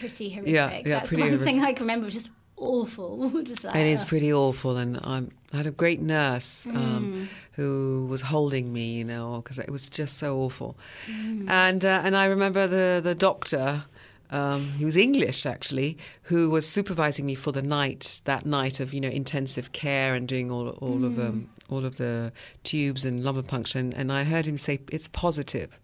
Pretty 0.00 0.30
horrific. 0.30 0.54
Yeah, 0.54 0.70
yeah, 0.70 0.82
That's 0.84 1.08
pretty 1.08 1.22
one 1.22 1.30
horrific. 1.32 1.46
thing 1.46 1.62
I 1.64 1.72
can 1.74 1.82
remember 1.84 2.06
was 2.06 2.14
just 2.14 2.30
awful. 2.56 3.28
just 3.44 3.64
like, 3.64 3.76
It 3.76 3.86
is 3.86 4.04
pretty 4.04 4.32
awful, 4.32 4.76
and 4.78 4.98
I'm, 5.04 5.30
I 5.52 5.58
had 5.58 5.66
a 5.66 5.70
great 5.70 6.00
nurse 6.00 6.66
Mm. 6.68 6.76
um, 6.76 7.28
who 7.52 8.06
was 8.08 8.22
holding 8.22 8.72
me, 8.72 8.94
you 8.94 9.04
know, 9.04 9.42
because 9.42 9.58
it 9.58 9.68
was 9.70 9.88
just 9.90 10.16
so 10.18 10.38
awful. 10.38 10.76
Mm. 11.10 11.48
And 11.50 11.84
uh, 11.84 12.00
and 12.04 12.16
I 12.16 12.26
remember 12.26 12.66
the 12.66 13.00
the 13.02 13.14
doctor. 13.14 13.84
Um, 14.30 14.64
he 14.78 14.84
was 14.84 14.96
English 14.96 15.46
actually, 15.46 15.98
who 16.22 16.50
was 16.50 16.66
supervising 16.66 17.26
me 17.26 17.34
for 17.34 17.52
the 17.52 17.62
night 17.62 18.20
that 18.24 18.44
night 18.44 18.80
of 18.80 18.92
you 18.92 19.00
know 19.00 19.08
intensive 19.08 19.72
care 19.72 20.14
and 20.14 20.26
doing 20.26 20.50
all 20.50 20.68
all 20.80 21.04
of 21.04 21.12
Mm. 21.12 21.28
um, 21.28 21.48
all 21.68 21.84
of 21.84 21.96
the 21.96 22.32
tubes 22.64 23.04
and 23.04 23.22
lumbar 23.24 23.42
puncture, 23.42 23.78
and, 23.78 23.94
and 23.94 24.12
I 24.12 24.24
heard 24.24 24.44
him 24.46 24.56
say 24.56 24.80
it's 24.92 25.08
positive. 25.08 25.78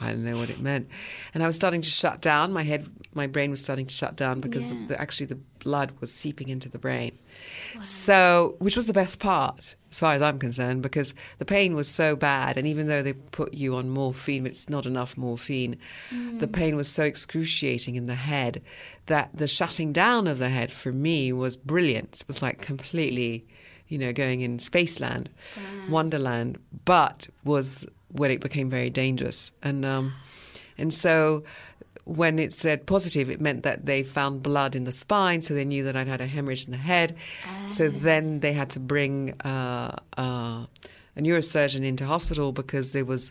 I 0.00 0.10
didn't 0.10 0.24
know 0.24 0.38
what 0.38 0.48
it 0.48 0.60
meant, 0.60 0.88
and 1.34 1.42
I 1.42 1.46
was 1.46 1.56
starting 1.56 1.80
to 1.82 1.88
shut 1.90 2.20
down. 2.20 2.52
My 2.52 2.62
head, 2.62 2.86
my 3.14 3.26
brain 3.26 3.50
was 3.50 3.62
starting 3.62 3.86
to 3.86 3.92
shut 3.92 4.16
down 4.16 4.40
because 4.40 4.66
Yeah. 4.66 4.74
the, 4.74 4.86
the, 4.94 5.00
actually 5.00 5.26
the 5.26 5.38
blood 5.58 5.92
was 6.00 6.14
seeping 6.14 6.48
into 6.48 6.68
the 6.68 6.78
brain. 6.78 7.18
So, 7.80 8.54
which 8.58 8.76
was 8.76 8.86
the 8.86 8.92
best 8.92 9.18
part, 9.18 9.76
as 9.90 9.98
far 9.98 10.14
as 10.14 10.22
I'm 10.22 10.38
concerned, 10.38 10.82
because 10.82 11.14
the 11.38 11.44
pain 11.44 11.74
was 11.74 11.88
so 11.88 12.16
bad, 12.16 12.56
and 12.56 12.66
even 12.66 12.86
though 12.86 13.02
they 13.02 13.12
put 13.12 13.54
you 13.54 13.74
on 13.74 13.88
morphine, 13.90 14.44
but 14.44 14.52
it's 14.52 14.68
not 14.68 14.86
enough 14.86 15.16
morphine, 15.16 15.76
the 16.10 16.46
mm. 16.46 16.52
pain 16.52 16.76
was 16.76 16.88
so 16.88 17.02
excruciating 17.04 17.96
in 17.96 18.04
the 18.04 18.14
head 18.14 18.62
that 19.06 19.30
the 19.34 19.48
shutting 19.48 19.92
down 19.92 20.26
of 20.26 20.38
the 20.38 20.48
head 20.48 20.72
for 20.72 20.92
me 20.92 21.32
was 21.32 21.56
brilliant. 21.56 22.20
It 22.20 22.28
was 22.28 22.40
like 22.40 22.60
completely, 22.60 23.46
you 23.88 23.98
know, 23.98 24.12
going 24.12 24.40
in 24.42 24.58
spaceland, 24.58 25.26
wonderland, 25.88 26.58
but 26.84 27.28
was 27.44 27.86
when 28.12 28.30
it 28.30 28.40
became 28.40 28.70
very 28.70 28.90
dangerous, 28.90 29.52
and 29.62 29.84
um, 29.84 30.12
and 30.76 30.92
so 30.92 31.44
when 32.04 32.38
it 32.38 32.54
said 32.54 32.86
positive, 32.86 33.28
it 33.28 33.38
meant 33.38 33.64
that 33.64 33.84
they 33.84 34.02
found 34.02 34.42
blood 34.42 34.74
in 34.74 34.84
the 34.84 34.92
spine, 34.92 35.42
so 35.42 35.52
they 35.52 35.64
knew 35.64 35.84
that 35.84 35.94
I'd 35.94 36.08
had 36.08 36.22
a 36.22 36.26
hemorrhage 36.26 36.64
in 36.64 36.70
the 36.70 36.78
head. 36.78 37.14
So 37.68 37.90
then 37.90 38.40
they 38.40 38.54
had 38.54 38.70
to 38.70 38.80
bring 38.80 39.38
uh, 39.42 39.94
uh, 40.16 40.64
a 41.16 41.20
neurosurgeon 41.20 41.84
into 41.84 42.06
hospital 42.06 42.52
because 42.52 42.92
there 42.92 43.04
was 43.04 43.30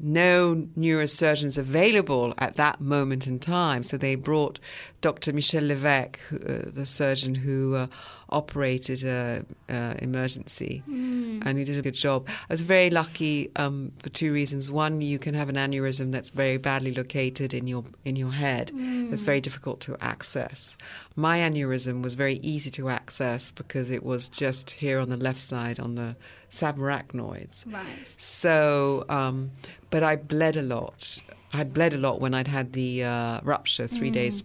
no 0.00 0.66
neurosurgeons 0.76 1.58
available 1.58 2.34
at 2.38 2.56
that 2.56 2.80
moment 2.80 3.26
in 3.26 3.38
time. 3.38 3.82
So 3.82 3.96
they 3.98 4.14
brought 4.14 4.58
Dr. 5.02 5.32
Michel 5.34 5.66
Levesque, 5.66 6.18
uh, 6.32 6.70
the 6.72 6.86
surgeon 6.86 7.34
who 7.34 7.74
uh, 7.74 7.86
operated 8.34 9.04
a, 9.04 9.44
uh, 9.68 9.94
emergency, 10.02 10.82
and 10.86 11.56
he 11.58 11.64
did 11.64 11.78
a 11.78 11.82
good 11.82 11.94
job. 11.94 12.28
I 12.28 12.52
was 12.52 12.62
very 12.62 12.90
lucky 12.90 13.50
um, 13.56 13.92
for 14.02 14.10
two 14.10 14.32
reasons. 14.32 14.70
One, 14.70 15.00
you 15.00 15.18
can 15.18 15.34
have 15.34 15.48
an 15.48 15.56
aneurysm 15.56 16.12
that's 16.12 16.30
very 16.30 16.58
badly 16.58 16.92
located 16.92 17.54
in 17.54 17.66
your 17.66 17.84
in 18.04 18.16
your 18.16 18.32
head. 18.32 18.72
it's 18.74 19.22
very 19.22 19.40
difficult 19.40 19.80
to 19.80 19.96
access. 20.00 20.76
My 21.16 21.38
aneurysm 21.38 22.02
was 22.02 22.14
very 22.14 22.40
easy 22.42 22.70
to 22.72 22.88
access 22.88 23.52
because 23.52 23.90
it 23.90 24.02
was 24.02 24.28
just 24.28 24.70
here 24.72 24.98
on 24.98 25.08
the 25.08 25.16
left 25.16 25.38
side 25.38 25.78
on 25.78 25.94
the 25.94 26.16
subarachnoids. 26.50 27.72
Right. 27.72 28.06
So, 28.06 29.04
um, 29.08 29.50
but 29.90 30.02
I 30.02 30.16
bled 30.16 30.56
a 30.56 30.62
lot. 30.62 31.20
I 31.52 31.58
had 31.58 31.72
bled 31.72 31.92
a 31.94 31.98
lot 31.98 32.20
when 32.20 32.34
I'd 32.34 32.48
had 32.48 32.72
the 32.72 33.04
uh, 33.04 33.40
rupture 33.42 33.86
three 33.86 34.10
days, 34.10 34.42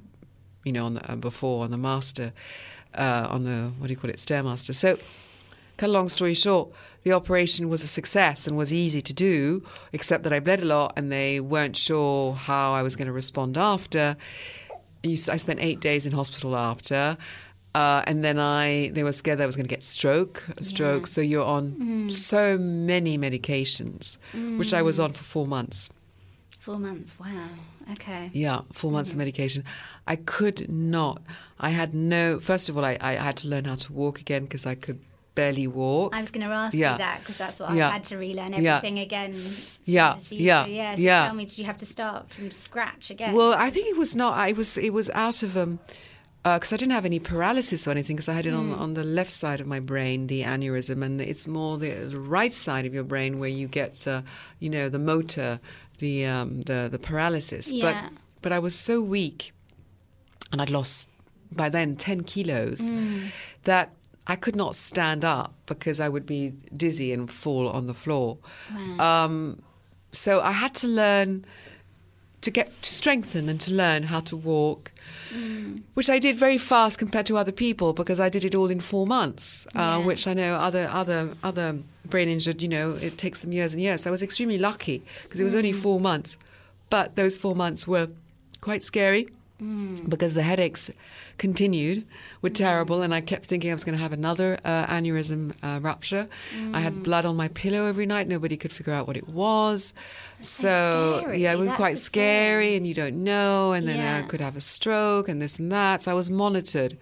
you 0.64 0.72
know, 0.72 0.86
on 0.86 0.94
the, 0.96 1.12
uh, 1.12 1.16
before 1.16 1.64
on 1.64 1.72
the 1.72 1.78
master, 1.78 2.34
uh, 2.96 3.28
on 3.30 3.44
the 3.44 3.72
what 3.78 3.88
do 3.88 3.94
you 3.94 4.00
call 4.00 4.10
it, 4.10 4.18
stairmaster. 4.18 4.74
So, 4.74 4.98
cut 5.78 5.90
a 5.90 5.92
long 5.92 6.10
story 6.10 6.34
short, 6.34 6.70
the 7.04 7.14
operation 7.14 7.70
was 7.70 7.84
a 7.84 7.88
success 7.88 8.48
and 8.48 8.58
was 8.58 8.74
easy 8.74 9.02
to 9.02 9.14
do, 9.14 9.64
except 9.94 10.24
that 10.24 10.34
I 10.34 10.40
bled 10.40 10.62
a 10.62 10.66
lot 10.66 10.94
and 10.98 11.12
they 11.12 11.40
weren't 11.40 11.78
sure 11.78 12.34
how 12.34 12.74
I 12.74 12.82
was 12.84 12.96
going 12.96 13.08
to 13.08 13.14
respond 13.14 13.58
after. 13.58 14.18
I 15.06 15.16
spent 15.16 15.60
eight 15.62 15.80
days 15.80 16.06
in 16.06 16.12
hospital 16.12 16.56
after. 16.56 17.18
Uh, 17.76 18.04
and 18.08 18.24
then 18.24 18.40
I, 18.40 18.90
they 18.94 19.04
were 19.04 19.12
scared 19.12 19.38
that 19.40 19.44
I 19.44 19.46
was 19.46 19.56
going 19.56 19.68
to 19.68 19.74
get 19.74 19.84
stroke, 19.84 20.44
a 20.58 20.64
stroke. 20.64 21.06
So 21.08 21.22
you're 21.22 21.46
on 21.46 22.10
so 22.12 22.58
many 22.58 23.18
medications, 23.18 24.18
which 24.58 24.74
I 24.74 24.82
was 24.82 25.00
on 25.00 25.14
for 25.14 25.24
four 25.24 25.48
months. 25.48 25.90
Four 26.58 26.80
months. 26.80 27.18
Wow. 27.20 27.48
Okay. 27.94 28.30
Yeah, 28.34 28.62
4 28.74 28.92
months 28.92 29.12
of 29.12 29.18
medication. 29.18 29.64
I 30.08 30.16
could 30.16 30.70
not. 30.70 31.22
I 31.60 31.70
had 31.72 31.94
no. 31.94 32.40
First 32.40 32.70
of 32.70 32.78
all, 32.78 32.86
I, 32.86 32.98
I 33.02 33.14
had 33.14 33.38
to 33.38 33.48
learn 33.48 33.66
how 33.66 33.76
to 33.76 33.94
walk 33.94 34.20
again 34.20 34.44
because 34.44 34.66
I 34.66 34.76
could 34.76 35.00
barely 35.36 35.68
walk. 35.68 36.16
I 36.16 36.22
was 36.22 36.32
going 36.32 36.46
to 36.46 36.54
ask 36.54 36.74
Yeah. 36.74 36.94
you 36.94 36.98
that 36.98 37.20
because 37.20 37.38
that's 37.38 37.60
what 37.60 37.74
Yeah. 37.74 37.88
I 37.90 37.92
had 37.92 38.04
to 38.06 38.18
relearn 38.18 38.54
Yeah. 38.54 38.78
everything 38.78 39.00
again. 39.00 39.34
Yeah. 39.86 40.16
you. 40.30 40.38
Yeah. 40.38 40.64
So, 40.66 40.70
yeah. 40.72 40.96
So 40.96 41.02
Yeah. 41.02 41.26
tell 41.28 41.36
me, 41.36 41.46
did 41.46 41.58
you 41.58 41.66
have 41.66 41.78
to 41.78 41.86
start 41.86 42.30
from 42.30 42.52
scratch 42.52 43.10
again? 43.12 43.34
Well, 43.34 43.54
I 43.54 43.70
think 43.70 43.88
it 43.88 43.98
was 43.98 44.16
not. 44.16 44.38
I 44.38 44.54
was. 44.54 44.78
It 44.78 44.94
was 44.94 45.10
out 45.12 45.44
of 45.44 45.56
um. 45.56 45.80
because 46.44 46.74
I 46.74 46.78
didn't 46.78 46.94
have 46.94 47.06
any 47.06 47.20
paralysis 47.20 47.88
or 47.88 47.92
anything, 47.92 48.16
because 48.16 48.30
I 48.30 48.34
had 48.34 48.46
it 48.46 48.54
on 48.54 48.72
on 48.74 48.94
the 48.96 49.04
left 49.04 49.30
side 49.32 49.60
of 49.62 49.68
my 49.68 49.80
brain, 49.80 50.28
the 50.28 50.42
aneurysm, 50.44 51.04
and 51.04 51.20
it's 51.22 51.48
more 51.48 51.78
the, 51.78 51.92
the 51.92 52.20
right 52.20 52.54
side 52.54 52.86
of 52.86 52.94
your 52.94 53.04
brain 53.04 53.40
where 53.40 53.50
you 53.50 53.68
get, 53.68 54.08
uh, 54.08 54.22
you 54.60 54.70
know, 54.70 54.90
the 54.90 55.00
motor, 55.00 55.60
the 56.00 56.26
um, 56.26 56.62
the 56.62 56.90
the 56.92 57.00
paralysis. 57.00 57.72
Yeah. 57.72 57.84
But 58.04 58.14
but 58.42 58.52
I 58.52 58.60
was 58.60 58.76
so 58.76 59.02
weak, 59.02 59.54
and 60.52 60.62
I'd 60.62 60.70
lost 60.70 61.10
by 61.52 61.70
then 61.70 61.96
ten 61.96 62.24
kilos, 62.24 62.90
that 63.64 63.94
I 64.28 64.36
could 64.36 64.56
not 64.56 64.76
stand 64.76 65.24
up 65.26 65.54
because 65.66 66.00
I 66.00 66.10
would 66.10 66.26
be 66.26 66.54
dizzy 66.76 67.12
and 67.14 67.30
fall 67.30 67.68
on 67.68 67.88
the 67.88 67.94
floor. 67.94 68.38
Um, 69.00 69.62
so 70.12 70.42
I 70.42 70.52
had 70.52 70.74
to 70.76 70.88
learn 70.88 71.46
to 72.42 72.52
get 72.52 72.72
to 72.72 72.92
strengthen 72.92 73.50
and 73.50 73.60
to 73.62 73.72
learn 73.72 74.04
how 74.04 74.22
to 74.22 74.38
walk, 74.38 74.92
mm. 75.34 75.82
which 75.94 76.10
I 76.10 76.20
did 76.20 76.36
very 76.36 76.58
fast 76.58 76.98
compared 76.98 77.26
to 77.28 77.38
other 77.38 77.52
people 77.52 77.94
because 77.94 78.20
I 78.20 78.30
did 78.30 78.46
it 78.46 78.56
all 78.56 78.70
in 78.70 78.80
four 78.80 79.06
months, 79.06 79.68
uh, 79.76 80.02
which 80.02 80.28
I 80.28 80.34
know 80.34 80.56
other 80.56 80.90
other 80.92 81.30
other 81.44 81.78
brain 82.06 82.30
injured, 82.30 82.62
you 82.62 82.70
know, 82.70 82.92
it 82.92 83.18
takes 83.18 83.42
them 83.42 83.52
years 83.52 83.74
and 83.74 83.82
years. 83.82 84.04
So 84.04 84.10
I 84.10 84.12
was 84.12 84.22
extremely 84.22 84.58
lucky 84.58 85.04
because 85.24 85.40
it 85.40 85.44
was 85.44 85.56
only 85.56 85.74
mm. 85.74 85.82
four 85.82 86.00
months, 86.00 86.38
but 86.90 87.16
those 87.16 87.38
four 87.38 87.56
months 87.56 87.88
were 87.88 88.08
quite 88.62 88.84
scary 88.84 89.30
mm. 89.62 90.10
because 90.10 90.34
the 90.34 90.44
headaches 90.44 90.92
continued, 91.40 92.06
were 92.44 92.50
terrible, 92.52 93.02
and 93.02 93.12
I 93.14 93.22
kept 93.22 93.46
thinking 93.48 93.72
I 93.72 93.74
was 93.74 93.84
going 93.84 93.98
to 93.98 94.02
have 94.04 94.14
another 94.14 94.60
uh, 94.64 94.86
aneurysm 94.88 95.54
uh, 95.64 95.80
rupture. 95.82 96.28
I 96.74 96.80
had 96.80 97.02
blood 97.04 97.26
on 97.26 97.36
my 97.36 97.48
pillow 97.48 97.86
every 97.88 98.06
night. 98.06 98.28
Nobody 98.28 98.58
could 98.58 98.72
figure 98.72 98.94
out 98.94 99.08
what 99.08 99.18
it 99.18 99.28
was. 99.30 99.94
so 100.40 101.20
scary. 101.22 101.40
yeah, 101.40 101.54
it 101.54 101.58
was 101.58 101.68
That's 101.70 101.78
quite 101.78 101.98
scary, 101.98 102.68
thing. 102.68 102.78
and 102.78 102.88
you 102.88 102.94
don't 102.94 103.24
know, 103.24 103.72
and 103.74 103.88
then 103.88 103.98
Yeah. 103.98 104.18
I 104.20 104.22
could 104.30 104.42
have 104.42 104.56
a 104.56 104.62
stroke 104.62 105.28
and 105.30 105.42
this 105.42 105.58
and 105.60 105.72
that. 105.72 106.04
So 106.04 106.12
I 106.12 106.14
was 106.14 106.30
monitored. 106.30 106.98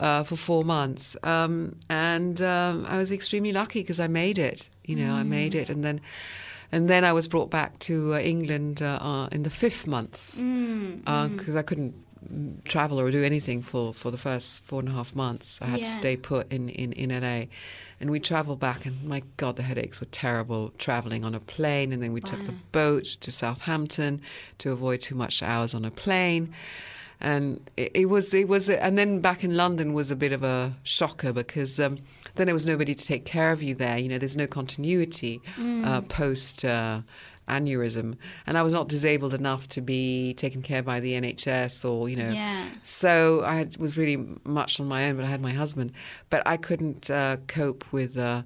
Uh, 0.00 0.22
for 0.22 0.36
four 0.36 0.62
months, 0.64 1.16
um, 1.24 1.74
and 1.90 2.40
um, 2.40 2.86
I 2.88 2.98
was 2.98 3.10
extremely 3.10 3.50
lucky 3.52 3.80
because 3.82 3.98
I 3.98 4.06
made 4.06 4.38
it. 4.38 4.68
You 4.84 4.94
know, 4.94 5.12
I 5.12 5.24
made 5.24 5.54
Mm. 5.54 5.60
it, 5.62 5.70
and 5.70 5.82
then, 5.82 6.00
and 6.70 6.88
then 6.88 7.04
I 7.04 7.12
was 7.12 7.26
brought 7.26 7.50
back 7.50 7.76
to 7.80 8.14
uh, 8.14 8.20
England 8.20 8.80
uh, 8.80 8.98
uh, 9.00 9.28
in 9.32 9.42
the 9.42 9.50
fifth 9.50 9.88
month 9.88 10.36
Mm, 10.38 11.02
because 11.36 11.56
I 11.56 11.62
couldn't 11.62 11.94
mm, 11.94 12.07
travel 12.64 13.00
or 13.00 13.10
do 13.10 13.22
anything 13.22 13.62
for, 13.62 13.92
for 13.94 14.10
the 14.10 14.16
first 14.18 14.62
four 14.64 14.80
and 14.80 14.88
a 14.88 14.92
half 14.92 15.14
months. 15.14 15.58
I 15.62 15.66
had 15.66 15.80
to 15.80 15.86
stay 15.86 16.16
put 16.16 16.50
in, 16.52 16.68
in, 16.68 16.92
in 16.92 17.10
LA. 17.10 17.44
And 18.00 18.10
we 18.10 18.20
travelled 18.20 18.60
back, 18.60 18.86
and 18.86 19.02
my 19.04 19.22
God, 19.36 19.56
the 19.56 19.62
headaches 19.62 20.00
were 20.00 20.06
terrible 20.06 20.72
travelling 20.78 21.24
on 21.24 21.34
a 21.34 21.40
plane. 21.40 21.92
And 21.92 22.02
then 22.02 22.12
we 22.12 22.20
took 22.20 22.44
the 22.46 22.54
boat 22.72 23.04
to 23.04 23.32
Southampton 23.32 24.20
to 24.58 24.72
avoid 24.72 25.00
too 25.00 25.14
much 25.14 25.42
hours 25.42 25.74
on 25.74 25.84
a 25.84 25.90
plane. 25.90 26.52
And 27.20 27.68
it, 27.76 27.90
it 27.94 28.04
was, 28.06 28.32
it 28.32 28.46
was, 28.46 28.68
and 28.70 28.96
then 28.96 29.20
back 29.20 29.42
in 29.42 29.56
London 29.56 29.92
was 29.92 30.12
a 30.12 30.16
bit 30.16 30.30
of 30.30 30.44
a 30.44 30.76
shocker 30.84 31.32
because 31.32 31.80
um, 31.80 31.98
then 32.36 32.46
there 32.46 32.54
was 32.54 32.64
nobody 32.66 32.94
to 32.94 33.04
take 33.04 33.24
care 33.24 33.50
of 33.50 33.60
you 33.60 33.74
there. 33.74 33.98
You 33.98 34.08
know, 34.08 34.18
there's 34.18 34.36
no 34.36 34.46
continuity 34.46 35.40
Mm. 35.56 35.84
uh, 35.84 36.00
post 36.02 36.64
uh, 36.64 37.00
aneurysm, 37.48 38.16
and 38.46 38.58
I 38.58 38.62
was 38.62 38.72
not 38.72 38.88
disabled 38.88 39.34
enough 39.34 39.68
to 39.68 39.80
be 39.80 40.34
taken 40.34 40.62
care 40.62 40.82
by 40.82 41.00
the 41.00 41.12
NHS 41.12 41.88
or 41.88 42.08
you 42.08 42.16
know. 42.16 42.30
Yeah. 42.30 42.66
So 42.82 43.42
I 43.44 43.56
had, 43.56 43.76
was 43.76 43.96
really 43.96 44.16
much 44.44 44.80
on 44.80 44.86
my 44.86 45.08
own, 45.08 45.16
but 45.16 45.24
I 45.24 45.28
had 45.28 45.40
my 45.40 45.52
husband. 45.52 45.92
But 46.30 46.42
I 46.46 46.56
couldn't 46.56 47.10
uh, 47.10 47.38
cope 47.46 47.84
with 47.92 48.16
uh, 48.16 48.42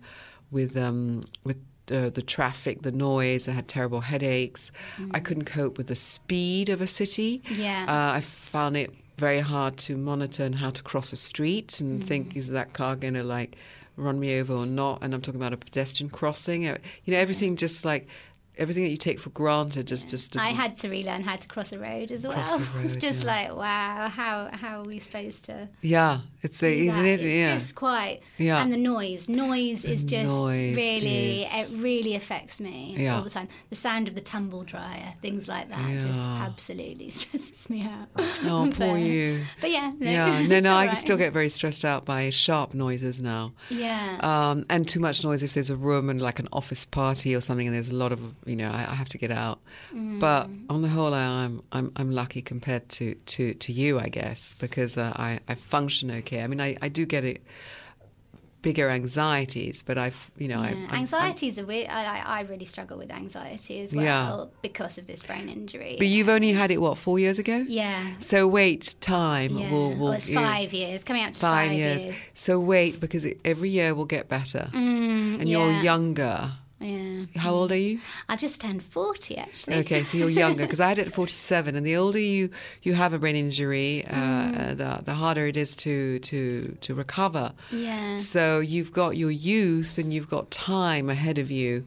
with 0.50 0.76
um, 0.76 1.22
with 1.44 1.58
uh, 1.90 2.10
the 2.10 2.22
traffic, 2.22 2.82
the 2.82 2.92
noise. 2.92 3.48
I 3.48 3.52
had 3.52 3.68
terrible 3.68 4.00
headaches. 4.00 4.72
I 5.12 5.20
couldn't 5.20 5.44
cope 5.44 5.78
with 5.78 5.88
the 5.88 5.96
speed 5.96 6.68
of 6.68 6.80
a 6.80 6.86
city. 6.86 7.42
Yeah. 7.50 7.84
Uh, 7.88 8.16
I 8.16 8.20
found 8.20 8.76
it 8.76 8.94
very 9.18 9.40
hard 9.40 9.76
to 9.76 9.96
monitor 9.96 10.44
and 10.44 10.54
how 10.54 10.70
to 10.70 10.82
cross 10.82 11.12
a 11.12 11.16
street 11.16 11.80
and 11.80 12.02
think, 12.04 12.36
is 12.36 12.48
that 12.48 12.72
car 12.72 12.96
going 12.96 13.14
to 13.14 13.22
like 13.22 13.56
run 13.96 14.18
me 14.18 14.40
over 14.40 14.54
or 14.54 14.66
not? 14.66 15.02
And 15.02 15.14
I'm 15.14 15.20
talking 15.20 15.40
about 15.40 15.52
a 15.52 15.56
pedestrian 15.56 16.10
crossing. 16.10 16.66
Uh, 16.66 16.78
You 17.04 17.12
know, 17.12 17.20
everything 17.20 17.56
just 17.56 17.84
like 17.84 18.08
everything 18.58 18.84
that 18.84 18.90
you 18.90 18.96
take 18.96 19.18
for 19.18 19.30
granted 19.30 19.86
just 19.86 20.08
just 20.08 20.32
doesn't. 20.32 20.48
I 20.48 20.52
had 20.52 20.76
to 20.76 20.88
relearn 20.88 21.22
how 21.22 21.36
to 21.36 21.48
cross 21.48 21.72
a 21.72 21.78
road 21.78 22.10
as 22.10 22.26
well. 22.26 22.36
A 22.36 22.60
it's 22.84 22.96
just 22.96 23.24
yeah. 23.24 23.32
like, 23.32 23.56
wow, 23.56 24.08
how 24.08 24.50
how 24.52 24.80
are 24.80 24.84
we 24.84 24.98
supposed 24.98 25.44
to 25.46 25.68
yeah, 25.80 26.20
it's 26.42 26.62
a, 26.62 26.72
isn't 26.86 27.06
it? 27.06 27.20
It's 27.20 27.22
yeah. 27.22 27.54
just 27.54 27.74
quite. 27.74 28.20
Yeah. 28.38 28.62
And 28.62 28.72
the 28.72 28.76
noise, 28.76 29.28
noise 29.28 29.84
is 29.84 30.04
just 30.04 30.26
noise 30.28 30.74
really, 30.76 31.42
is- 31.44 31.74
it 31.74 31.80
really 31.82 32.14
affects 32.14 32.60
me 32.60 32.94
Yeah. 32.98 33.16
all 33.16 33.22
the 33.22 33.30
time. 33.30 33.48
The 33.70 33.76
sound 33.76 34.08
of 34.08 34.14
the 34.14 34.20
tumble 34.20 34.64
dryer, 34.64 35.14
things 35.22 35.46
like 35.48 35.68
that, 35.70 36.00
just 36.02 36.18
absolutely 36.22 37.10
stresses 37.18 37.68
me 37.70 37.82
out. 37.82 38.08
Oh, 38.44 38.70
poor 38.74 38.88
But- 38.92 38.94
you. 38.96 39.44
But 39.60 39.70
yeah, 39.70 39.92
no, 39.98 40.10
Yeah, 40.10 40.46
no, 40.48 40.60
no, 40.60 40.74
I 40.74 40.86
right. 40.88 40.98
still 40.98 41.16
get 41.16 41.32
very 41.32 41.48
stressed 41.48 41.84
out 41.84 42.04
by 42.04 42.30
sharp 42.30 42.74
noises 42.74 43.20
now. 43.20 43.52
Yeah. 43.70 44.18
Um, 44.20 44.66
and 44.68 44.86
too 44.88 45.00
much 45.00 45.22
noise 45.22 45.42
if 45.42 45.54
there's 45.54 45.70
a 45.70 45.76
room 45.76 46.10
and 46.10 46.20
like 46.20 46.38
an 46.38 46.48
office 46.52 46.84
party 46.84 47.34
or 47.34 47.40
something, 47.40 47.66
and 47.66 47.74
there's 47.76 47.90
a 47.90 47.94
lot 47.94 48.12
of, 48.12 48.20
you 48.46 48.56
know, 48.56 48.70
I, 48.70 48.80
I 48.90 48.94
have 48.94 49.08
to 49.10 49.18
get 49.18 49.30
out. 49.30 49.60
But 49.92 50.46
Mm. 50.48 50.64
on 50.70 50.82
the 50.82 50.88
whole, 50.88 51.12
I, 51.14 51.44
I'm, 51.44 51.62
I'm 51.72 51.92
I'm 51.96 52.10
lucky 52.10 52.42
compared 52.42 52.88
to, 52.90 53.14
to, 53.14 53.54
to 53.54 53.72
you, 53.72 53.98
I 54.00 54.08
guess, 54.08 54.54
because 54.58 54.96
uh, 54.96 55.12
I, 55.14 55.38
I 55.48 55.54
function 55.54 56.10
okay. 56.10 56.31
I 56.40 56.46
mean, 56.46 56.60
I, 56.60 56.76
I 56.80 56.88
do 56.88 57.04
get 57.04 57.24
it 57.24 57.42
bigger 58.62 58.88
anxieties, 58.88 59.82
but 59.82 59.98
I've, 59.98 60.30
you 60.38 60.46
know, 60.46 60.60
Yeah. 60.62 60.68
I'm- 60.68 60.86
I'm- 60.90 60.98
Anxiety 61.00 61.48
is 61.48 61.58
a 61.58 61.66
weird. 61.66 61.88
I, 61.88 62.04
I 62.04 62.38
I 62.38 62.40
really 62.42 62.64
struggle 62.64 62.96
with 62.96 63.10
anxiety 63.10 63.80
as 63.80 63.92
well 63.92 64.04
Yeah. 64.04 64.44
because 64.62 64.98
of 64.98 65.06
this 65.06 65.24
brain 65.24 65.48
injury. 65.48 65.96
but 65.98 66.06
you've 66.06 66.28
only 66.28 66.52
had 66.52 66.70
it 66.70 66.80
what 66.80 66.96
four 66.96 67.18
years 67.18 67.40
ago? 67.40 67.64
yeah. 67.68 68.00
So 68.20 68.46
wait, 68.46 68.94
time 69.00 69.58
Yeah. 69.58 69.72
will 69.72 69.96
will 69.98 70.08
oh, 70.08 70.12
it's 70.12 70.28
you 70.28 70.36
know, 70.36 70.42
five 70.42 70.72
years. 70.72 71.02
Coming 71.02 71.24
up 71.24 71.32
to 71.32 71.40
five, 71.40 71.70
five, 71.70 71.76
years. 71.76 72.14
So 72.34 72.60
wait, 72.60 73.00
because 73.00 73.24
it, 73.24 73.40
every 73.44 73.70
year 73.70 73.96
will 73.96 74.04
get 74.06 74.28
better, 74.28 74.70
Mm, 74.72 75.40
and 75.40 75.48
yeah. 75.48 75.58
you're 75.58 75.82
younger. 75.82 76.52
Yeah. 76.82 77.24
How 77.40 77.52
old 77.52 77.72
are 77.72 77.76
you? 77.76 78.00
I've 78.28 78.38
just 78.40 78.60
turned 78.60 78.82
40, 78.82 79.38
actually. 79.38 79.76
Okay, 79.76 80.04
so 80.04 80.18
you're 80.18 80.28
younger 80.30 80.64
because 80.64 80.80
I 80.80 80.88
had 80.88 80.98
it 80.98 81.06
at 81.08 81.12
47, 81.22 81.76
and 81.76 81.86
the 81.86 81.96
older 81.96 82.18
you 82.18 82.50
you 82.82 82.94
have 82.94 83.12
a 83.12 83.18
brain 83.18 83.36
injury, 83.36 84.04
uh, 84.08 84.74
the 84.74 85.00
the 85.04 85.14
harder 85.14 85.46
it 85.46 85.56
is 85.56 85.76
to 85.76 86.18
to 86.20 86.76
to 86.80 86.94
recover. 86.94 87.52
Yeah. 87.70 88.16
So 88.16 88.60
you've 88.60 88.92
got 88.92 89.16
your 89.16 89.30
youth 89.30 89.98
and 89.98 90.12
you've 90.12 90.28
got 90.28 90.50
time 90.50 91.08
ahead 91.08 91.38
of 91.38 91.50
you, 91.50 91.84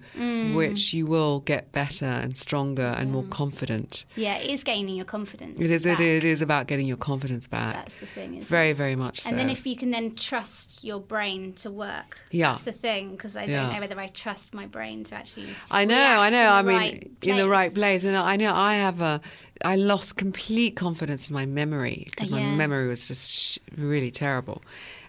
which 0.53 0.93
you 0.93 1.05
will 1.05 1.39
get 1.41 1.71
better 1.71 2.05
and 2.05 2.35
stronger 2.37 2.93
and 2.97 3.11
more 3.11 3.23
confident. 3.23 4.05
Yeah, 4.15 4.37
it 4.37 4.49
is 4.49 4.63
gaining 4.63 4.95
your 4.95 5.05
confidence. 5.05 5.59
It 5.59 5.71
is 5.71 5.85
it, 5.85 5.97
back. 5.97 5.99
it 6.01 6.23
is 6.23 6.41
about 6.41 6.67
getting 6.67 6.87
your 6.87 6.97
confidence 6.97 7.47
back. 7.47 7.75
That's 7.75 7.95
the 7.97 8.05
thing, 8.05 8.35
isn't 8.35 8.47
very 8.47 8.69
it? 8.71 8.77
very 8.77 8.95
much 8.95 9.21
so. 9.21 9.29
And 9.29 9.37
then 9.39 9.49
if 9.49 9.65
you 9.65 9.75
can 9.75 9.91
then 9.91 10.15
trust 10.15 10.83
your 10.83 10.99
brain 10.99 11.53
to 11.53 11.69
work. 11.71 12.19
Yeah. 12.31 12.51
That's 12.51 12.63
the 12.63 12.71
thing, 12.71 13.11
because 13.11 13.35
I 13.35 13.41
don't 13.45 13.51
Yeah. 13.55 13.73
know 13.73 13.79
whether 13.81 13.99
I 13.99 14.07
trust 14.07 14.53
my 14.53 14.65
brain 14.65 14.84
to 14.85 15.15
actually. 15.15 15.47
I 15.71 15.85
know, 15.85 15.95
I 16.25 16.29
know. 16.29 16.49
I 16.49 16.61
mean, 16.61 16.77
right 16.77 17.11
in 17.21 17.37
the 17.37 17.49
right 17.49 17.73
place. 17.73 18.03
and 18.03 18.15
I 18.15 18.35
know 18.37 18.53
I 18.53 18.75
have 18.75 19.01
a. 19.01 19.19
I 19.63 19.75
lost 19.77 20.17
complete 20.17 20.75
confidence 20.75 21.29
in 21.29 21.33
my 21.33 21.45
memory 21.45 22.07
because 22.09 22.29
my 22.31 22.43
memory 22.43 22.87
was 22.87 23.07
just 23.07 23.31
sh- 23.31 23.59
really 23.77 24.11
terrible, 24.11 24.61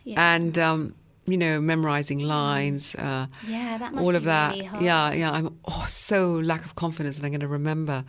Yeah. 0.04 0.34
and 0.34 0.56
um, 0.58 0.94
you 1.26 1.36
know, 1.36 1.60
memorizing 1.60 2.20
lines, 2.20 2.94
uh, 2.94 3.26
Yeah, 3.48 3.78
that 3.78 3.92
must 3.92 4.04
all 4.04 4.12
be 4.12 4.16
of 4.16 4.24
that. 4.24 4.52
really 4.52 4.64
hard. 4.64 4.84
Yeah, 4.84 5.12
yeah. 5.12 5.32
I'm 5.32 5.58
oh, 5.64 5.84
so 5.88 6.34
lack 6.34 6.64
of 6.64 6.74
confidence 6.76 7.16
that 7.16 7.24
I'm 7.24 7.32
going 7.32 7.40
to 7.40 7.48
remember, 7.48 8.04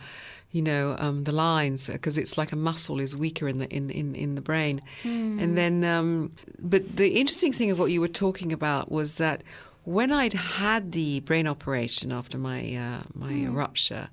you 0.52 0.62
know, 0.62 0.94
um, 1.00 1.24
the 1.24 1.32
lines 1.32 1.88
because 1.88 2.16
it's 2.16 2.38
like 2.38 2.52
a 2.52 2.56
muscle 2.56 3.00
is 3.00 3.16
weaker 3.16 3.48
in 3.48 3.58
the 3.58 3.68
in 3.68 3.90
in, 3.90 4.14
in 4.14 4.34
the 4.36 4.40
brain, 4.40 4.80
Hmm. 5.02 5.38
and 5.40 5.58
then. 5.58 5.84
Um, 5.84 6.32
but 6.60 6.96
the 6.96 7.08
interesting 7.20 7.52
thing 7.52 7.70
of 7.72 7.78
what 7.78 7.90
you 7.90 8.00
were 8.00 8.14
talking 8.26 8.52
about 8.52 8.90
was 8.92 9.16
that 9.18 9.42
when 9.96 10.12
I'd 10.12 10.34
had 10.34 10.92
the 10.92 11.20
brain 11.20 11.46
operation 11.46 12.12
after 12.12 12.36
my 12.38 12.60
uh, 12.86 13.02
my 13.14 13.32
Hmm. 13.46 13.54
rupture. 13.54 14.08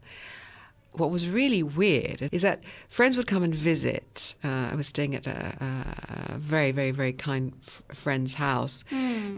What 1.02 1.12
was 1.12 1.28
really 1.30 1.62
weird 1.62 2.30
is 2.32 2.42
that 2.44 2.64
friends 2.88 3.18
would 3.18 3.28
come 3.28 3.44
and 3.44 3.54
visit. 3.54 4.34
Uh, 4.42 4.70
I 4.72 4.76
was 4.76 4.88
staying 4.88 5.14
at 5.14 5.28
a, 5.28 5.40
a, 5.70 6.34
a 6.36 6.38
very, 6.38 6.72
very, 6.72 6.92
very 6.92 7.12
kind 7.12 7.52
f- 7.68 7.84
friend's 7.94 8.36
house, 8.36 8.86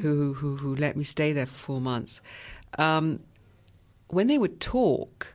who, 0.01 0.35
who 0.39 0.57
who 0.57 0.75
let 0.75 0.95
me 0.95 1.03
stay 1.03 1.33
there 1.33 1.47
for 1.47 1.57
four 1.57 1.81
months. 1.81 2.21
Um, 2.77 3.21
when 4.09 4.27
they 4.27 4.37
would 4.37 4.59
talk, 4.59 5.33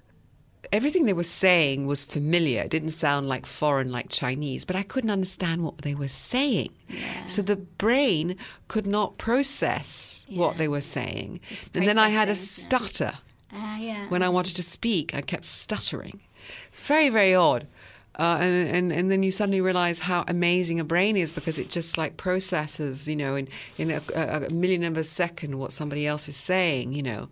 everything 0.72 1.04
they 1.04 1.12
were 1.12 1.22
saying 1.22 1.86
was 1.86 2.04
familiar. 2.04 2.62
It 2.62 2.70
didn't 2.70 2.90
sound 2.90 3.28
like 3.28 3.46
foreign, 3.46 3.92
like 3.92 4.08
Chinese, 4.08 4.64
but 4.64 4.74
I 4.74 4.82
couldn't 4.82 5.10
understand 5.10 5.62
what 5.62 5.78
they 5.78 5.94
were 5.94 6.08
saying. 6.08 6.70
So 7.26 7.42
the 7.42 7.56
brain 7.56 8.36
could 8.68 8.86
not 8.86 9.18
process 9.18 10.26
what 10.30 10.56
they 10.56 10.68
were 10.68 10.80
saying. 10.80 11.40
And 11.74 11.86
then 11.86 11.98
I 11.98 12.08
had 12.08 12.28
a 12.28 12.34
stutter. 12.34 13.12
Ah, 13.52 13.78
yeah. 13.78 14.08
When 14.08 14.22
I 14.22 14.30
wanted 14.30 14.56
to 14.56 14.62
speak, 14.62 15.14
I 15.14 15.20
kept 15.20 15.44
stuttering. 15.44 16.20
Very, 16.72 17.10
very 17.10 17.34
odd. 17.34 17.66
Uh, 18.18 18.38
and, 18.42 18.68
and 18.76 18.92
and 18.92 19.10
then 19.10 19.22
you 19.22 19.30
suddenly 19.30 19.60
realize 19.62 19.98
how 19.98 20.22
amazing 20.28 20.78
a 20.80 20.84
brain 20.84 21.16
is 21.16 21.30
because 21.30 21.56
it 21.58 21.70
just 21.70 21.96
like 21.96 22.16
processes, 22.18 23.08
you 23.08 23.16
know, 23.16 23.34
in 23.36 23.48
in 23.78 23.90
a, 23.90 24.00
a, 24.14 24.50
million 24.50 24.84
of 24.84 24.96
a 24.98 25.04
second 25.04 25.58
what 25.58 25.72
somebody 25.72 26.06
else 26.06 26.28
is 26.28 26.36
saying, 26.36 26.92
you 26.92 27.02
know. 27.02 27.28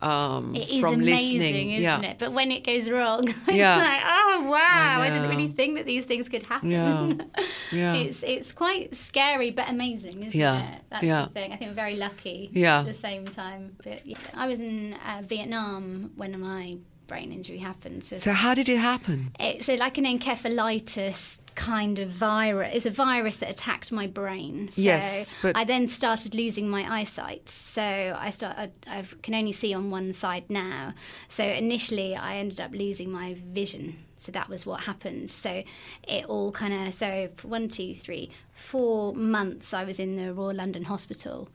um, 0.00 0.54
It 0.56 0.68
is 0.70 0.80
from 0.80 0.94
amazing, 0.94 1.40
listening. 1.40 1.70
isn't 1.72 1.82
yeah. 1.82 2.00
it? 2.10 2.18
But 2.18 2.32
when 2.32 2.50
it 2.50 2.64
goes 2.64 2.88
wrong, 2.90 3.28
it's 3.28 3.48
Yeah. 3.52 3.76
like, 3.76 4.02
oh 4.04 4.46
wow, 4.50 5.00
I, 5.02 5.10
didn't 5.10 5.28
really 5.28 5.48
think 5.48 5.76
that 5.76 5.84
these 5.86 6.06
things 6.06 6.28
could 6.30 6.44
happen. 6.44 6.70
Yeah. 6.70 7.12
Yeah. 7.72 7.94
It's 7.94 8.22
it's 8.22 8.52
quite 8.52 8.94
scary 8.96 9.50
but 9.50 9.68
amazing, 9.68 10.22
isn't 10.24 10.34
Yeah. 10.34 10.62
it? 10.74 10.80
That's 10.90 11.04
Yeah. 11.04 11.24
the 11.26 11.30
thing. 11.32 11.52
I 11.52 11.56
think 11.56 11.70
we're 11.70 11.74
very 11.86 11.96
lucky 11.96 12.50
Yeah. 12.52 12.80
at 12.80 12.86
the 12.86 12.94
same 12.94 13.24
time. 13.26 13.76
But 13.84 14.04
yeah. 14.06 14.16
I 14.34 14.46
was 14.48 14.60
in 14.60 14.94
uh, 15.06 15.22
Vietnam 15.26 16.10
when 16.16 16.38
my 16.40 16.76
brain 17.06 17.32
injury 17.32 17.58
happened. 17.58 18.04
So 18.04 18.16
So 18.16 18.32
how 18.32 18.54
did 18.54 18.68
it 18.68 18.78
happen? 18.78 19.32
it's 19.38 19.68
a, 19.68 19.76
like 19.76 19.98
an 19.98 20.04
encephalitis 20.04 21.40
kind 21.54 21.98
of 21.98 22.08
virus. 22.08 22.74
It's 22.74 22.86
a 22.86 22.90
virus 22.90 23.36
that 23.38 23.50
attacked 23.50 23.92
my 23.92 24.06
brain. 24.06 24.68
So 24.68 24.80
Yes, 24.82 25.34
but- 25.42 25.56
I 25.56 25.64
then 25.64 25.86
started 25.86 26.34
losing 26.34 26.68
my 26.70 27.00
eyesight. 27.00 27.48
So 27.48 27.82
I 27.82 28.30
start. 28.30 28.56
I, 28.56 28.70
I 28.86 29.04
can 29.22 29.34
only 29.34 29.52
see 29.52 29.74
on 29.74 29.90
one 29.90 30.12
side 30.12 30.44
now. 30.48 30.94
So 31.28 31.44
initially, 31.44 32.16
I 32.16 32.36
ended 32.36 32.60
up 32.60 32.72
losing 32.72 33.10
my 33.10 33.34
vision. 33.52 33.96
So 34.16 34.30
that 34.32 34.48
was 34.48 34.64
what 34.64 34.82
happened. 34.84 35.30
So 35.30 35.64
it 36.06 36.24
all 36.26 36.52
kind 36.52 36.72
of 36.86 36.94
so 36.94 37.28
one, 37.42 37.68
two, 37.68 37.92
three, 37.94 38.30
four 38.54 39.12
months 39.14 39.74
I 39.74 39.84
was 39.84 39.98
in 39.98 40.14
the 40.16 40.32
Royal 40.32 40.54
London 40.54 40.84
Hospital. 40.84 41.48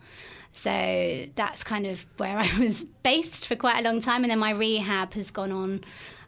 So 0.57 1.25
that's 1.35 1.63
kind 1.63 1.85
of 1.85 2.03
where 2.17 2.35
I 2.37 2.49
was 2.59 2.83
based 3.03 3.47
for 3.47 3.55
quite 3.55 3.79
a 3.79 3.83
long 3.83 4.01
time, 4.01 4.23
and 4.23 4.31
then 4.31 4.39
my 4.39 4.51
rehab 4.51 5.13
has 5.13 5.29
gone 5.29 5.51
on. 5.51 5.81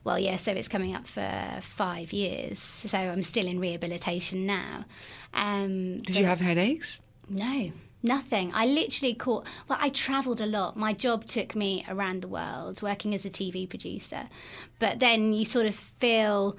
Well, 0.04 0.20
yeah, 0.20 0.38
so 0.38 0.52
it's 0.52 0.68
coming 0.68 0.96
up 0.96 1.08
for 1.08 1.30
five 1.62 2.14
years. 2.14 2.60
So 2.60 2.98
I'm 2.98 3.24
still 3.24 3.48
in 3.48 3.60
rehabilitation 3.60 4.46
now. 4.46 4.86
Um, 5.34 6.02
Did 6.02 6.16
you 6.16 6.26
have 6.26 6.40
headaches? 6.40 7.02
no, 7.28 7.72
nothing. 8.04 8.52
I 8.54 8.68
literally 8.68 9.16
caught. 9.16 9.48
Well, 9.68 9.80
I 9.82 9.90
travelled 9.90 10.42
a 10.42 10.46
lot. 10.46 10.78
My 10.78 10.94
job 10.94 11.26
took 11.26 11.56
me 11.56 11.84
around 11.90 12.22
the 12.22 12.28
world, 12.28 12.84
working 12.84 13.16
as 13.16 13.26
a 13.26 13.30
TV 13.32 13.68
producer. 13.68 14.30
But 14.78 15.00
then 15.00 15.34
you 15.34 15.44
sort 15.44 15.66
of 15.66 15.74
feel 15.74 16.56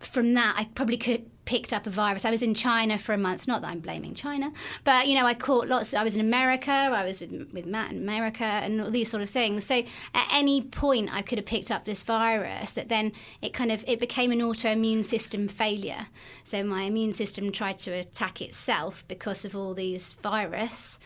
from 0.00 0.34
that, 0.34 0.54
I 0.56 0.64
probably 0.74 0.96
could 0.96 1.37
picked 1.48 1.72
up 1.72 1.86
a 1.86 1.90
virus. 1.90 2.26
I 2.26 2.30
was 2.30 2.42
in 2.42 2.52
China 2.52 2.98
for 2.98 3.14
a 3.14 3.16
month. 3.16 3.48
Not 3.48 3.62
that 3.62 3.70
I'm 3.70 3.80
blaming 3.80 4.12
China, 4.12 4.52
but 4.84 5.08
you 5.08 5.14
know, 5.18 5.24
I 5.24 5.32
caught 5.32 5.66
lots. 5.66 5.94
I 5.94 6.04
was 6.04 6.14
in 6.14 6.20
America. 6.20 6.70
I 6.70 7.04
was 7.04 7.20
with 7.20 7.30
with 7.54 7.64
Matt 7.64 7.90
in 7.90 7.96
America, 7.96 8.44
and 8.44 8.78
all 8.82 8.90
these 8.90 9.10
sort 9.10 9.22
of 9.22 9.30
things. 9.30 9.64
So 9.64 9.82
at 10.14 10.28
any 10.30 10.60
point, 10.60 11.08
I 11.10 11.22
could 11.22 11.38
have 11.38 11.46
picked 11.46 11.70
up 11.70 11.86
this 11.86 12.02
virus. 12.02 12.72
That 12.72 12.90
then 12.90 13.14
it 13.40 13.54
kind 13.54 13.72
of 13.72 13.82
it 13.88 13.98
became 13.98 14.30
an 14.30 14.40
autoimmune 14.40 15.02
system 15.02 15.48
failure. 15.48 16.08
So 16.44 16.62
my 16.62 16.82
immune 16.82 17.14
system 17.14 17.50
tried 17.50 17.78
to 17.78 17.92
attack 17.92 18.42
itself 18.42 19.08
because 19.08 19.46
of 19.46 19.56
all 19.56 19.72
these 19.72 20.12
virus, 20.12 20.98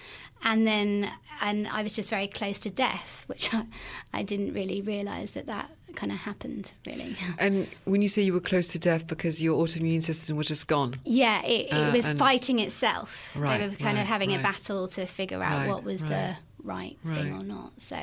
and 0.42 0.66
then 0.66 1.08
and 1.40 1.68
I 1.68 1.84
was 1.84 1.94
just 1.94 2.10
very 2.10 2.26
close 2.26 2.58
to 2.60 2.70
death, 2.70 3.22
which 3.28 3.54
I, 3.54 3.66
I 4.12 4.24
didn't 4.24 4.54
really 4.54 4.82
realise 4.82 5.30
that 5.32 5.46
that 5.46 5.70
kind 5.96 6.12
of 6.12 6.18
happened 6.18 6.72
really. 6.86 7.14
And 7.38 7.68
when 7.84 8.02
you 8.02 8.08
say 8.08 8.22
you 8.22 8.32
were 8.32 8.40
close 8.40 8.68
to 8.68 8.78
death 8.78 9.06
because 9.06 9.42
your 9.42 9.54
autoimmune 9.62 10.02
system 10.02 10.36
was 10.36 10.46
just 10.48 10.66
gone, 10.68 10.94
Yeah, 11.04 11.42
it, 11.44 11.66
it 11.66 11.72
Uh, 11.72 11.92
was 11.92 12.12
fighting 12.12 12.58
itself. 12.58 13.34
Right, 13.36 13.58
they 13.58 13.68
were 13.68 13.76
kind 13.76 13.96
right, 13.96 14.02
of 14.02 14.08
having 14.08 14.34
a 14.34 14.42
battle 14.42 14.88
to 14.88 15.06
figure 15.06 15.42
out 15.42 15.58
Right, 15.58 15.68
what 15.68 15.84
was 15.84 16.02
right, 16.02 16.10
the 16.10 16.36
right, 16.62 16.96
thing 17.04 17.32
or 17.32 17.42
not. 17.42 17.72
So, 17.80 17.96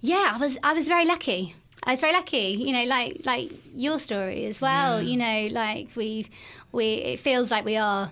yeah, 0.00 0.32
I 0.34 0.38
was 0.38 0.58
I 0.62 0.72
was 0.72 0.88
very 0.88 1.04
lucky. 1.06 1.54
I 1.86 1.92
was 1.92 2.00
very 2.00 2.12
lucky, 2.12 2.56
you 2.66 2.72
know, 2.72 2.84
like 2.84 3.22
like 3.24 3.50
your 3.74 3.98
story 3.98 4.44
as 4.46 4.60
well. 4.60 5.00
You 5.02 5.16
know, 5.16 5.48
like 5.50 5.88
we 5.96 6.26
we 6.72 6.86
it 7.12 7.20
feels 7.20 7.50
like 7.50 7.64
we 7.64 7.76
are 7.76 8.10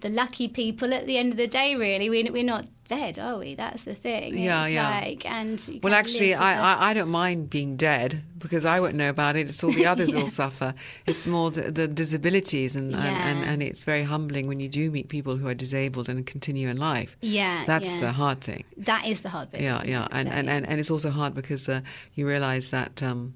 the 0.00 0.08
lucky 0.08 0.48
people 0.48 0.92
at 0.92 1.06
the 1.06 1.16
end 1.16 1.30
of 1.32 1.38
the 1.38 1.46
day. 1.46 1.76
Really, 1.76 2.10
we 2.10 2.28
we're 2.30 2.42
not 2.44 2.66
dead, 2.86 3.18
are 3.18 3.38
we? 3.38 3.54
That's 3.54 3.84
the 3.84 3.94
thing. 3.94 4.36
Yeah, 4.38 4.64
it's 4.64 4.74
yeah. 4.74 5.00
Like, 5.00 5.26
and 5.26 5.80
Well, 5.82 5.94
actually, 5.94 6.34
I, 6.34 6.74
I, 6.74 6.90
I 6.90 6.94
don't 6.94 7.10
mind 7.10 7.50
being 7.50 7.76
dead 7.76 8.22
because 8.38 8.64
I 8.64 8.80
won't 8.80 8.94
know 8.94 9.08
about 9.08 9.36
it. 9.36 9.48
It's 9.48 9.62
all 9.62 9.70
the 9.72 9.86
others 9.92 10.12
who'll 10.12 10.26
suffer. 10.26 10.74
It's 11.06 11.26
more 11.26 11.50
the, 11.50 11.70
the 11.70 11.88
disabilities, 11.88 12.76
and, 12.76 12.94
and, 12.94 13.04
and, 13.04 13.44
and 13.44 13.62
it's 13.62 13.84
very 13.84 14.02
humbling 14.02 14.46
when 14.46 14.60
you 14.60 14.68
do 14.68 14.90
meet 14.90 15.08
people 15.08 15.36
who 15.36 15.48
are 15.48 15.54
disabled 15.54 16.08
and 16.08 16.24
continue 16.26 16.68
in 16.68 16.76
life. 16.76 17.16
yeah, 17.20 17.64
That's 17.66 17.94
yeah. 17.96 18.00
the 18.02 18.12
hard 18.12 18.40
thing. 18.40 18.64
that 18.78 19.06
is 19.06 19.20
the 19.20 19.28
hard 19.28 19.50
bit. 19.50 19.60
Yeah, 19.60 19.82
yeah. 19.84 20.06
And, 20.10 20.28
So, 20.28 20.34
and, 20.34 20.48
and, 20.48 20.66
and 20.66 20.80
it's 20.80 20.90
also 20.90 21.10
hard 21.10 21.34
because 21.34 21.68
uh, 21.68 21.80
you 22.14 22.26
realize 22.26 22.70
that 22.70 23.02
um, 23.02 23.34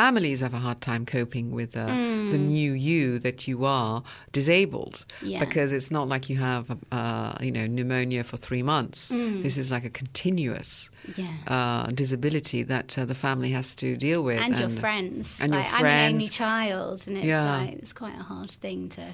families 0.00 0.40
have 0.40 0.52
a 0.60 0.62
hard 0.66 0.80
time 0.90 1.04
coping 1.06 1.46
with 1.58 1.72
uh, 1.76 1.86
the 2.32 2.40
new 2.54 2.72
you 2.88 3.18
that 3.26 3.38
you 3.48 3.64
are 3.64 4.02
disabled 4.32 4.96
Mm. 5.06 5.30
Yeah. 5.32 5.40
because 5.44 5.72
it's 5.78 5.90
not 5.90 6.06
like 6.12 6.24
you 6.32 6.36
have 6.50 6.64
uh, 6.92 7.32
you 7.46 7.52
know 7.56 7.66
pneumonia 7.76 8.22
for 8.30 8.36
three 8.46 8.62
months. 8.62 8.98
This 9.46 9.56
is 9.62 9.70
like 9.74 9.84
a 9.92 9.94
continuous 10.02 10.90
Mm. 11.08 11.18
Yeah. 11.22 11.54
uh, 11.56 11.84
disability 12.02 12.60
that 12.74 12.88
uh, 12.98 13.04
the 13.12 13.14
family 13.26 13.50
has 13.58 13.68
to 13.76 13.88
deal 13.96 14.20
with. 14.28 14.40
and 14.44 14.52
your 14.58 14.68
friends. 14.84 15.40
and 15.42 15.50
your 15.54 15.62
friends. 15.62 15.84
I'm 15.84 15.86
an 15.86 16.14
only 16.14 16.28
child, 16.44 16.96
and 17.06 17.16
it's 17.20 17.26
Yeah. 17.34 17.56
like 17.58 17.72
it's 17.82 17.94
quite 18.02 18.18
a 18.24 18.26
hard 18.32 18.50
thing 18.64 18.80
to 18.98 19.04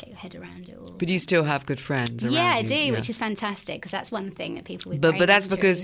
get 0.00 0.08
your 0.12 0.20
head 0.24 0.34
around 0.40 0.62
it 0.72 0.76
all. 0.80 0.94
But 1.00 1.08
you 1.14 1.18
still 1.18 1.44
have 1.52 1.60
good 1.70 1.80
friends 1.88 2.18
around 2.24 2.34
yeah, 2.38 2.54
I 2.58 2.60
you, 2.60 2.68
do, 2.68 2.74
yeah. 2.86 2.92
which 2.96 3.10
is 3.10 3.18
fantastic 3.18 3.74
because 3.80 3.90
that's 3.96 4.10
one 4.20 4.30
thing 4.38 4.50
that 4.56 4.64
people 4.72 4.86
with 4.92 5.00
But 5.06 5.14
but 5.20 5.26
that's 5.32 5.48
because 5.56 5.80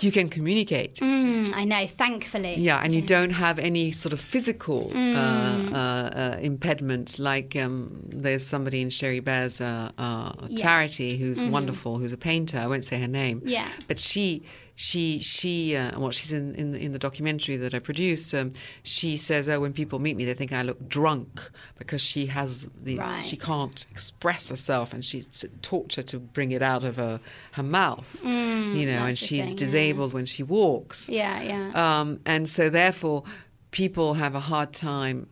you 0.00 0.10
can 0.12 0.28
communicate. 0.28 0.94
Mm, 0.96 1.52
I 1.54 1.64
know, 1.64 1.86
thankfully. 1.86 2.54
Yeah, 2.58 2.80
and 2.82 2.94
you 2.94 3.02
don't 3.02 3.30
have 3.30 3.58
any 3.58 3.90
sort 3.90 4.12
of 4.12 4.20
physical 4.20 4.90
Mm. 4.94 5.14
uh, 5.16 5.76
uh, 5.76 5.78
uh, 5.78 6.36
impediment. 6.40 7.18
Like 7.18 7.54
um, 7.56 8.00
there's 8.06 8.44
somebody 8.46 8.80
in 8.80 8.90
Sherry 8.90 9.20
Bear's 9.20 9.60
uh, 9.60 9.90
uh, 9.98 10.32
charity 10.56 11.16
who's 11.16 11.42
wonderful, 11.42 11.98
who's 11.98 12.12
a 12.12 12.16
painter. 12.18 12.58
I 12.58 12.66
won't 12.66 12.84
say 12.84 12.98
her 13.00 13.08
name. 13.08 13.38
Mm-hmm. 13.40 13.48
Yeah. 13.48 13.68
but 13.88 13.98
she. 14.00 14.42
She 14.82 15.20
she 15.20 15.76
uh, 15.76 16.00
well 16.00 16.10
she's 16.10 16.32
in, 16.32 16.54
in 16.54 16.74
in 16.74 16.92
the 16.92 16.98
documentary 16.98 17.56
that 17.58 17.74
I 17.74 17.80
produced. 17.80 18.32
Um, 18.34 18.54
she 18.82 19.18
says, 19.18 19.46
"Oh, 19.46 19.60
when 19.60 19.74
people 19.74 19.98
meet 19.98 20.16
me, 20.16 20.24
they 20.24 20.32
think 20.32 20.52
I 20.54 20.62
look 20.62 20.80
drunk 20.88 21.50
because 21.78 22.00
she 22.00 22.24
has 22.38 22.66
the 22.82 22.96
Right. 22.96 23.22
she 23.22 23.36
can't 23.36 23.84
express 23.90 24.48
herself 24.48 24.94
and 24.94 25.04
she's 25.04 25.26
torture 25.60 26.02
to 26.04 26.18
bring 26.18 26.52
it 26.52 26.62
out 26.62 26.82
of 26.84 26.96
her 26.96 27.20
her 27.52 27.62
mouth, 27.62 28.10
you 28.24 28.86
know, 28.90 29.04
and 29.08 29.16
Mm, 29.16 29.18
she's 29.18 29.28
thing, 29.48 29.54
yeah. 29.58 29.64
disabled 29.66 30.12
when 30.14 30.24
she 30.24 30.42
walks. 30.42 31.10
Yeah, 31.10 31.42
yeah. 31.42 31.72
Um, 32.00 32.20
and 32.24 32.48
so, 32.48 32.70
therefore, 32.70 33.24
people 33.72 34.14
have 34.14 34.34
a 34.34 34.40
hard 34.40 34.72
time 34.72 35.26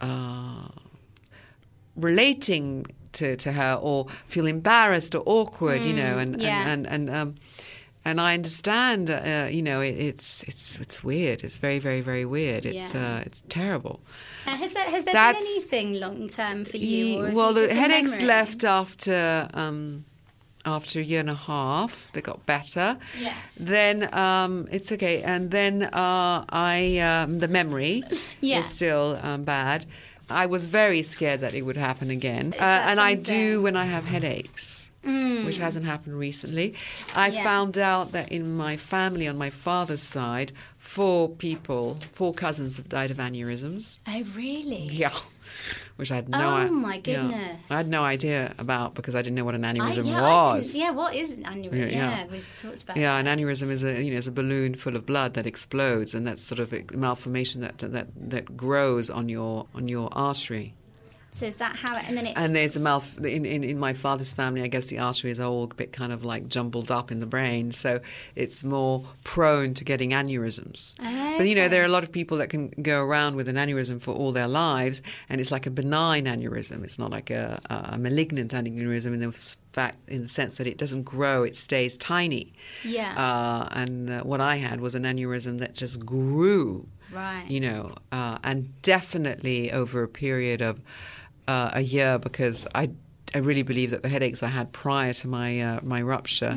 uh, 0.00 0.68
relating 1.96 2.86
to, 3.12 3.36
to 3.36 3.52
her 3.52 3.78
or 3.82 4.06
feel 4.26 4.46
embarrassed 4.46 5.14
or 5.14 5.22
awkward, 5.26 5.84
you 5.84 5.92
know, 5.92 6.18
and, 6.18 6.36
Mm, 6.36 6.42
yeah. 6.42 6.68
and, 6.72 6.86
and, 6.86 7.08
and, 7.08 7.10
um, 7.10 7.34
and 8.06 8.20
I 8.20 8.34
understand, 8.34 9.10
uh, 9.10 9.48
you 9.50 9.62
know, 9.62 9.80
it, 9.80 9.96
it's 10.10 10.44
it's 10.44 10.78
it's 10.80 11.02
weird. 11.02 11.38
It's 11.46 11.58
very 11.58 11.80
very 11.80 12.00
very 12.10 12.24
weird. 12.24 12.64
It's 12.64 12.94
Yeah. 12.94 13.16
uh, 13.18 13.26
it's 13.26 13.42
terrible. 13.48 13.98
Uh, 14.46 14.50
has 14.50 14.72
there, 14.72 14.84
has 14.94 15.04
there 15.04 15.14
been 15.14 15.36
anything 15.36 15.88
long 16.04 16.28
term 16.28 16.64
for 16.64 16.76
you? 16.76 17.26
Or 17.26 17.30
well, 17.38 17.52
the 17.52 17.66
headaches 17.74 18.22
left 18.22 18.64
after 18.64 19.48
um, 19.54 20.04
after 20.64 21.00
a 21.00 21.02
year 21.02 21.20
and 21.20 21.30
a 21.30 21.40
half. 21.52 22.08
They 22.12 22.20
got 22.22 22.38
better. 22.46 22.96
Yeah. 23.18 23.34
Then 23.74 23.96
um, 24.14 24.68
it's 24.70 24.92
okay, 24.92 25.22
and 25.22 25.50
then 25.50 25.82
uh, 25.82 26.44
I 26.48 26.98
um, 26.98 27.40
the 27.40 27.48
memory 27.48 28.04
Yeah. 28.40 28.58
was 28.58 28.66
still 28.66 29.18
um, 29.22 29.42
bad. 29.44 29.84
I 30.30 30.46
was 30.46 30.66
very 30.66 31.02
scared 31.02 31.40
that 31.40 31.54
it 31.54 31.62
would 31.62 31.76
happen 31.76 32.10
again, 32.10 32.52
uh, 32.58 32.62
and 32.90 32.98
I 33.00 33.14
do 33.14 33.62
when 33.62 33.76
I 33.76 33.84
have 33.86 34.06
headaches. 34.06 34.85
Which 35.46 35.58
hasn't 35.58 35.86
happened 35.86 36.18
recently. 36.18 36.74
I 37.14 37.30
Mm. 37.30 37.34
Yeah. 37.34 37.44
found 37.44 37.78
out 37.78 38.12
that 38.12 38.30
in 38.32 38.56
my 38.56 38.76
family, 38.76 39.28
on 39.28 39.38
my 39.38 39.50
father's 39.50 40.02
side, 40.02 40.52
four 40.78 41.28
people, 41.28 41.98
four 42.12 42.34
cousins 42.34 42.76
have 42.78 42.88
died 42.88 43.10
of 43.10 43.18
aneurysms. 43.18 43.98
Oh, 44.08 44.22
really? 44.34 44.88
Yeah. 44.92 45.12
Which 45.96 46.10
I 46.12 46.16
had 46.16 46.28
no 46.28 46.38
Oh, 46.38 46.54
i- 46.54 46.68
my 46.68 46.94
yeah. 46.96 47.00
goodness. 47.00 47.60
I 47.70 47.76
had 47.76 47.88
no 47.88 48.02
idea 48.02 48.52
about 48.58 48.94
because 48.94 49.14
I 49.14 49.22
didn't 49.22 49.36
know 49.36 49.44
what 49.44 49.54
an 49.54 49.64
I, 49.64 49.72
aneurysm 49.72 50.06
yeah, 50.06 50.20
was. 50.20 50.74
yeah, 50.76 50.90
what 50.90 51.14
is 51.14 51.38
an 51.38 51.44
aneurysm? 51.44 51.72
Yeah, 51.78 51.86
Yeah, 51.86 52.16
yeah. 52.18 52.26
we've 52.30 52.48
talked 52.60 52.82
about 52.82 52.96
Yeah, 52.96 53.22
that. 53.22 53.26
an 53.26 53.38
aneurysm 53.38 53.70
is 53.70 53.82
a 53.84 54.02
you 54.04 54.10
know 54.12 54.18
is 54.18 54.26
a 54.26 54.32
balloon 54.32 54.74
full 54.74 54.96
of 54.96 55.06
blood 55.06 55.34
that 55.34 55.46
explodes, 55.46 56.12
and 56.14 56.26
that's 56.26 56.42
sort 56.42 56.58
of 56.58 56.72
a 56.74 56.84
malformation 56.94 57.60
that 57.62 57.78
that 57.78 58.08
that 58.30 58.56
grows 58.56 59.08
on 59.08 59.28
your 59.28 59.66
on 59.74 59.88
your 59.88 60.08
artery. 60.12 60.74
So 61.36 61.44
is 61.44 61.56
that 61.56 61.76
how? 61.76 61.96
And 61.96 62.16
then 62.16 62.28
it. 62.28 62.32
And 62.34 62.56
there's 62.56 62.76
a 62.76 62.80
mouth 62.80 63.18
in, 63.18 63.44
in 63.44 63.62
in 63.62 63.78
my 63.78 63.92
father's 63.92 64.32
family. 64.32 64.62
I 64.62 64.68
guess 64.68 64.86
the 64.86 64.98
arteries 65.00 65.38
are 65.38 65.46
all 65.46 65.64
a 65.64 65.74
bit 65.74 65.92
kind 65.92 66.10
of 66.10 66.24
like 66.24 66.48
jumbled 66.48 66.90
up 66.90 67.12
in 67.12 67.20
the 67.20 67.26
brain, 67.26 67.72
so 67.72 68.00
it's 68.34 68.64
more 68.64 69.04
prone 69.22 69.74
to 69.74 69.84
getting 69.84 70.12
aneurysms. 70.12 70.94
But 71.36 71.46
you 71.46 71.54
know, 71.54 71.68
there 71.68 71.82
are 71.82 71.84
a 71.84 71.90
lot 71.90 72.04
of 72.04 72.10
people 72.10 72.38
that 72.38 72.48
can 72.48 72.70
go 72.80 73.04
around 73.04 73.36
with 73.36 73.48
an 73.48 73.56
aneurysm 73.56 74.00
for 74.00 74.14
all 74.14 74.32
their 74.32 74.48
lives, 74.48 75.02
and 75.28 75.38
it's 75.38 75.52
like 75.52 75.66
a 75.66 75.70
benign 75.70 76.24
aneurysm. 76.24 76.82
It's 76.82 76.98
not 76.98 77.10
like 77.10 77.28
a, 77.28 77.60
a 77.68 77.98
malignant 77.98 78.52
aneurysm 78.52 79.12
in 79.12 79.20
the 79.20 79.32
fact, 79.72 80.08
in 80.08 80.22
the 80.22 80.28
sense 80.28 80.56
that 80.56 80.66
it 80.66 80.78
doesn't 80.78 81.02
grow; 81.02 81.42
it 81.42 81.54
stays 81.54 81.98
tiny. 81.98 82.54
Yeah. 82.82 83.12
Uh, 83.14 83.68
and 83.72 84.08
uh, 84.08 84.22
what 84.22 84.40
I 84.40 84.56
had 84.56 84.80
was 84.80 84.94
an 84.94 85.02
aneurysm 85.02 85.58
that 85.58 85.74
just 85.74 86.06
grew 86.06 86.88
Right. 87.12 87.44
you 87.48 87.60
know, 87.60 87.94
uh, 88.10 88.38
and 88.42 88.82
definitely 88.82 89.70
over 89.70 90.02
a 90.02 90.08
period 90.08 90.60
of 90.60 90.80
uh, 91.48 91.70
a 91.74 91.80
year 91.82 92.18
because 92.18 92.66
I 92.74 92.90
I 93.34 93.38
really 93.38 93.62
believe 93.62 93.90
that 93.90 94.02
the 94.02 94.08
headaches 94.08 94.42
I 94.42 94.48
had 94.48 94.72
prior 94.72 95.12
to 95.14 95.28
my 95.28 95.60
uh, 95.60 95.80
my 95.82 96.00
rupture 96.02 96.54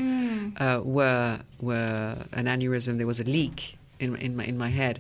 uh, 0.57 0.81
were 0.83 1.39
were 1.59 2.17
an 2.33 2.45
aneurysm. 2.45 2.97
There 2.97 3.07
was 3.07 3.19
a 3.19 3.23
leak 3.25 3.75
in 3.99 4.15
in 4.17 4.35
my 4.35 4.45
in 4.45 4.57
my 4.57 4.69
head. 4.69 4.99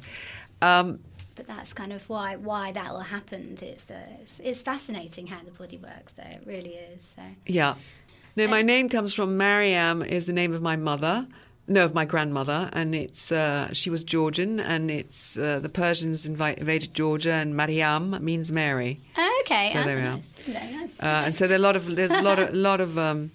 Um, 0.61 0.99
But 1.35 1.47
that's 1.47 1.73
kind 1.73 1.93
of 1.93 2.09
why 2.09 2.35
why 2.35 2.73
that 2.73 2.89
all 2.91 2.99
happened. 2.99 3.61
It's, 3.63 3.89
uh, 3.91 3.95
it's 4.21 4.39
it's 4.39 4.61
fascinating 4.61 5.27
how 5.27 5.39
the 5.43 5.51
body 5.51 5.77
works, 5.77 6.13
though. 6.13 6.23
It 6.23 6.43
really 6.45 6.75
is. 6.93 7.15
So 7.15 7.21
yeah. 7.45 7.75
No, 8.35 8.47
my 8.47 8.61
name 8.61 8.89
comes 8.89 9.13
from 9.13 9.37
Maryam. 9.37 10.01
Is 10.01 10.25
the 10.25 10.33
name 10.33 10.53
of 10.53 10.61
my 10.61 10.75
mother. 10.75 11.27
No, 11.69 11.85
of 11.85 11.93
my 11.93 12.03
grandmother, 12.03 12.69
and 12.73 12.95
it's 12.95 13.31
uh, 13.31 13.71
she 13.73 13.91
was 13.91 14.03
Georgian, 14.03 14.59
and 14.59 14.89
it's 14.89 15.37
uh, 15.37 15.59
the 15.59 15.69
Persians 15.69 16.25
invite, 16.25 16.57
invaded 16.57 16.95
Georgia, 16.95 17.33
and 17.33 17.55
Mariam 17.55 18.17
means 18.25 18.51
Mary. 18.51 18.99
okay, 19.41 19.69
So 19.71 19.79
ah, 19.79 19.83
there 19.85 19.95
we 19.97 20.01
are. 20.01 20.17
Very 20.47 20.73
nice. 20.73 20.99
Uh, 20.99 21.21
and 21.25 21.35
so 21.35 21.45
there 21.45 21.57
are 21.57 21.61
a 21.61 21.63
lot 21.63 21.75
of 21.75 21.95
there's 21.95 22.11
a 22.11 22.23
lot 22.23 22.39
of 22.39 22.53
lot 22.69 22.81
of 22.81 22.97
um, 22.97 23.31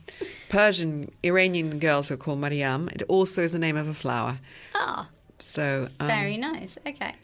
Persian 0.49 1.11
Iranian 1.23 1.79
girls 1.79 2.09
who 2.09 2.14
are 2.14 2.18
called 2.18 2.40
Mariam. 2.40 2.88
It 2.88 3.03
also 3.09 3.42
is 3.42 3.53
the 3.53 3.59
name 3.61 3.77
of 3.77 3.88
a 3.88 3.94
flower. 3.94 4.38
Ah, 4.75 5.09
So 5.38 5.88
um, 6.01 6.07
very 6.09 6.37
nice. 6.37 6.77
Okay. 6.85 7.14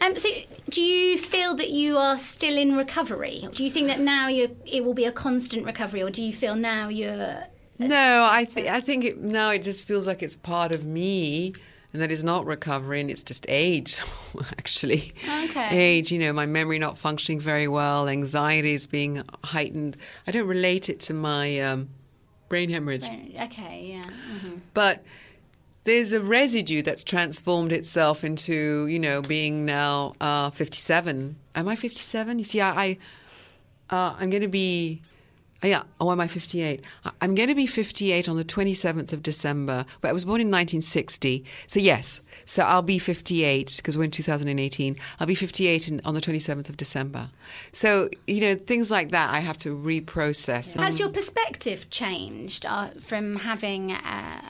Um, 0.00 0.16
so, 0.16 0.28
do 0.68 0.82
you 0.82 1.16
feel 1.16 1.54
that 1.56 1.70
you 1.70 1.96
are 1.96 2.18
still 2.18 2.56
in 2.58 2.76
recovery? 2.76 3.48
Do 3.54 3.64
you 3.64 3.70
think 3.70 3.88
that 3.88 4.00
now 4.00 4.28
you 4.28 4.56
it 4.66 4.84
will 4.84 4.94
be 4.94 5.04
a 5.06 5.12
constant 5.12 5.64
recovery, 5.66 6.02
or 6.02 6.10
do 6.10 6.22
you 6.22 6.32
feel 6.32 6.54
now 6.54 6.88
you're 6.88 7.44
no, 7.78 8.28
I 8.30 8.44
think 8.44 8.68
I 8.68 8.80
think 8.80 9.04
it, 9.04 9.18
now 9.20 9.50
it 9.50 9.62
just 9.62 9.86
feels 9.86 10.06
like 10.06 10.22
it's 10.22 10.36
part 10.36 10.72
of 10.72 10.84
me, 10.84 11.52
and 11.92 12.02
that 12.02 12.10
is 12.10 12.22
not 12.24 12.46
recovery, 12.46 13.00
and 13.00 13.10
it's 13.10 13.22
just 13.22 13.44
age, 13.48 13.98
actually. 14.52 15.12
Okay. 15.44 15.68
Age, 15.76 16.12
you 16.12 16.18
know, 16.18 16.32
my 16.32 16.46
memory 16.46 16.78
not 16.78 16.98
functioning 16.98 17.40
very 17.40 17.68
well, 17.68 18.08
anxiety 18.08 18.72
is 18.74 18.86
being 18.86 19.22
heightened. 19.44 19.96
I 20.26 20.30
don't 20.30 20.46
relate 20.46 20.88
it 20.88 21.00
to 21.00 21.14
my 21.14 21.60
um, 21.60 21.88
brain 22.48 22.70
hemorrhage. 22.70 23.04
okay? 23.42 23.84
Yeah. 23.96 24.02
hmm 24.40 24.56
but 24.74 25.02
there's 25.84 26.12
a 26.12 26.20
residue 26.20 26.82
that's 26.82 27.04
transformed 27.04 27.72
itself 27.72 28.24
into 28.24 28.86
you 28.88 28.98
know 28.98 29.22
being 29.22 29.64
now 29.64 30.14
uh, 30.20 30.50
57 30.50 31.36
am 31.54 31.68
i 31.68 31.76
57 31.76 32.38
you 32.38 32.44
see 32.44 32.60
i, 32.60 32.84
I 32.84 32.98
uh, 33.90 34.16
i'm 34.18 34.28
going 34.30 34.42
to 34.42 34.48
be 34.48 35.00
Oh, 35.62 35.66
yeah. 35.66 35.82
Oh 36.00 36.10
am 36.12 36.20
i 36.20 36.26
58 36.26 36.84
I- 37.04 37.10
i'm 37.22 37.34
going 37.34 37.48
to 37.48 37.54
be 37.54 37.66
58 37.66 38.28
on 38.28 38.36
the 38.36 38.44
27th 38.44 39.12
of 39.12 39.22
december 39.22 39.84
but 40.00 40.08
i 40.08 40.12
was 40.12 40.24
born 40.24 40.40
in 40.40 40.48
1960 40.48 41.44
so 41.66 41.80
yes 41.80 42.20
so 42.46 42.62
i'll 42.62 42.80
be 42.80 42.98
58 42.98 43.74
because 43.76 43.98
we're 43.98 44.04
in 44.04 44.10
2018 44.10 44.96
i'll 45.20 45.26
be 45.26 45.34
58 45.34 45.88
in, 45.88 46.00
on 46.04 46.14
the 46.14 46.20
27th 46.20 46.70
of 46.70 46.76
december 46.78 47.28
so 47.72 48.08
you 48.26 48.40
know 48.40 48.54
things 48.54 48.90
like 48.90 49.10
that 49.10 49.34
i 49.34 49.40
have 49.40 49.58
to 49.58 49.76
reprocess 49.76 50.74
Has 50.80 50.98
your 50.98 51.10
perspective 51.10 51.90
changed 51.90 52.64
uh, 52.64 52.88
from 53.00 53.36
having 53.36 53.90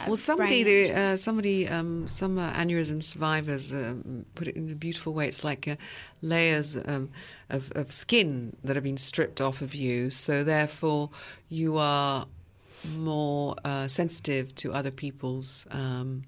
Well, 0.07 0.17
somebody, 0.17 0.63
the, 0.63 0.93
uh, 0.93 1.17
somebody, 1.17 1.69
um, 1.69 2.07
some 2.07 2.39
uh, 2.39 2.53
aneurysm 2.53 3.03
survivors 3.03 3.73
um, 3.73 4.25
put 4.35 4.47
it 4.49 4.57
in 4.57 4.71
a 4.71 4.75
beautiful 4.75 5.13
way. 5.15 5.27
It's 5.27 5.43
like 5.43 5.67
uh, 5.67 5.77
layers 6.23 6.77
um, 6.77 7.11
of, 7.51 7.73
of 7.75 7.91
skin 7.91 8.57
that 8.65 8.77
have 8.77 8.85
been 8.85 8.97
stripped 8.97 9.41
off 9.41 9.63
of 9.63 9.75
you. 9.75 10.11
So 10.11 10.45
therefore, 10.45 11.11
you 11.49 11.77
are 11.79 12.27
more 12.97 13.57
uh, 13.65 13.89
sensitive 13.89 14.55
to 14.57 14.73
other 14.73 14.91
people's 14.91 15.67
um, 15.71 16.23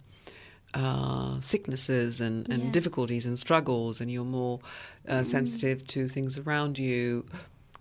uh, 0.74 1.40
sicknesses 1.40 2.20
and, 2.20 2.50
and 2.52 2.64
Yeah. 2.64 2.70
difficulties 2.70 3.26
and 3.26 3.38
struggles, 3.38 4.00
and 4.00 4.10
you're 4.10 4.24
more 4.24 4.60
uh, 5.08 5.22
sensitive 5.22 5.86
to 5.88 6.08
things 6.08 6.36
around 6.38 6.78
you. 6.78 7.24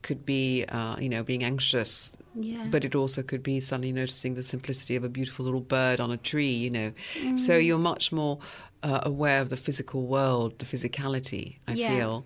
Could 0.04 0.26
be, 0.26 0.64
uh, 0.70 0.96
you 1.00 1.10
know, 1.10 1.24
being 1.24 1.44
anxious, 1.44 2.16
Yeah. 2.40 2.68
but 2.72 2.86
it 2.86 2.96
also 2.96 3.22
could 3.24 3.44
be 3.44 3.60
suddenly 3.60 3.92
noticing 3.92 4.36
the 4.36 4.44
simplicity 4.44 4.96
of 4.96 5.04
a 5.04 5.10
beautiful 5.10 5.44
little 5.44 5.60
bird 5.60 6.00
on 6.00 6.12
a 6.12 6.18
tree, 6.18 6.52
you 6.52 6.70
know. 6.70 6.94
So 7.36 7.58
you're 7.58 7.80
much 7.80 8.12
more 8.14 8.40
uh, 8.84 9.02
aware 9.04 9.42
of 9.42 9.50
the 9.50 9.58
physical 9.58 10.04
world, 10.08 10.60
the 10.60 10.66
physicality, 10.66 11.58
I 11.68 11.74
Yeah. 11.74 11.88
feel, 11.88 12.26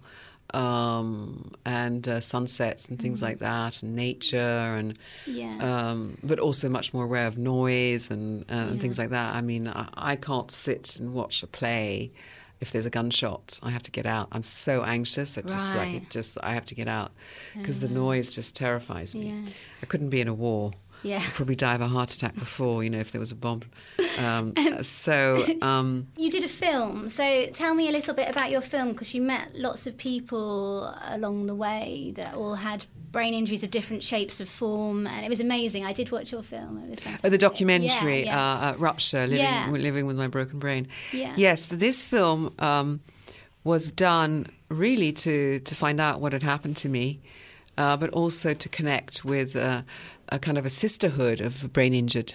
um, 0.53 1.51
and 1.65 2.07
uh, 2.07 2.19
sunsets 2.19 2.87
and 2.89 2.99
things 2.99 3.21
like 3.21 3.39
that, 3.39 3.81
and 3.83 3.95
nature, 3.95 4.37
and 4.77 4.97
Yeah. 5.25 5.57
um, 5.59 6.17
but 6.23 6.39
also 6.39 6.69
much 6.69 6.93
more 6.93 7.05
aware 7.05 7.27
of 7.27 7.37
noise 7.37 8.09
and, 8.11 8.41
uh, 8.43 8.53
and 8.53 8.75
Yeah. 8.75 8.81
things 8.81 8.97
like 8.97 9.09
that. 9.11 9.35
I 9.35 9.41
mean, 9.41 9.67
I, 9.67 9.87
I 9.93 10.15
can't 10.15 10.51
sit 10.51 10.95
and 10.97 11.13
watch 11.13 11.43
a 11.43 11.47
play. 11.47 12.11
If 12.59 12.71
there's 12.71 12.85
a 12.85 12.91
gunshot, 12.91 13.59
I 13.63 13.71
have 13.71 13.81
to 13.83 13.91
get 13.91 14.05
out. 14.05 14.27
I'm 14.31 14.43
so 14.43 14.83
anxious. 14.83 15.35
It's 15.37 15.51
just 15.53 15.73
like 15.75 15.93
Right. 15.93 16.03
it 16.03 16.09
just 16.11 16.37
I 16.43 16.53
have 16.53 16.65
to 16.67 16.75
get 16.75 16.87
out 16.87 17.11
because 17.57 17.79
the 17.79 17.87
noise 17.89 18.31
just 18.31 18.55
terrifies 18.55 19.15
me. 19.15 19.29
Yeah. 19.29 19.51
I 19.81 19.85
couldn't 19.87 20.09
be 20.09 20.21
in 20.21 20.27
a 20.27 20.33
war. 20.33 20.71
Yeah. 21.03 21.17
I'd 21.17 21.33
probably 21.33 21.55
die 21.55 21.75
of 21.75 21.81
a 21.81 21.87
heart 21.87 22.13
attack 22.13 22.35
before, 22.35 22.83
you 22.83 22.89
know, 22.89 22.99
if 22.99 23.11
there 23.11 23.19
was 23.19 23.31
a 23.31 23.35
bomb. 23.35 23.63
Um, 24.19 24.53
so, 24.83 25.45
um, 25.61 26.07
You 26.17 26.29
did 26.29 26.43
a 26.43 26.47
film, 26.47 27.09
so 27.09 27.45
tell 27.47 27.73
me 27.73 27.89
a 27.89 27.91
little 27.91 28.13
bit 28.13 28.29
about 28.29 28.51
your 28.51 28.61
film 28.61 28.89
because 28.91 29.13
you 29.15 29.21
met 29.21 29.55
lots 29.55 29.87
of 29.87 29.97
people 29.97 30.95
along 31.09 31.47
the 31.47 31.55
way 31.55 32.13
that 32.15 32.33
all 32.35 32.55
had 32.55 32.85
brain 33.11 33.33
injuries 33.33 33.61
of 33.63 33.71
different 33.71 34.03
shapes 34.03 34.39
of 34.39 34.47
form, 34.47 35.05
and 35.07 35.25
it 35.25 35.29
was 35.29 35.39
amazing. 35.39 35.83
I 35.83 35.91
did 35.91 36.11
watch 36.11 36.31
your 36.31 36.43
film; 36.43 36.77
it 36.77 36.89
was 36.91 36.99
fantastic. 36.99 37.25
oh, 37.25 37.29
the 37.29 37.37
documentary, 37.37 38.19
Yeah, 38.23 38.25
yeah. 38.25 38.39
Uh, 38.39 38.71
uh, 38.71 38.75
Rupture, 38.77 39.27
living, 39.27 39.37
Yeah. 39.43 39.67
living 39.69 40.05
with 40.05 40.15
my 40.17 40.27
broken 40.27 40.59
brain. 40.59 40.87
Yeah. 41.11 41.33
Yes, 41.35 41.69
this 41.69 42.05
film 42.05 42.53
um, 42.59 43.01
was 43.63 43.91
done 43.91 44.45
really 44.69 45.11
to, 45.13 45.59
to 45.59 45.75
find 45.75 45.99
out 45.99 46.21
what 46.21 46.31
had 46.31 46.43
happened 46.43 46.77
to 46.77 46.89
me, 46.89 47.19
uh, 47.77 47.97
but 47.97 48.09
also 48.11 48.53
to 48.53 48.69
connect 48.69 49.25
with 49.25 49.55
uh, 49.57 49.81
a 50.31 50.39
kind 50.39 50.57
of 50.57 50.65
a 50.65 50.69
sisterhood 50.69 51.41
of 51.41 51.71
brain 51.73 51.93
injured. 51.93 52.33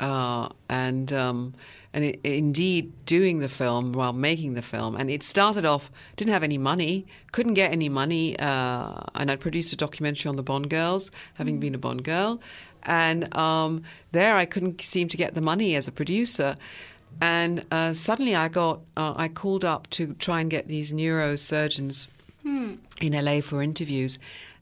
Uh, 0.00 0.48
and 0.68 1.12
um, 1.12 1.54
and 1.94 2.04
it, 2.04 2.20
indeed, 2.24 2.92
doing 3.06 3.38
the 3.38 3.48
film 3.48 3.92
while 3.92 4.12
making 4.12 4.54
the 4.54 4.62
film, 4.62 4.96
and 4.96 5.08
it 5.08 5.22
started 5.22 5.64
off 5.64 5.90
didn't 6.16 6.32
have 6.32 6.42
any 6.42 6.58
money, 6.58 7.06
couldn't 7.30 7.54
get 7.54 7.70
any 7.70 7.88
money, 7.88 8.36
uh, 8.40 9.00
and 9.14 9.30
I 9.30 9.36
produced 9.36 9.72
a 9.72 9.76
documentary 9.76 10.28
on 10.28 10.36
the 10.36 10.42
Bond 10.42 10.68
girls, 10.68 11.12
having 11.34 11.60
been 11.60 11.74
a 11.74 11.78
Bond 11.78 12.02
girl, 12.02 12.40
and 12.82 13.34
um, 13.36 13.84
there 14.10 14.36
I 14.36 14.44
couldn't 14.44 14.80
seem 14.80 15.06
to 15.08 15.16
get 15.16 15.34
the 15.34 15.40
money 15.40 15.76
as 15.76 15.86
a 15.86 15.92
producer, 15.92 16.56
and 17.20 17.64
uh, 17.70 17.92
suddenly 17.92 18.34
I 18.34 18.48
got 18.48 18.80
uh, 18.96 19.14
I 19.16 19.28
called 19.28 19.64
up 19.64 19.88
to 19.90 20.14
try 20.14 20.40
and 20.40 20.50
get 20.50 20.66
these 20.66 20.92
neurosurgeons 20.92 22.08
in 23.00 23.12
LA 23.12 23.40
for 23.40 23.62
interviews, 23.62 24.18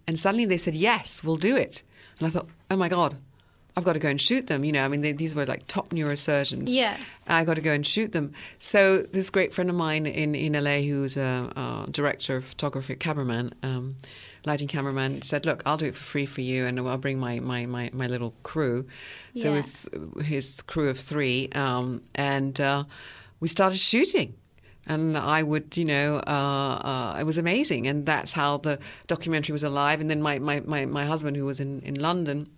and 0.07 0.21
suddenly 0.21 0.45
they 0.45 0.59
said 0.59 0.75
yes, 0.75 1.25
we'll 1.25 1.39
do 1.39 1.57
it, 1.57 1.83
and 2.23 2.27
I 2.29 2.31
thought, 2.31 2.49
oh 2.71 2.77
my 2.77 2.89
god. 2.89 3.17
I've 3.75 3.85
got 3.85 3.95
to 3.95 3.99
go 3.99 4.11
and 4.11 4.21
shoot 4.21 4.49
them. 4.49 4.67
You 4.67 4.73
know, 4.73 4.85
I 4.85 4.89
mean, 4.89 5.01
they, 5.01 5.13
these 5.13 5.35
were 5.35 5.47
like 5.47 5.67
top 5.67 5.89
neurosurgeons. 5.91 6.65
Yeah. 6.67 6.95
I 7.27 7.43
got 7.45 7.55
to 7.55 7.63
go 7.63 7.73
and 7.73 7.87
shoot 7.87 8.13
them. 8.13 8.35
So 8.59 8.99
this 8.99 9.31
great 9.31 9.55
friend 9.55 9.71
of 9.71 9.77
mine 9.77 10.05
in, 10.05 10.35
in 10.35 10.53
LA, 10.53 10.81
who's 10.81 11.17
a, 11.17 11.51
a 11.57 11.91
director 11.91 12.37
of 12.37 12.45
photography, 12.45 12.97
cameraman, 12.97 13.55
um, 13.63 13.97
lighting 14.45 14.69
cameraman, 14.69 15.23
said, 15.23 15.47
"Look, 15.47 15.63
I'll 15.65 15.79
do 15.79 15.87
it 15.87 15.95
for 15.95 16.03
free 16.05 16.27
for 16.27 16.43
you, 16.43 16.67
and 16.67 16.79
I'll 16.81 16.99
bring 16.99 17.19
my 17.19 17.41
my, 17.41 17.65
my, 17.65 17.89
my 17.95 18.09
little 18.09 18.35
crew." 18.43 18.87
So 19.37 19.53
Yeah. 19.55 19.61
it's 19.61 19.89
his 20.23 20.61
crew 20.61 20.91
of 20.91 20.99
three, 20.99 21.49
um, 21.55 22.03
and 22.15 22.61
uh, 22.61 22.85
we 23.41 23.49
started 23.49 23.79
shooting. 23.79 24.35
And 24.87 25.17
I 25.17 25.43
would, 25.43 25.77
you 25.77 25.85
know, 25.85 26.17
uh, 26.27 27.15
uh, 27.15 27.17
it 27.21 27.25
was 27.25 27.39
amazing, 27.39 27.87
and 27.87 28.05
that's 28.05 28.33
how 28.33 28.57
the 28.59 28.81
documentary 29.07 29.53
was 29.53 29.63
alive. 29.63 30.01
And 30.01 30.11
then 30.11 30.21
my, 30.21 30.41
my, 30.41 30.61
my, 30.61 30.87
my 30.87 31.05
husband, 31.05 31.37
who 31.37 31.45
was 31.45 31.61
in, 31.61 31.81
in 31.83 31.95
London, 31.95 32.49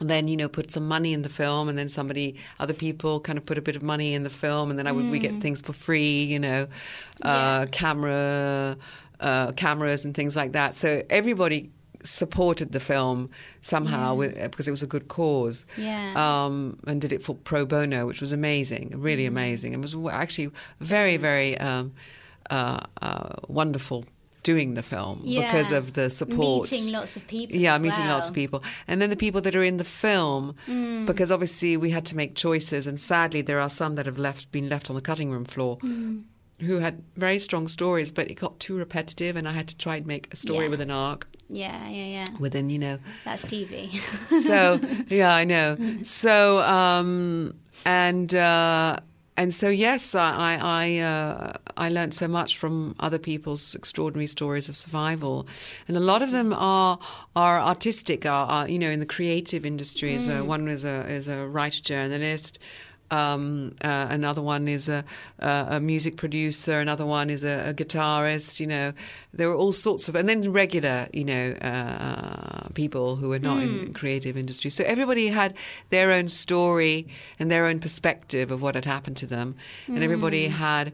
then 0.00 0.28
you 0.28 0.36
know 0.36 0.48
put 0.48 0.70
some 0.70 0.86
money 0.86 1.12
in 1.12 1.22
the 1.22 1.28
film. 1.28 1.68
And 1.68 1.76
then 1.76 1.88
somebody 1.88 2.36
other 2.60 2.74
people 2.74 3.20
kind 3.20 3.38
of 3.38 3.44
put 3.44 3.58
a 3.58 3.62
bit 3.62 3.76
of 3.76 3.82
money 3.82 4.14
in 4.14 4.22
the 4.22 4.30
film. 4.30 4.70
And 4.70 4.78
then 4.78 4.86
I 4.86 4.92
would 4.92 5.10
we 5.10 5.18
get 5.18 5.40
things 5.40 5.60
for 5.60 5.72
free 5.72 6.22
you 6.22 6.38
know 6.38 6.68
uh, 7.22 7.66
camera 7.72 8.76
uh, 9.20 9.52
cameras 9.52 10.04
and 10.04 10.14
things 10.14 10.36
like 10.36 10.52
that. 10.52 10.76
So 10.76 11.02
everybody 11.10 11.70
supported 12.08 12.72
the 12.72 12.80
film 12.80 13.30
somehow 13.60 14.14
with, 14.14 14.34
because 14.50 14.66
it 14.68 14.70
was 14.70 14.82
a 14.82 14.86
good 14.86 15.08
cause 15.08 15.66
Yeah. 15.76 16.12
um, 16.16 16.78
and 16.86 17.00
did 17.00 17.12
it 17.12 17.22
for 17.22 17.34
pro 17.34 17.64
bono 17.66 18.06
which 18.06 18.20
was 18.20 18.32
amazing 18.32 18.94
really 18.96 19.26
amazing 19.26 19.72
it 19.74 19.80
was 19.82 19.94
actually 20.10 20.50
very 20.80 21.16
very 21.18 21.58
um, 21.58 21.92
uh, 22.50 22.80
uh, 23.02 23.34
wonderful 23.48 24.04
doing 24.42 24.74
the 24.74 24.82
film 24.82 25.20
because 25.24 25.72
of 25.72 25.92
the 25.92 26.08
support 26.08 26.70
Meeting 26.72 26.92
lots 26.92 27.16
of 27.16 27.26
people. 27.26 27.56
yeah, 27.56 27.76
meeting 27.76 28.06
lots 28.06 28.28
of 28.28 28.34
people. 28.34 28.62
And 28.86 29.02
then 29.02 29.10
the 29.10 29.16
people 29.16 29.42
that 29.42 29.54
are 29.54 29.62
in 29.62 29.76
the 29.76 29.84
film, 29.84 30.54
Mm. 30.66 31.04
because 31.04 31.30
obviously 31.30 31.76
we 31.76 31.90
had 31.90 32.06
to 32.06 32.16
make 32.16 32.34
choices, 32.34 32.86
and 32.86 32.98
sadly 32.98 33.42
there 33.42 33.60
are 33.60 33.68
some 33.68 33.96
that 33.96 34.06
have 34.06 34.16
left 34.16 34.50
been 34.50 34.68
left 34.70 34.88
on 34.88 34.96
the 34.96 35.02
cutting 35.02 35.30
room 35.30 35.44
floor. 35.44 35.76
Mm. 35.78 36.22
Who 36.60 36.78
had 36.78 37.02
very 37.16 37.38
strong 37.38 37.68
stories, 37.68 38.10
but 38.10 38.30
it 38.30 38.34
got 38.34 38.58
too 38.58 38.76
repetitive, 38.76 39.36
and 39.36 39.46
I 39.46 39.52
had 39.52 39.68
to 39.68 39.76
try 39.76 39.96
and 39.96 40.06
make 40.06 40.32
a 40.32 40.36
story 40.36 40.64
Yeah. 40.64 40.70
with 40.70 40.80
an 40.80 40.90
arc 40.90 41.28
Yeah, 41.50 41.88
yeah, 41.88 42.04
yeah. 42.04 42.26
within, 42.38 42.70
you 42.70 42.78
know. 42.78 42.98
That's 43.24 43.44
TV. 43.46 43.90
So 44.42 44.80
yeah, 45.08 45.34
I 45.34 45.44
know. 45.44 45.76
So 46.02 46.60
um, 46.62 47.54
and 47.86 48.34
uh, 48.34 48.98
and 49.36 49.54
so 49.54 49.68
yes, 49.68 50.14
I 50.14 50.32
I 50.32 50.58
I, 50.60 50.98
uh, 50.98 51.52
I 51.76 51.88
learned 51.88 52.12
so 52.12 52.28
much 52.28 52.58
from 52.58 52.94
other 53.00 53.18
people's 53.18 53.74
extraordinary 53.74 54.26
stories 54.26 54.68
of 54.68 54.76
survival, 54.76 55.46
and 55.86 55.96
a 55.96 56.00
lot 56.00 56.22
of 56.22 56.32
them 56.32 56.52
are 56.52 56.98
are 57.34 57.60
artistic, 57.60 58.26
are, 58.26 58.46
are 58.46 58.68
you 58.68 58.78
know 58.78 58.90
in 58.90 59.00
the 59.00 59.06
creative 59.06 59.64
industries. 59.64 60.28
Uh, 60.28 60.42
one 60.42 60.68
is 60.68 60.84
a 60.84 61.06
is 61.08 61.28
a 61.28 61.46
writer 61.46 61.80
journalist. 61.80 62.58
Um, 63.10 63.74
uh, 63.80 64.08
another 64.10 64.42
one 64.42 64.68
is 64.68 64.88
a, 64.88 65.04
a, 65.38 65.66
a 65.70 65.80
music 65.80 66.16
producer. 66.16 66.78
Another 66.78 67.06
one 67.06 67.30
is 67.30 67.42
a, 67.44 67.70
a 67.70 67.74
guitarist. 67.74 68.60
You 68.60 68.66
know, 68.66 68.92
there 69.32 69.48
were 69.48 69.54
all 69.54 69.72
sorts 69.72 70.08
of, 70.08 70.14
and 70.14 70.28
then 70.28 70.52
regular, 70.52 71.08
you 71.12 71.24
know, 71.24 71.50
uh, 71.62 72.68
people 72.74 73.16
who 73.16 73.30
were 73.30 73.38
not 73.38 73.62
in 73.62 73.92
creative 73.94 74.36
industry. 74.36 74.70
So 74.70 74.84
everybody 74.84 75.28
had 75.28 75.54
their 75.90 76.12
own 76.12 76.28
story 76.28 77.08
and 77.38 77.50
their 77.50 77.66
own 77.66 77.80
perspective 77.80 78.50
of 78.50 78.62
what 78.62 78.74
had 78.74 78.84
happened 78.84 79.16
to 79.18 79.26
them, 79.26 79.56
and 79.86 80.02
everybody 80.02 80.48
had, 80.48 80.92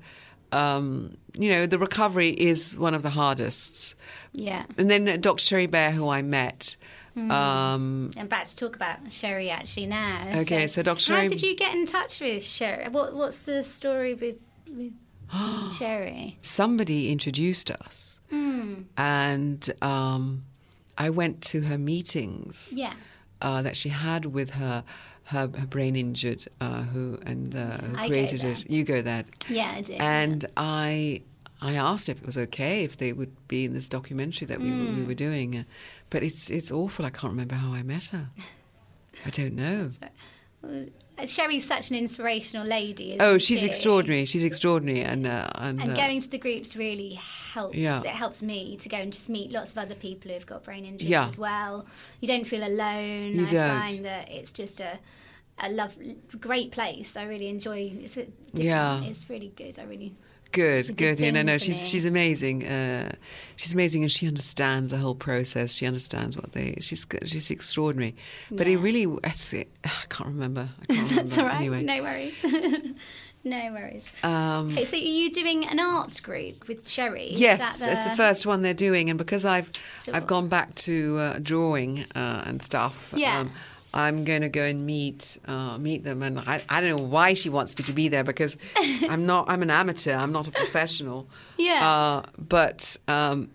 um, 0.53 1.17
you 1.37 1.51
know, 1.51 1.67
the 1.67 1.79
recovery 1.79 2.31
is 2.31 2.79
one 2.79 2.95
of 2.95 3.03
the 3.03 3.11
hardest. 3.11 3.97
Yeah. 4.33 4.65
And 4.79 4.91
then 4.91 5.21
Dr. 5.21 5.43
Sherry 5.43 5.67
Bear, 5.67 5.91
who 5.91 6.09
I 6.09 6.23
met. 6.23 6.77
Um, 7.17 8.11
I'm 8.17 8.27
about 8.27 8.47
to 8.47 8.57
talk 8.57 8.77
about 8.77 8.99
Sherry 9.13 9.51
actually 9.51 9.87
now. 9.87 10.27
Okay, 10.39 10.67
so 10.67 10.83
Dr. 10.83 11.13
How 11.15 11.29
did 11.29 11.43
you 11.43 11.55
get 11.57 11.75
in 11.75 11.87
touch 11.87 12.21
with 12.21 12.43
Sherry? 12.43 12.89
What, 12.89 13.15
what's 13.15 13.41
the 13.47 13.63
story 13.63 14.15
with 14.15 14.51
with 14.71 14.93
Sherry? 15.79 16.39
somebody 16.41 17.11
introduced 17.13 17.71
us, 17.71 18.21
and 18.97 19.71
um, 19.83 20.45
I 20.99 21.11
went 21.11 21.43
to 21.43 21.61
her 21.63 21.79
meetings. 21.79 22.73
Yeah. 22.75 22.95
uh, 23.43 23.63
that 23.63 23.77
she 23.77 23.89
had 23.91 24.27
with 24.27 24.51
her 24.51 24.85
her, 25.25 25.49
her 25.57 25.67
brain 25.67 25.97
injured 25.97 26.47
uh, 26.61 26.83
who 26.83 27.19
and 27.27 27.55
uh, 27.55 27.79
who 27.79 27.97
created 28.09 28.45
it. 28.45 28.69
You 28.71 28.85
go 28.85 29.01
there, 29.03 29.25
Yeah, 29.49 29.73
I 29.77 29.81
did. 29.83 30.01
and 30.01 30.45
I 30.57 31.23
I 31.63 31.75
asked 31.77 32.09
if 32.11 32.19
it 32.21 32.27
was 32.27 32.37
okay 32.37 32.85
if 32.85 32.99
they 32.99 33.13
would 33.13 33.33
be 33.49 33.65
in 33.65 33.73
this 33.73 33.89
documentary 33.89 34.47
that 34.49 34.61
we 34.61 34.71
were, 34.71 34.93
we 34.97 35.03
were 35.05 35.15
doing, 35.15 35.57
uh, 35.57 35.65
but 36.11 36.23
it's 36.23 36.51
it's 36.51 36.71
awful. 36.71 37.05
I 37.05 37.11
can't 37.11 37.33
remember 37.33 37.55
how 37.55 37.73
I 37.73 37.83
met 37.83 38.07
her. 38.09 38.29
I 39.27 39.31
don't 39.31 39.55
know. 39.57 39.91
Sherry's 41.27 41.65
such 41.67 41.91
an 41.91 41.97
inspirational 41.97 42.67
lady. 42.67 43.17
Oh, 43.21 43.39
she's 43.39 43.61
she? 43.61 43.67
extraordinary. 43.67 44.25
She's 44.25 44.43
extraordinary, 44.43 45.03
and 45.03 45.27
uh, 45.27 45.49
and, 45.55 45.81
And 45.81 45.93
uh, 45.93 45.95
going 45.95 46.21
to 46.21 46.29
the 46.29 46.39
groups 46.39 46.75
really 46.75 47.11
helps. 47.53 47.77
Yeah. 47.77 48.01
It 48.01 48.07
helps 48.09 48.43
me 48.43 48.77
to 48.79 48.89
go 48.89 48.97
and 48.97 49.13
just 49.13 49.31
meet 49.31 49.53
lots 49.53 49.73
of 49.73 49.79
other 49.79 49.95
people 49.95 50.33
who've 50.33 50.45
got 50.47 50.65
brain 50.65 50.85
injuries 50.85 51.09
Yeah. 51.11 51.27
as 51.27 51.39
well. 51.39 51.87
You 52.21 52.27
don't 52.29 52.45
feel 52.47 52.67
alone. 52.67 53.33
You 53.33 53.47
I 53.47 53.51
don't. 53.51 53.79
find 53.79 54.05
that 54.05 54.31
it's 54.31 54.53
just 54.53 54.81
a 54.81 54.99
a 55.61 55.71
love, 55.71 55.97
great 56.41 56.73
place. 56.73 57.17
I 57.17 57.25
really 57.27 57.47
enjoy. 57.49 57.93
It's 57.95 58.19
Yeah. 58.53 59.01
It's 59.05 59.31
really 59.31 59.53
good. 59.55 59.79
I 59.79 59.85
really. 59.85 60.17
Good, 60.55 60.87
good. 60.87 60.97
good 60.97 61.21
Yeah, 61.21 61.31
no, 61.33 61.43
no, 61.43 61.59
she's 61.59 61.87
she's 61.89 62.07
amazing. 62.07 62.65
Uh, 62.65 63.13
she's 63.57 63.73
amazing, 63.75 64.03
and 64.03 64.13
she 64.13 64.27
understands 64.29 64.91
the 64.93 64.99
whole 64.99 65.15
process. 65.15 65.75
She 65.75 65.85
understands 65.85 66.37
what 66.37 66.53
they. 66.53 66.77
She's 66.81 67.05
she's 67.25 67.51
extraordinary. 67.51 68.15
But 68.51 68.67
it 68.69 68.77
really, 68.79 69.03
it. 69.03 69.69
I 69.85 69.89
can't 70.09 70.29
remember. 70.29 70.69
I 70.89 70.95
can't 70.95 71.11
remember. 71.11 71.23
That's 71.29 71.39
all 71.39 71.47
right. 71.47 71.57
Anyway, 71.57 71.83
No 71.83 72.03
worries. 72.03 72.37
no 73.45 73.73
worries. 73.73 74.11
um, 74.23 74.71
Okay, 74.73 74.85
so 74.85 74.97
are 74.97 75.01
you 75.01 75.33
doing 75.33 75.67
an 75.67 75.81
arts 75.81 76.21
group 76.21 76.69
with 76.69 76.89
Sherry? 76.89 77.31
Yes, 77.33 77.79
that 77.81 77.87
that's 77.87 78.05
the 78.09 78.17
first 78.17 78.47
one 78.47 78.63
they're 78.63 78.75
doing, 78.75 79.11
and 79.11 79.19
because 79.19 79.45
I've 79.45 79.71
So 80.01 80.13
I've 80.15 80.27
gone 80.27 80.49
back 80.49 80.75
to 80.77 81.19
uh, 81.19 81.39
drawing 81.43 82.05
uh, 82.15 82.45
and 82.47 82.63
stuff. 82.63 83.13
Yeah. 83.17 83.47
I'm 83.95 84.25
going 84.25 84.43
to 84.43 84.49
go 84.49 84.63
and 84.65 84.81
meet 84.83 85.39
uh, 85.47 85.79
meet 85.79 86.03
them, 86.05 86.23
and 86.23 86.39
I, 86.41 86.63
I 86.69 86.81
don't 86.81 86.97
know 86.99 87.05
why 87.07 87.35
she 87.35 87.49
wants 87.49 87.79
me 87.79 87.85
to 87.85 87.93
be 87.93 88.09
there 88.09 88.25
because 88.25 88.57
I'm 89.09 89.25
not 89.25 89.49
I'm 89.49 89.63
an 89.63 89.71
amateur 89.71 90.15
I'm 90.17 90.33
not 90.33 90.49
a 90.49 90.51
professional. 90.51 91.27
Yeah. 91.57 91.81
Uh, 91.89 92.23
but 92.37 92.97
um, 93.09 93.49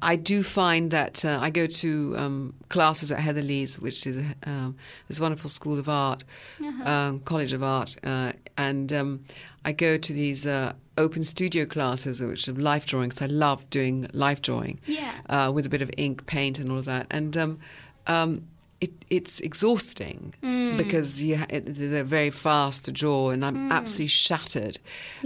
I 0.00 0.16
do 0.16 0.42
find 0.42 0.90
that 0.92 1.24
uh, 1.24 1.38
I 1.42 1.50
go 1.50 1.66
to 1.66 2.14
um, 2.16 2.54
classes 2.70 3.12
at 3.12 3.18
Heatherley's, 3.18 3.78
which 3.78 4.06
is 4.06 4.18
um, 4.46 4.76
this 5.08 5.20
wonderful 5.20 5.50
school 5.50 5.78
of 5.78 5.88
art, 5.88 6.24
Uh-huh. 6.60 6.90
um, 6.90 7.20
College 7.20 7.52
of 7.52 7.62
Art, 7.62 7.94
uh, 8.04 8.32
and 8.56 8.90
um, 8.94 9.24
I 9.64 9.72
go 9.72 9.98
to 9.98 10.12
these 10.12 10.46
uh, 10.46 10.72
open 10.96 11.22
studio 11.24 11.66
classes, 11.66 12.22
which 12.22 12.48
are 12.48 12.52
life 12.54 12.86
drawing, 12.86 13.08
because 13.10 13.20
I 13.22 13.26
love 13.26 13.68
doing 13.68 14.08
life 14.14 14.40
drawing 14.40 14.78
Yeah. 14.86 15.12
uh, 15.28 15.52
with 15.54 15.66
a 15.66 15.68
bit 15.68 15.82
of 15.82 15.90
ink, 15.98 16.24
paint, 16.24 16.58
and 16.60 16.70
all 16.70 16.78
of 16.78 16.84
that. 16.86 17.06
And 17.10 17.36
um, 17.36 17.58
um, 18.06 18.46
it, 18.84 18.92
it's 19.10 19.40
exhausting 19.40 20.34
Mm. 20.42 20.76
because 20.76 21.22
you 21.22 21.36
it, 21.56 21.64
they're 21.66 22.04
very 22.20 22.30
fast 22.30 22.84
to 22.86 22.92
draw, 22.92 23.30
and 23.32 23.44
I'm 23.44 23.72
absolutely 23.72 24.08
shattered. 24.08 24.74
Mm. 24.74 24.80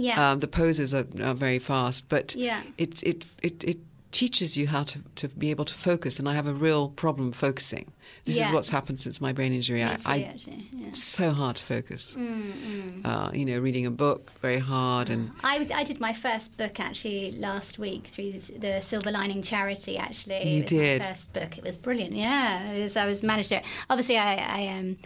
Yeah. 0.07 0.17
Um, 0.31 0.39
the 0.39 0.47
poses 0.47 0.93
are, 0.93 1.07
are 1.23 1.37
very 1.47 1.59
fast, 1.59 2.09
but 2.09 2.35
Yeah. 2.35 2.61
it, 2.77 3.03
it, 3.03 3.25
it, 3.41 3.63
it 3.63 3.77
teaches 4.11 4.57
you 4.57 4.67
how 4.67 4.83
to, 4.83 4.99
to 5.15 5.27
be 5.29 5.49
able 5.51 5.65
to 5.65 5.73
focus. 5.73 6.19
And 6.19 6.27
I 6.29 6.33
have 6.33 6.47
a 6.47 6.53
real 6.53 6.89
problem 6.89 7.31
focusing. 7.31 7.91
This 8.29 8.37
Yeah. 8.37 8.47
is 8.47 8.53
what's 8.53 8.69
happened 8.69 8.99
since 8.99 9.19
my 9.19 9.33
brain 9.33 9.53
injury. 9.53 9.83
I, 9.83 9.95
too, 9.95 10.03
I 10.05 10.21
actually, 10.33 10.69
yeah. 10.71 10.91
so 10.93 11.31
hard 11.31 11.55
to 11.57 11.63
focus. 11.63 12.15
Mm, 12.15 13.01
Uh, 13.03 13.31
you 13.33 13.45
know, 13.45 13.57
reading 13.59 13.85
a 13.85 13.91
book 13.91 14.31
very 14.41 14.59
hard, 14.59 15.09
and 15.09 15.31
I, 15.43 15.67
I 15.73 15.83
did 15.83 15.99
my 15.99 16.13
first 16.13 16.55
book 16.57 16.79
actually 16.79 17.31
last 17.47 17.79
week 17.79 18.03
through 18.13 18.31
the 18.65 18.81
Silver 18.81 19.11
Lining 19.11 19.41
charity. 19.41 19.97
Actually, 19.97 20.43
You 20.47 20.57
it 20.59 20.61
was 20.63 20.69
did? 20.69 21.01
my 21.01 21.07
first 21.07 21.33
book. 21.33 21.57
It 21.57 21.63
was 21.63 21.77
brilliant. 21.77 22.13
Yeah, 22.13 22.71
it 22.73 22.83
was, 22.83 22.95
I 22.97 23.05
was 23.07 23.23
managed 23.23 23.49
to. 23.49 23.61
Obviously, 23.89 24.17
I, 24.17 24.33
I 24.59 24.61
um, 24.77 24.97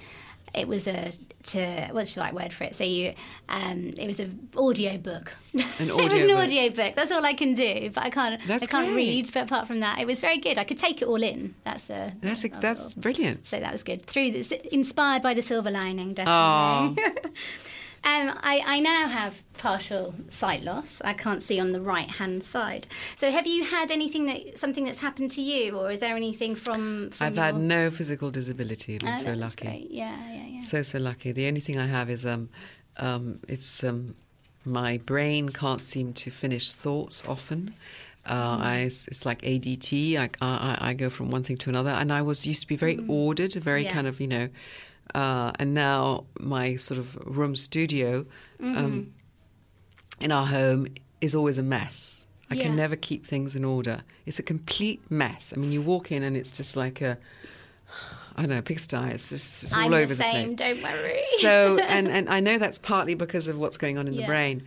it 0.53 0.67
was 0.67 0.87
a 0.87 1.11
to 1.43 1.87
what's 1.91 2.15
the 2.15 2.21
right 2.21 2.33
word 2.33 2.53
for 2.53 2.63
it? 2.63 2.75
So 2.75 2.83
you, 2.83 3.13
um, 3.49 3.91
it 3.97 4.07
was 4.07 4.19
an 4.19 4.47
audio 4.55 4.97
book. 4.97 5.33
An 5.53 5.59
it 5.59 5.65
was 5.79 5.79
an 5.81 5.91
audiobook. 5.91 6.37
audio 6.43 6.69
book. 6.69 6.95
That's 6.95 7.11
all 7.11 7.25
I 7.25 7.33
can 7.33 7.53
do. 7.53 7.89
But 7.93 8.03
I 8.05 8.09
can't. 8.09 8.41
That's 8.47 8.63
I 8.63 8.67
can't 8.67 8.87
great. 8.93 8.95
read. 8.95 9.29
But 9.33 9.43
apart 9.43 9.67
from 9.67 9.79
that, 9.81 9.99
it 9.99 10.07
was 10.07 10.21
very 10.21 10.37
good. 10.37 10.57
I 10.57 10.63
could 10.63 10.77
take 10.77 11.01
it 11.01 11.07
all 11.07 11.21
in. 11.21 11.55
That's 11.63 11.89
a. 11.89 12.13
that's 12.21 12.45
a- 12.45 12.49
that's 12.49 12.93
brilliant. 12.93 13.47
so 13.47 13.59
that 13.59 13.71
was 13.71 13.83
good. 13.83 14.03
Through 14.03 14.31
this, 14.31 14.51
inspired 14.51 15.21
by 15.21 15.33
the 15.33 15.41
silver 15.41 15.71
lining, 15.71 16.15
Oh, 16.25 16.93
definitely. 16.95 17.31
um, 18.05 18.37
I, 18.43 18.61
I 18.65 18.79
now 18.81 19.07
have 19.07 19.43
partial 19.57 20.13
sight 20.29 20.63
loss. 20.63 21.01
I 21.05 21.13
can't 21.13 21.41
see 21.41 21.59
on 21.59 21.71
the 21.71 21.79
right 21.81 22.09
hand 22.09 22.43
side. 22.43 22.87
So 23.15 23.31
have 23.31 23.47
you 23.47 23.63
had 23.63 23.91
anything 23.91 24.25
that 24.25 24.57
something 24.59 24.83
that's 24.83 24.99
happened 24.99 25.31
to 25.31 25.41
you, 25.41 25.77
or 25.77 25.89
is 25.91 25.99
there 26.01 26.15
anything 26.15 26.55
from? 26.55 27.11
from 27.11 27.27
I've 27.27 27.35
your... 27.35 27.45
had 27.45 27.55
no 27.55 27.89
physical 27.91 28.29
disability. 28.31 28.95
I've 28.95 29.01
been 29.01 29.13
Oh, 29.13 29.17
so 29.17 29.33
lucky. 29.33 29.65
Great. 29.65 29.91
Yeah, 29.91 30.17
yeah, 30.31 30.45
yeah. 30.47 30.61
So 30.61 30.81
so 30.81 30.99
lucky. 30.99 31.31
The 31.31 31.47
only 31.47 31.61
thing 31.61 31.79
I 31.79 31.87
have 31.87 32.09
is 32.09 32.25
um, 32.25 32.49
um, 32.97 33.39
it's 33.47 33.83
um, 33.83 34.15
my 34.65 34.97
brain 34.97 35.49
can't 35.49 35.81
seem 35.81 36.13
to 36.13 36.29
finish 36.29 36.73
thoughts 36.73 37.23
often. 37.27 37.73
Uh, 38.25 38.57
I, 38.61 38.77
it's, 38.79 39.25
like 39.25 39.41
ADT. 39.41 40.17
I, 40.17 40.29
I 40.41 40.77
I 40.89 40.93
go 40.93 41.09
from 41.09 41.29
one 41.29 41.43
thing 41.43 41.57
to 41.57 41.69
another, 41.69 41.89
and 41.89 42.11
I 42.11 42.21
was 42.21 42.45
used 42.47 42.61
to 42.61 42.67
be 42.67 42.77
very 42.77 42.97
ordered, 43.07 43.53
very 43.53 43.83
Yeah. 43.83 43.91
kind 43.93 44.07
of 44.07 44.21
you 44.21 44.27
know, 44.27 44.49
uh, 45.15 45.51
and 45.59 45.73
now 45.73 46.25
my 46.39 46.75
sort 46.75 46.99
of 46.99 47.15
room 47.25 47.55
studio 47.55 48.25
um, 48.61 49.13
in 50.19 50.31
our 50.31 50.45
home 50.45 50.87
is 51.21 51.35
always 51.35 51.57
a 51.57 51.63
mess. 51.63 52.25
I 52.49 52.55
Yeah. 52.55 52.63
can 52.63 52.75
never 52.75 52.95
keep 52.95 53.25
things 53.25 53.55
in 53.55 53.63
order. 53.65 54.01
It's 54.25 54.39
a 54.39 54.43
complete 54.43 55.01
mess. 55.09 55.53
I 55.55 55.59
mean, 55.59 55.71
you 55.71 55.81
walk 55.81 56.11
in 56.11 56.23
and 56.23 56.35
it's 56.37 56.51
just 56.51 56.75
like 56.77 57.01
a 57.01 57.17
I 58.35 58.41
don't 58.41 58.49
know, 58.49 58.61
pigsty. 58.61 58.97
It's 59.11 59.29
just 59.29 59.63
it's 59.63 59.73
all 59.75 59.81
I'm 59.81 59.93
over 59.93 60.13
the 60.15 60.23
same. 60.23 60.55
place. 60.55 60.75
Don't 60.75 60.81
worry. 60.81 61.19
So, 61.39 61.77
and, 61.87 62.07
and 62.07 62.27
I 62.29 62.39
know 62.39 62.57
that's 62.57 62.79
partly 62.79 63.13
because 63.13 63.47
of 63.47 63.57
what's 63.59 63.77
going 63.77 63.97
on 63.99 64.07
in 64.07 64.15
the 64.15 64.25
brain. 64.25 64.63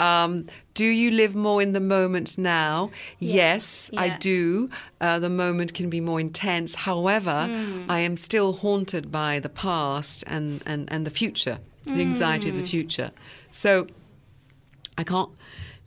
Um, 0.00 0.46
do 0.74 0.84
you 0.84 1.10
live 1.10 1.34
more 1.34 1.60
in 1.60 1.72
the 1.72 1.80
moment 1.80 2.38
now? 2.38 2.90
Yes, 3.18 3.90
I 3.96 4.06
Yeah. 4.06 4.16
do. 4.20 4.70
Uh, 5.00 5.18
the 5.18 5.30
moment 5.30 5.74
can 5.74 5.90
be 5.90 6.00
more 6.00 6.20
intense. 6.20 6.74
However, 6.76 7.46
Hmm. 7.50 7.90
I 7.90 8.00
am 8.00 8.14
still 8.16 8.52
haunted 8.52 9.10
by 9.10 9.40
the 9.40 9.48
past 9.48 10.22
and, 10.26 10.62
and, 10.66 10.90
and 10.92 11.04
the 11.04 11.10
future, 11.10 11.58
the 11.84 12.00
anxiety 12.00 12.48
of 12.48 12.54
Hmm. 12.54 12.60
the 12.62 12.66
future. 12.68 13.10
So 13.50 13.88
I 14.96 15.02
can't 15.04 15.30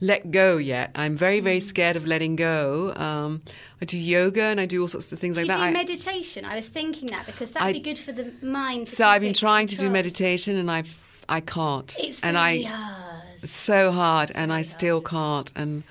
let 0.02 0.32
go 0.32 0.58
yet. 0.58 0.92
I'm 0.96 1.16
very, 1.16 1.40
very 1.40 1.60
Hmm. 1.60 1.66
scared 1.68 1.96
of 1.96 2.06
letting 2.06 2.36
go. 2.36 2.92
Um, 2.96 3.42
I 3.82 3.86
do 3.86 3.98
yoga 3.98 4.44
and 4.44 4.60
I 4.60 4.66
do 4.66 4.82
all 4.82 4.88
sorts 4.88 5.14
of 5.14 5.20
things 5.20 5.36
do 5.36 5.42
like 5.42 5.46
you 5.46 5.48
that. 5.50 5.58
do 5.58 5.64
I- 5.64 5.72
meditation? 5.72 6.44
I 6.44 6.56
was 6.56 6.68
thinking 6.68 7.08
that 7.12 7.26
because 7.28 7.52
that 7.52 7.64
I- 7.64 7.68
would 7.68 7.74
be 7.74 7.80
good 7.80 7.98
for 8.00 8.12
the 8.12 8.32
mind. 8.42 8.90
so 8.90 9.06
I've 9.06 9.22
been 9.22 9.34
trying 9.34 9.68
to 9.68 9.78
do 9.78 9.90
meditation 9.90 10.58
and 10.58 10.70
I've 10.70 10.98
I 11.30 11.40
can't. 11.40 11.96
It's 11.98 12.20
and 12.22 12.38
I 12.38 12.64
hard. 12.64 13.11
So 13.50 13.92
hard 13.92 14.32
and 14.36 14.52
I 14.54 14.62
still 14.64 15.02
can't 15.02 15.52
and 15.56 15.84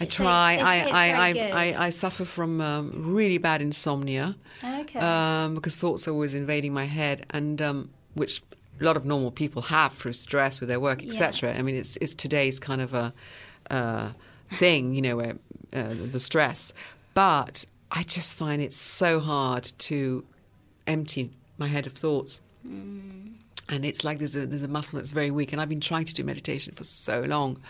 I 0.00 0.04
It's- 0.04 0.16
try. 0.16 0.52
it's- 0.54 0.66
I, 0.66 0.76
it's 0.76 0.92
I, 0.92 1.06
I. 1.12 1.74
I, 1.74 1.86
I 1.86 1.90
suffer 1.90 2.24
from 2.24 2.60
um, 2.60 3.12
really 3.14 3.38
bad 3.38 3.60
insomnia 3.62 4.34
Okay. 4.64 4.98
um, 4.98 5.54
because 5.54 5.76
thoughts 5.76 6.08
are 6.08 6.12
always 6.12 6.34
invading 6.34 6.72
my 6.72 6.84
head 6.86 7.26
and 7.30 7.60
um, 7.60 7.90
which 8.14 8.42
a 8.80 8.84
lot 8.84 8.96
of 8.96 9.04
normal 9.04 9.30
people 9.30 9.60
have 9.62 9.92
through 9.92 10.14
stress 10.14 10.58
with 10.60 10.68
their 10.70 10.80
work, 10.80 11.02
etc. 11.04 11.54
I 11.54 11.60
mean, 11.62 11.74
it's 11.76 11.96
it's 11.98 12.14
today's 12.14 12.58
kind 12.58 12.80
of 12.80 12.94
a 12.94 13.12
uh, 13.70 14.12
thing, 14.48 14.94
you 14.94 15.02
know, 15.02 15.16
where 15.16 15.36
uh, 15.74 15.92
the 16.12 16.18
stress. 16.20 16.72
But 17.12 17.66
I 17.92 18.02
just 18.04 18.36
find 18.38 18.62
it 18.62 18.72
so 18.72 19.20
hard 19.20 19.64
to 19.80 20.24
empty 20.86 21.30
my 21.58 21.66
head 21.68 21.86
of 21.86 21.92
thoughts. 21.92 22.40
And 23.70 23.84
it's 23.84 24.04
like 24.04 24.18
there's 24.18 24.36
a 24.36 24.46
there's 24.46 24.62
a 24.62 24.68
muscle 24.68 24.98
that's 24.98 25.12
very 25.12 25.30
weak. 25.30 25.52
And 25.52 25.60
i've 25.60 25.68
been 25.68 25.80
trying 25.80 26.04
to 26.04 26.14
do 26.14 26.24
meditation 26.24 26.74
for 26.74 26.84
so 26.84 27.22
long. 27.22 27.60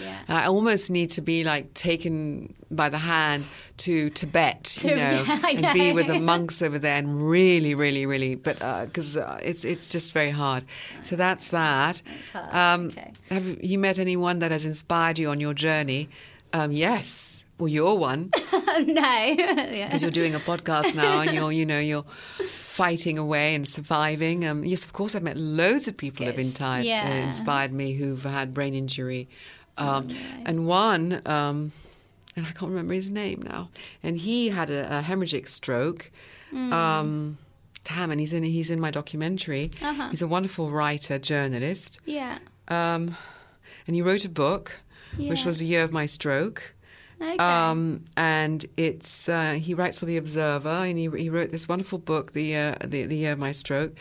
Yeah. 0.00 0.18
i 0.28 0.46
almost 0.46 0.90
need 0.90 1.10
to 1.12 1.20
be 1.22 1.44
like 1.44 1.72
taken 1.74 2.54
by 2.70 2.88
the 2.88 2.98
hand 2.98 3.44
to 3.78 4.10
tibet 4.10 4.64
To- 4.64 4.88
you 4.88 4.96
know 5.02 5.24
yeah, 5.26 5.40
and 5.48 5.74
be 5.74 5.92
with 5.92 6.06
the 6.08 6.18
monks 6.32 6.60
over 6.62 6.78
there 6.78 6.98
and 6.98 7.28
really 7.28 7.74
really 7.74 8.06
really 8.06 8.34
but 8.34 8.58
because 8.86 9.16
uh, 9.16 9.38
it's 9.42 9.64
it's 9.64 9.88
just 9.88 10.12
very 10.12 10.30
hard. 10.30 10.64
So 11.02 11.16
that's 11.16 11.50
that. 11.50 12.02
Hard, 12.32 12.80
um, 12.80 12.86
okay. 12.88 13.12
have 13.30 13.62
you 13.62 13.78
met 13.78 13.98
anyone 13.98 14.40
that 14.40 14.50
has 14.50 14.64
inspired 14.64 15.18
you 15.18 15.28
on 15.30 15.40
your 15.40 15.54
journey? 15.54 16.08
Um, 16.52 16.72
yes 16.72 17.43
well 17.58 17.68
you're 17.68 17.94
one 17.94 18.30
no. 18.52 18.82
yeah. 18.84 19.86
because 19.86 20.02
you're 20.02 20.10
doing 20.10 20.34
a 20.34 20.38
podcast 20.38 20.94
now 20.94 21.20
and 21.20 21.32
you're 21.32 21.52
you 21.52 21.64
know 21.64 21.78
you're 21.78 22.04
fighting 22.44 23.18
away 23.18 23.54
and 23.54 23.68
surviving 23.68 24.44
um, 24.46 24.64
yes 24.64 24.84
of 24.84 24.92
course 24.92 25.14
i've 25.14 25.22
met 25.22 25.36
loads 25.36 25.86
of 25.88 25.96
people 25.96 26.26
who've 26.26 26.34
Good. 26.36 26.46
inspired, 26.46 26.84
Yeah. 26.84 27.08
uh, 27.08 27.24
inspired 27.26 27.72
me 27.72 27.92
who've 27.94 28.22
had 28.24 28.52
brain 28.52 28.74
injury 28.74 29.28
um, 29.78 30.08
and 30.46 30.66
one 30.66 31.22
um, 31.26 31.72
and 32.36 32.46
i 32.46 32.50
can't 32.50 32.70
remember 32.70 32.94
his 32.94 33.10
name 33.10 33.42
now 33.42 33.68
and 34.02 34.16
he 34.18 34.48
had 34.48 34.70
a, 34.70 34.98
a 34.98 35.02
hemorrhagic 35.02 35.48
stroke 35.48 36.10
um, 36.54 37.38
Tam, 37.82 38.10
and 38.10 38.18
he's 38.20 38.32
in 38.32 38.44
he's 38.44 38.70
in 38.70 38.80
my 38.80 38.90
documentary. 38.90 39.70
Uh-huh. 39.82 40.08
He's 40.08 40.22
a 40.22 40.26
wonderful 40.28 40.70
writer, 40.70 41.18
journalist, 41.18 42.00
Yeah. 42.06 42.38
um, 42.68 43.16
and 43.86 43.94
he 43.96 44.00
wrote 44.02 44.24
a 44.24 44.28
book, 44.28 44.80
which 45.18 45.44
was 45.44 45.58
the 45.58 45.66
year 45.66 45.82
of 45.82 45.92
my 45.92 46.06
stroke. 46.06 46.73
Okay. 47.24 47.36
Um, 47.38 48.04
and 48.16 48.64
it's 48.76 49.28
uh, 49.28 49.52
he 49.52 49.74
writes 49.74 49.98
for 49.98 50.06
the 50.06 50.16
Observer, 50.16 50.68
and 50.68 50.98
he, 50.98 51.08
he 51.10 51.30
wrote 51.30 51.50
this 51.52 51.66
wonderful 51.68 51.98
book, 51.98 52.32
the, 52.32 52.54
uh, 52.56 52.74
the 52.84 53.06
the 53.06 53.16
year 53.16 53.32
of 53.32 53.38
my 53.38 53.52
stroke, 53.52 53.94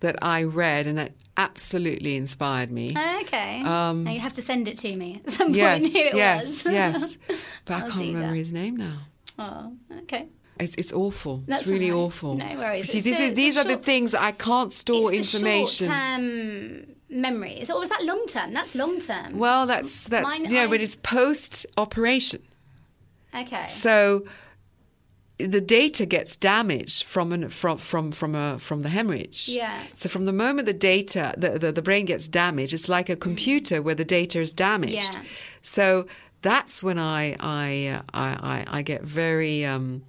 that 0.00 0.16
I 0.22 0.42
read, 0.44 0.86
and 0.86 0.96
that 0.98 1.12
absolutely 1.36 2.16
inspired 2.16 2.70
me. 2.70 2.94
okay. 3.22 3.62
um, 3.62 4.04
now 4.04 4.10
you 4.10 4.20
have 4.20 4.32
to 4.34 4.42
send 4.42 4.68
it 4.68 4.76
to 4.78 4.96
me 4.96 5.20
at 5.26 5.32
some 5.32 5.48
point. 5.48 5.56
yes, 5.56 5.92
who 5.92 5.98
it 5.98 6.14
yes, 6.14 6.64
was. 6.64 6.72
yes. 6.74 7.18
But 7.64 7.74
I 7.74 7.80
can't 7.82 7.94
remember 7.96 8.28
that. 8.28 8.34
his 8.36 8.52
name 8.52 8.76
now. 8.76 8.96
oh, 9.38 9.72
okay. 10.00 10.28
It's 10.60 10.74
it's 10.76 10.92
awful. 10.92 11.42
That's 11.46 11.62
it's 11.62 11.70
really 11.70 11.90
all 11.90 12.00
right. 12.00 12.06
awful. 12.06 12.34
No 12.36 12.56
worries. 12.58 12.90
See, 12.90 13.00
this 13.00 13.18
is 13.18 13.30
the 13.30 13.36
these 13.36 13.56
are 13.58 13.64
the 13.64 13.76
things 13.76 14.14
I 14.14 14.32
can't 14.32 14.72
store 14.72 15.12
it's 15.12 15.34
information. 15.34 15.88
The 15.88 15.94
short-term 15.94 16.86
memory. 17.08 17.52
Is 17.60 17.70
or 17.70 17.78
was 17.80 17.88
that 17.88 18.04
long 18.04 18.26
term? 18.26 18.52
That's 18.52 18.74
long 18.74 19.00
term. 19.00 19.38
well, 19.38 19.66
that's 19.66 20.06
that's 20.08 20.28
Mine- 20.28 20.44
you 20.50 20.54
know, 20.54 20.64
I- 20.64 20.66
but 20.68 20.80
it's 20.80 20.96
post 20.96 21.66
operation. 21.76 22.42
Okay. 23.34 23.62
So 23.64 24.26
the 25.38 25.60
data 25.60 26.06
gets 26.06 26.36
damaged 26.36 27.04
from 27.04 27.32
an, 27.32 27.48
from 27.48 27.78
from 27.78 28.12
from 28.12 28.34
a 28.34 28.58
from 28.58 28.82
the 28.82 28.88
hemorrhage. 28.88 29.48
Yeah. 29.48 29.82
So 29.94 30.08
from 30.08 30.24
the 30.24 30.32
moment 30.32 30.66
the 30.66 30.72
data 30.72 31.34
the, 31.36 31.58
the 31.58 31.72
the 31.72 31.82
brain 31.82 32.06
gets 32.06 32.28
damaged, 32.28 32.72
it's 32.74 32.88
like 32.88 33.08
a 33.08 33.16
computer 33.16 33.82
where 33.82 33.94
the 33.94 34.04
data 34.04 34.40
is 34.40 34.52
damaged. 34.54 34.94
Yeah. 35.14 35.22
So 35.62 36.06
that's 36.42 36.82
when 36.82 36.98
I 36.98 37.36
I 37.40 37.86
uh, 37.88 38.02
I, 38.14 38.64
I 38.68 38.78
I 38.78 38.82
get 38.82 39.02
very. 39.02 39.64
Um, 39.64 40.02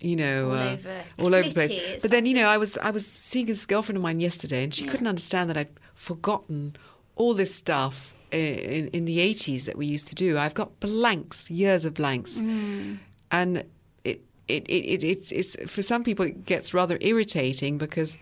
you 0.00 0.16
know, 0.16 0.50
All 0.50 0.56
uh, 0.56 0.72
over- 0.74 1.02
all 1.18 1.34
over 1.34 1.48
the 1.48 1.54
place. 1.54 2.02
But 2.02 2.10
then, 2.10 2.26
you 2.26 2.34
know, 2.34 2.46
I 2.46 2.58
was 2.58 2.76
I 2.76 2.90
was 2.90 3.06
seeing 3.06 3.46
this 3.46 3.64
girlfriend 3.64 3.96
of 3.96 4.02
mine 4.02 4.20
yesterday, 4.20 4.62
and 4.64 4.74
she 4.74 4.84
Yeah. 4.84 4.90
couldn't 4.90 5.06
understand 5.06 5.48
that 5.48 5.56
I'd 5.56 5.70
forgotten 5.94 6.76
all 7.16 7.32
this 7.32 7.54
stuff 7.54 8.14
in, 8.34 8.88
in 8.88 9.04
the 9.04 9.18
80s 9.18 9.66
that 9.66 9.76
we 9.76 9.86
used 9.86 10.08
to 10.08 10.14
do. 10.14 10.38
I've 10.38 10.54
got 10.54 10.80
blanks, 10.80 11.50
years 11.50 11.84
of 11.84 11.94
blanks. 11.94 12.38
Mm. 12.38 12.98
And 13.30 13.58
it, 14.04 14.22
it, 14.48 14.68
it, 14.68 14.70
it, 14.70 15.04
it's, 15.04 15.32
it's, 15.32 15.56
for 15.70 15.82
some 15.82 16.04
people, 16.04 16.26
it 16.26 16.44
gets 16.44 16.74
rather 16.74 16.98
irritating 17.00 17.78
because, 17.78 18.18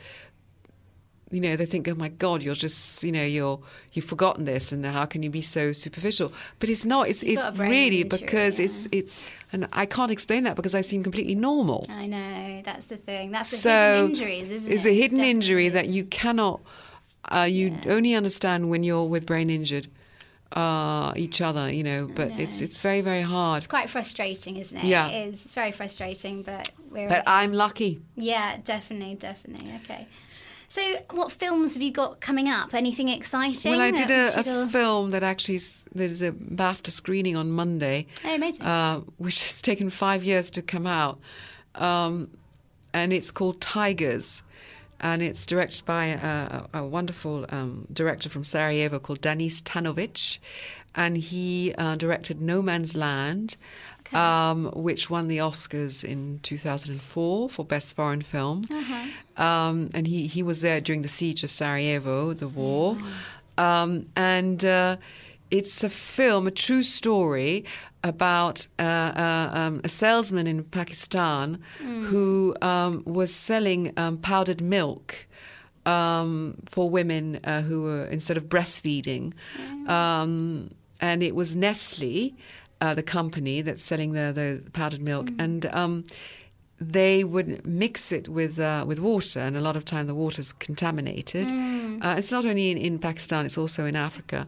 you 1.30 1.40
know, 1.40 1.56
they 1.56 1.66
think, 1.66 1.88
oh 1.88 1.94
my 1.94 2.08
God, 2.08 2.42
you're 2.42 2.54
just, 2.54 3.02
you 3.02 3.12
know, 3.12 3.24
you're, 3.24 3.58
you've 3.92 4.04
forgotten 4.04 4.44
this 4.44 4.70
and 4.70 4.84
how 4.84 5.06
can 5.06 5.22
you 5.22 5.30
be 5.30 5.42
so 5.42 5.72
superficial? 5.72 6.32
But 6.58 6.68
it's 6.68 6.84
not. 6.84 7.08
It's, 7.08 7.22
it's 7.22 7.42
got 7.42 7.54
a 7.54 7.56
brain 7.56 7.70
really 7.70 8.00
injury, 8.02 8.20
because 8.20 8.58
yeah. 8.58 8.66
it's, 8.66 8.88
it's, 8.92 9.30
and 9.52 9.66
I 9.72 9.86
can't 9.86 10.10
explain 10.10 10.44
that 10.44 10.56
because 10.56 10.74
I 10.74 10.82
seem 10.82 11.02
completely 11.02 11.34
normal. 11.34 11.86
I 11.88 12.06
know 12.06 12.62
that's 12.64 12.86
the 12.86 12.96
thing. 12.96 13.30
That's 13.30 13.50
the 13.50 13.56
so 13.56 13.70
hidden 13.70 14.10
injuries, 14.10 14.50
isn't 14.50 14.70
it? 14.70 14.74
it's 14.74 14.84
it? 14.84 14.90
a 14.90 14.94
hidden 14.94 15.20
injury 15.20 15.68
that 15.70 15.88
you 15.88 16.04
cannot 16.04 16.60
uh, 17.30 17.46
you 17.48 17.76
only 17.86 18.14
understand 18.14 18.68
when 18.68 18.82
you're 18.82 19.04
with 19.04 19.24
brain 19.26 19.48
injured 19.48 19.88
uh, 20.57 21.12
each 21.16 21.40
other 21.40 21.72
you 21.72 21.82
know 21.82 22.07
but 22.14 22.30
it's 22.40 22.61
know. 22.61 22.64
it's 22.64 22.76
very 22.76 23.00
very 23.00 23.22
hard 23.22 23.59
It's 23.59 23.66
quite 23.66 23.90
frustrating, 23.90 24.57
isn't 24.57 24.78
it? 24.78 24.84
Yeah. 24.84 25.09
It 25.09 25.28
is. 25.28 25.44
It's 25.46 25.55
very 25.55 25.72
frustrating, 25.72 26.42
but 26.42 26.70
we're. 26.90 27.09
but 27.09 27.22
i'm 27.26 27.53
lucky 27.53 28.00
yeah, 28.16 28.57
definitely, 28.64 29.14
definitely. 29.16 29.72
Okay. 29.84 30.07
So, 30.68 30.80
what 31.11 31.30
films 31.32 31.74
have 31.74 31.82
you 31.82 31.92
got 31.92 32.20
coming 32.22 32.48
up? 32.48 32.72
Anything 32.72 33.09
exciting? 33.09 33.72
well 33.72 33.80
i 33.82 33.90
did 33.90 34.09
we 34.09 34.50
a, 34.50 34.62
a 34.62 34.66
film 34.66 35.11
that 35.11 35.22
actually 35.22 35.61
there's 35.94 36.22
a 36.22 36.32
bafta 36.32 36.90
screening 36.90 37.36
on 37.36 37.50
monday 37.50 38.07
Oh, 38.24 38.34
amazing. 38.34 38.62
uh, 38.62 39.00
which 39.18 39.42
has 39.42 39.61
taken 39.61 39.90
five 39.90 40.24
years 40.24 40.50
to 40.50 40.62
come 40.62 40.86
out. 40.86 41.18
Um, 41.74 42.30
and 42.94 43.12
it's 43.12 43.30
called 43.30 43.61
Tigers. 43.61 44.42
And 45.03 45.20
it's 45.20 45.44
directed 45.46 45.84
by 45.84 46.07
a, 46.07 46.64
a 46.72 46.86
wonderful 46.86 47.46
um, 47.48 47.86
director 47.92 48.28
from 48.28 48.44
Sarajevo 48.44 48.98
called 48.98 49.20
Danis 49.20 49.61
Tanovic. 49.62 50.38
And 50.94 51.16
he 51.16 51.74
uh, 51.76 51.96
directed 51.96 52.40
No 52.40 52.62
Man's 52.62 52.96
Land, 52.96 53.57
um, 54.12 54.70
which 54.74 55.11
won 55.11 55.28
the 55.28 55.38
Oscars 55.38 56.05
in 56.05 56.38
2004 56.42 57.48
for 57.48 57.64
Best 57.64 57.96
Foreign 57.96 58.22
Film. 58.22 58.64
Uh-huh. 58.70 59.42
Um, 59.42 59.90
and 59.94 60.07
he, 60.07 60.26
he 60.26 60.42
was 60.42 60.61
there 60.61 60.80
during 60.80 61.03
the 61.03 61.09
siege 61.09 61.42
of 61.44 61.50
Sarajevo, 61.50 62.32
the 62.34 62.48
war. 62.48 62.96
Um, 63.59 64.07
and 64.16 64.64
uh, 64.64 64.96
it's 65.53 65.84
a 65.84 65.90
film, 65.90 66.46
a 66.46 66.50
true 66.50 66.82
story 66.82 67.64
about 68.03 68.66
uh, 68.78 68.82
uh, 68.82 69.50
um, 69.53 69.80
a 69.84 69.88
salesman 69.88 70.46
in 70.46 70.64
Pakistan 70.64 71.61
who 72.09 72.57
um, 72.62 73.03
was 73.05 73.32
selling 73.32 73.92
um, 73.96 74.16
powdered 74.16 74.61
milk 74.61 75.26
um, 75.84 76.57
for 76.66 76.88
women 76.88 77.38
uh, 77.44 77.61
who 77.62 77.82
were 77.82 78.07
instead 78.07 78.36
of 78.36 78.44
breastfeeding. 78.48 79.34
Um, 79.88 80.70
and 81.00 81.22
it 81.22 81.34
was 81.34 81.55
Nestle, 81.55 82.34
uh, 82.80 82.94
the 82.94 83.03
company 83.03 83.61
that's 83.61 83.82
selling 83.82 84.12
the, 84.12 84.32
the 84.34 84.70
powdered 84.70 85.03
milk. 85.03 85.28
And 85.38 85.66
um, 85.66 86.05
they 86.80 87.24
would 87.24 87.64
mix 87.66 88.11
it 88.11 88.28
with 88.28 88.59
uh, 88.59 88.84
with 88.88 88.98
water, 88.98 89.38
and 89.38 89.57
a 89.57 89.61
lot 89.61 89.76
of 89.76 89.84
time 89.84 90.07
the 90.07 90.14
water's 90.14 90.53
contaminated. 90.53 91.48
Uh, 92.00 92.16
it's 92.18 92.32
not 92.32 92.44
only 92.44 92.70
in, 92.70 92.78
in 92.78 92.98
Pakistan; 92.98 93.46
it's 93.46 93.59
also 93.59 93.84
in 93.86 93.94
Africa. 93.94 94.46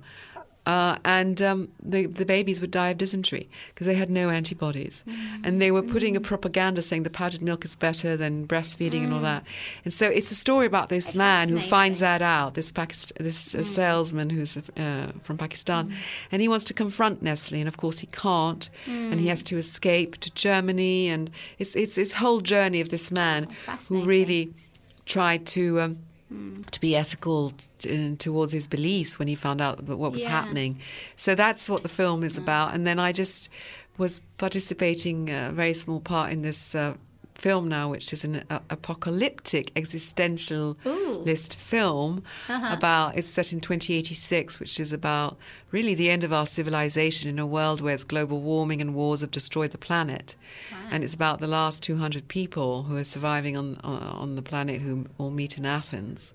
Uh, 0.67 0.97
and 1.05 1.43
um, 1.43 1.69
the 1.83 2.07
the 2.07 2.25
babies 2.25 2.61
would 2.63 2.71
die 2.71 2.89
of 2.89 2.97
dysentery 2.97 3.47
because 3.69 3.87
they 3.87 3.93
had 3.95 4.09
no 4.09 4.31
antibodies, 4.31 5.05
and 5.45 5.61
they 5.61 5.71
were 5.71 5.83
putting 5.83 6.17
a 6.17 6.21
propaganda 6.21 6.81
saying 6.81 7.03
the 7.03 7.11
powdered 7.11 7.43
milk 7.43 7.67
is 7.67 7.77
better 7.77 8.17
than 8.17 8.47
breastfeeding 8.47 9.05
and 9.05 9.13
all 9.13 9.21
that. 9.21 9.45
And 9.85 9.93
so 9.93 10.07
it's 10.07 10.31
a 10.31 10.35
story 10.35 10.67
about 10.67 10.89
this 10.89 11.15
man 11.15 11.51
who 11.51 11.59
finds 11.59 11.99
that 12.01 12.23
out. 12.23 12.55
This 12.55 12.73
Pakist- 12.73 13.13
this 13.19 13.55
uh, 13.55 13.63
salesman 13.63 14.31
who's 14.31 14.57
uh, 14.57 15.13
from 15.23 15.37
Pakistan, 15.37 15.93
and 16.33 16.41
he 16.41 16.49
wants 16.49 16.65
to 16.65 16.75
confront 16.75 17.21
Nestle, 17.23 17.59
and 17.59 17.69
of 17.69 17.77
course 17.77 17.99
he 17.99 18.07
can't, 18.07 18.71
and 18.87 19.21
he 19.21 19.27
has 19.27 19.43
to 19.43 19.59
escape 19.59 20.17
to 20.21 20.31
Germany, 20.35 21.11
and 21.11 21.31
it's 21.59 21.77
it's 21.77 21.95
this 21.95 22.15
whole 22.15 22.41
journey 22.41 22.81
of 22.81 22.89
this 22.89 23.11
man 23.13 23.49
who 23.89 24.03
really 24.05 24.55
tried 25.05 25.45
to. 25.47 25.81
Um, 25.83 25.99
to 26.71 26.81
be 26.81 26.97
ethical 26.97 27.53
t- 27.79 28.17
towards 28.17 28.53
his 28.53 28.67
beliefs 28.67 29.19
when 29.19 29.29
he 29.29 29.35
found 29.35 29.61
out 29.61 29.87
that 29.87 29.97
what 29.97 30.13
was 30.13 30.23
Yeah. 30.23 30.31
happening. 30.31 30.79
So 31.17 31.35
that's 31.35 31.69
what 31.69 31.83
the 31.83 31.89
film 31.89 32.23
is 32.25 32.37
about. 32.39 32.75
And 32.75 32.87
then 32.87 32.99
I 32.99 33.13
just 33.13 33.49
was 33.99 34.21
participating 34.39 35.31
a 35.31 35.51
very 35.53 35.75
small 35.75 36.01
part 36.01 36.33
in 36.33 36.43
this 36.43 36.75
uh, 36.75 36.95
film 37.35 37.69
now, 37.69 37.91
which 37.91 38.13
is 38.13 38.25
an 38.25 38.45
uh, 38.49 38.61
apocalyptic 38.71 39.73
existentialist 39.75 41.57
film 41.57 42.23
about. 42.49 43.17
It's 43.17 43.29
set 43.29 43.53
in 43.53 43.61
2086, 43.61 44.61
which 44.61 44.79
is 44.81 44.93
about 44.93 45.37
really 45.71 45.95
the 45.95 46.11
end 46.11 46.25
of 46.25 46.33
our 46.33 46.47
civilization 46.47 47.29
in 47.29 47.39
a 47.39 47.47
world 47.47 47.81
where 47.81 47.95
it's 47.95 48.05
global 48.05 48.41
warming 48.41 48.81
and 48.81 48.95
wars 48.95 49.21
have 49.21 49.31
destroyed 49.31 49.73
the 49.73 49.79
planet, 49.79 50.35
and 50.91 51.03
it's 51.05 51.15
about 51.15 51.41
the 51.41 51.47
last 51.47 51.83
200 51.83 52.29
people 52.29 52.85
who 52.85 52.97
are 52.97 53.05
surviving 53.05 53.57
on 53.57 53.79
on, 53.85 54.03
on 54.03 54.35
the 54.37 54.43
planet 54.43 54.81
who 54.81 55.07
all 55.19 55.31
meet 55.31 55.59
in 55.59 55.67
Athens. 55.67 56.33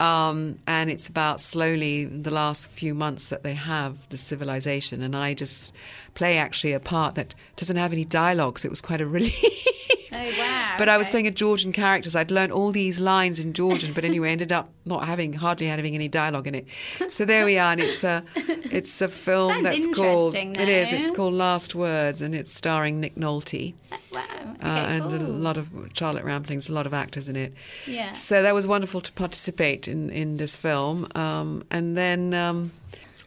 Um, 0.00 0.58
and 0.66 0.90
it's 0.90 1.08
about 1.08 1.40
slowly 1.40 2.06
the 2.06 2.32
last 2.32 2.70
few 2.72 2.92
months 2.92 3.28
that 3.28 3.44
they 3.44 3.54
have 3.54 4.08
the 4.08 4.16
civilization. 4.16 5.00
And 5.00 5.14
I 5.14 5.32
just 5.32 5.72
play 6.14 6.38
actually 6.38 6.72
a 6.72 6.80
part 6.80 7.14
that 7.14 7.36
doesn't 7.54 7.76
have 7.76 7.92
any 7.92 8.04
dialogues. 8.04 8.64
It 8.64 8.70
was 8.70 8.80
quite 8.80 9.00
a 9.00 9.06
relief. 9.18 9.66
Oh 10.22 10.38
wow! 10.38 10.74
But 10.78 10.88
I 10.88 10.98
was 10.98 11.08
playing 11.10 11.26
a 11.26 11.30
Georgian 11.30 11.72
character, 11.72 12.10
so 12.10 12.20
I'd 12.20 12.30
learned 12.30 12.52
all 12.52 12.70
these 12.70 13.00
lines 13.00 13.38
in 13.38 13.52
Georgian. 13.52 13.92
But 13.92 14.04
anyway, 14.04 14.30
ended 14.30 14.52
up 14.52 14.68
not 14.84 15.06
having 15.06 15.32
hardly 15.32 15.66
having 15.66 15.94
any 15.94 16.08
dialogue 16.08 16.46
in 16.46 16.54
it. 16.54 16.66
So 17.10 17.24
there 17.24 17.44
we 17.44 17.58
are, 17.58 17.72
and 17.72 17.80
it's 17.80 18.04
a 18.04 18.22
it's 18.36 19.00
a 19.00 19.08
film 19.08 19.52
Sounds 19.52 19.64
that's 19.64 19.86
called 19.94 20.34
interesting, 20.34 20.62
it 20.62 20.68
is. 20.68 20.92
It's 20.92 21.10
called 21.10 21.34
Last 21.34 21.74
Words, 21.74 22.20
and 22.20 22.34
it's 22.34 22.52
starring 22.52 23.00
Nick 23.00 23.16
Nolte. 23.16 23.74
Wow. 24.12 24.22
uh, 24.62 24.66
and 24.66 25.12
a 25.12 25.18
lot 25.18 25.56
of 25.56 25.68
Charlotte 25.94 26.24
Rampling's 26.24 26.68
a 26.68 26.74
lot 26.74 26.86
of 26.86 26.94
actors 26.94 27.28
in 27.28 27.36
it. 27.36 27.54
Yeah. 27.86 28.12
So 28.12 28.42
that 28.42 28.54
was 28.54 28.66
wonderful 28.66 29.00
to 29.00 29.12
participate 29.12 29.88
in 29.88 30.10
in 30.10 30.36
this 30.36 30.56
film, 30.56 31.08
um, 31.14 31.64
and 31.70 31.96
then. 31.96 32.34
Um, 32.34 32.72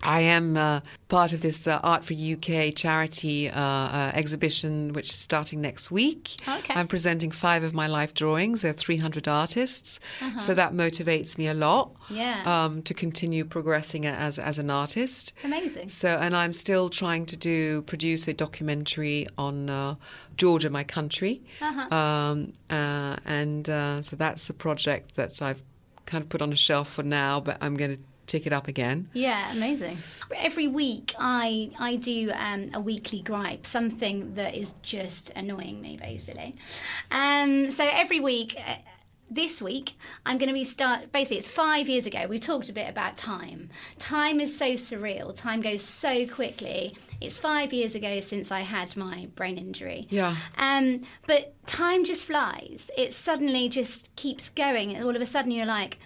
I 0.06 0.22
am 0.22 0.56
uh, 0.56 0.82
part 1.08 1.34
of 1.34 1.42
this 1.42 1.68
uh, 1.68 1.80
Art 1.84 2.04
for 2.06 2.14
UK 2.14 2.74
charity 2.76 3.50
uh, 3.50 3.60
uh, 3.60 4.12
exhibition, 4.14 4.94
which 4.94 5.10
is 5.10 5.16
starting 5.16 5.62
next 5.62 5.92
week. 5.92 6.36
Okay. 6.48 6.74
I'm 6.74 6.88
presenting 6.88 7.32
five 7.32 7.64
of 7.64 7.74
my 7.74 7.88
life 7.88 8.14
drawings. 8.14 8.62
There 8.62 8.72
are 8.72 8.74
300 8.74 9.28
artists, 9.28 10.00
so 10.40 10.54
that 10.54 10.74
motivates 10.74 11.38
me 11.38 11.48
a 11.48 11.54
lot. 11.54 11.92
Uh-huh. 11.96 12.14
Yeah. 12.16 12.44
Um, 12.46 12.82
to 12.84 12.94
continue 12.94 13.46
progressing 13.46 14.06
as 14.06 14.38
as 14.38 14.60
an 14.60 14.70
artist. 14.70 15.34
Amazing. 15.44 15.90
So, 15.90 16.10
and 16.10 16.36
I'm 16.36 16.54
still 16.54 16.90
trying 16.90 17.26
to 17.28 17.38
do 17.38 17.82
produce 17.84 18.28
a 18.28 18.34
documentary 18.34 19.26
on 19.38 19.70
uh, 19.70 19.96
Georgia, 20.38 20.70
my 20.70 20.84
country, 20.84 21.42
Uh-huh. 21.62 21.96
um, 21.96 22.54
uh, 22.70 23.16
and 23.26 23.68
uh, 23.70 24.02
so 24.02 24.16
that's 24.16 24.50
a 24.50 24.54
project 24.54 25.16
that 25.16 25.42
I've 25.42 25.64
kind 26.06 26.22
of 26.24 26.30
put 26.30 26.42
on 26.42 26.54
a 26.54 26.56
shelf 26.56 26.88
for 26.90 27.04
now, 27.04 27.40
but 27.40 27.58
I'm 27.62 27.76
going 27.76 27.96
to 27.96 28.02
take 28.28 28.46
it 28.46 28.54
up 28.54 28.68
again. 28.68 29.10
Yeah, 29.14 29.52
amazing. 29.52 29.98
Every 30.36 30.68
week, 30.68 31.14
I 31.20 31.72
I 31.80 31.96
do 31.96 32.32
um, 32.34 32.72
a 32.74 32.80
weekly 32.80 33.22
gripe, 33.22 33.66
something 33.66 34.36
that 34.36 34.56
is 34.56 34.74
just 34.82 35.32
annoying 35.36 35.82
me, 35.82 35.98
basically. 35.98 36.56
Um, 37.12 37.72
so 37.72 37.88
every 37.92 38.20
week. 38.20 38.56
Uh, 38.58 38.76
this 39.30 39.60
week, 39.60 39.94
I'm 40.26 40.38
going 40.38 40.50
to 40.50 40.54
be 40.54 40.64
start. 40.64 41.12
Basically, 41.12 41.38
it's 41.38 41.48
five 41.48 41.90
years 41.90 42.06
ago. 42.06 42.28
We 42.30 42.38
talked 42.38 42.70
a 42.70 42.74
bit 42.74 42.88
about 42.88 43.18
time. 43.18 43.70
Time 43.98 44.40
is 44.40 44.56
so 44.56 44.74
surreal. 44.74 45.36
Time 45.36 45.62
goes 45.62 45.82
so 45.82 46.28
quickly. 46.28 46.96
It's 47.20 47.40
five 47.40 47.74
years 47.74 47.96
ago 47.96 48.20
since 48.20 48.52
I 48.52 48.60
had 48.60 48.96
my 48.96 49.28
brain 49.36 49.58
injury. 49.58 50.08
Yeah. 50.12 50.36
Um, 50.58 51.02
but 51.26 51.54
time 51.66 52.04
just 52.06 52.26
flies. 52.26 52.92
It 52.96 53.14
suddenly 53.14 53.68
just 53.68 54.16
keeps 54.16 54.50
going. 54.50 54.96
And 54.96 55.04
all 55.04 55.16
of 55.16 55.22
a 55.22 55.26
sudden, 55.26 55.52
you're 55.52 55.66
like, 55.66 55.98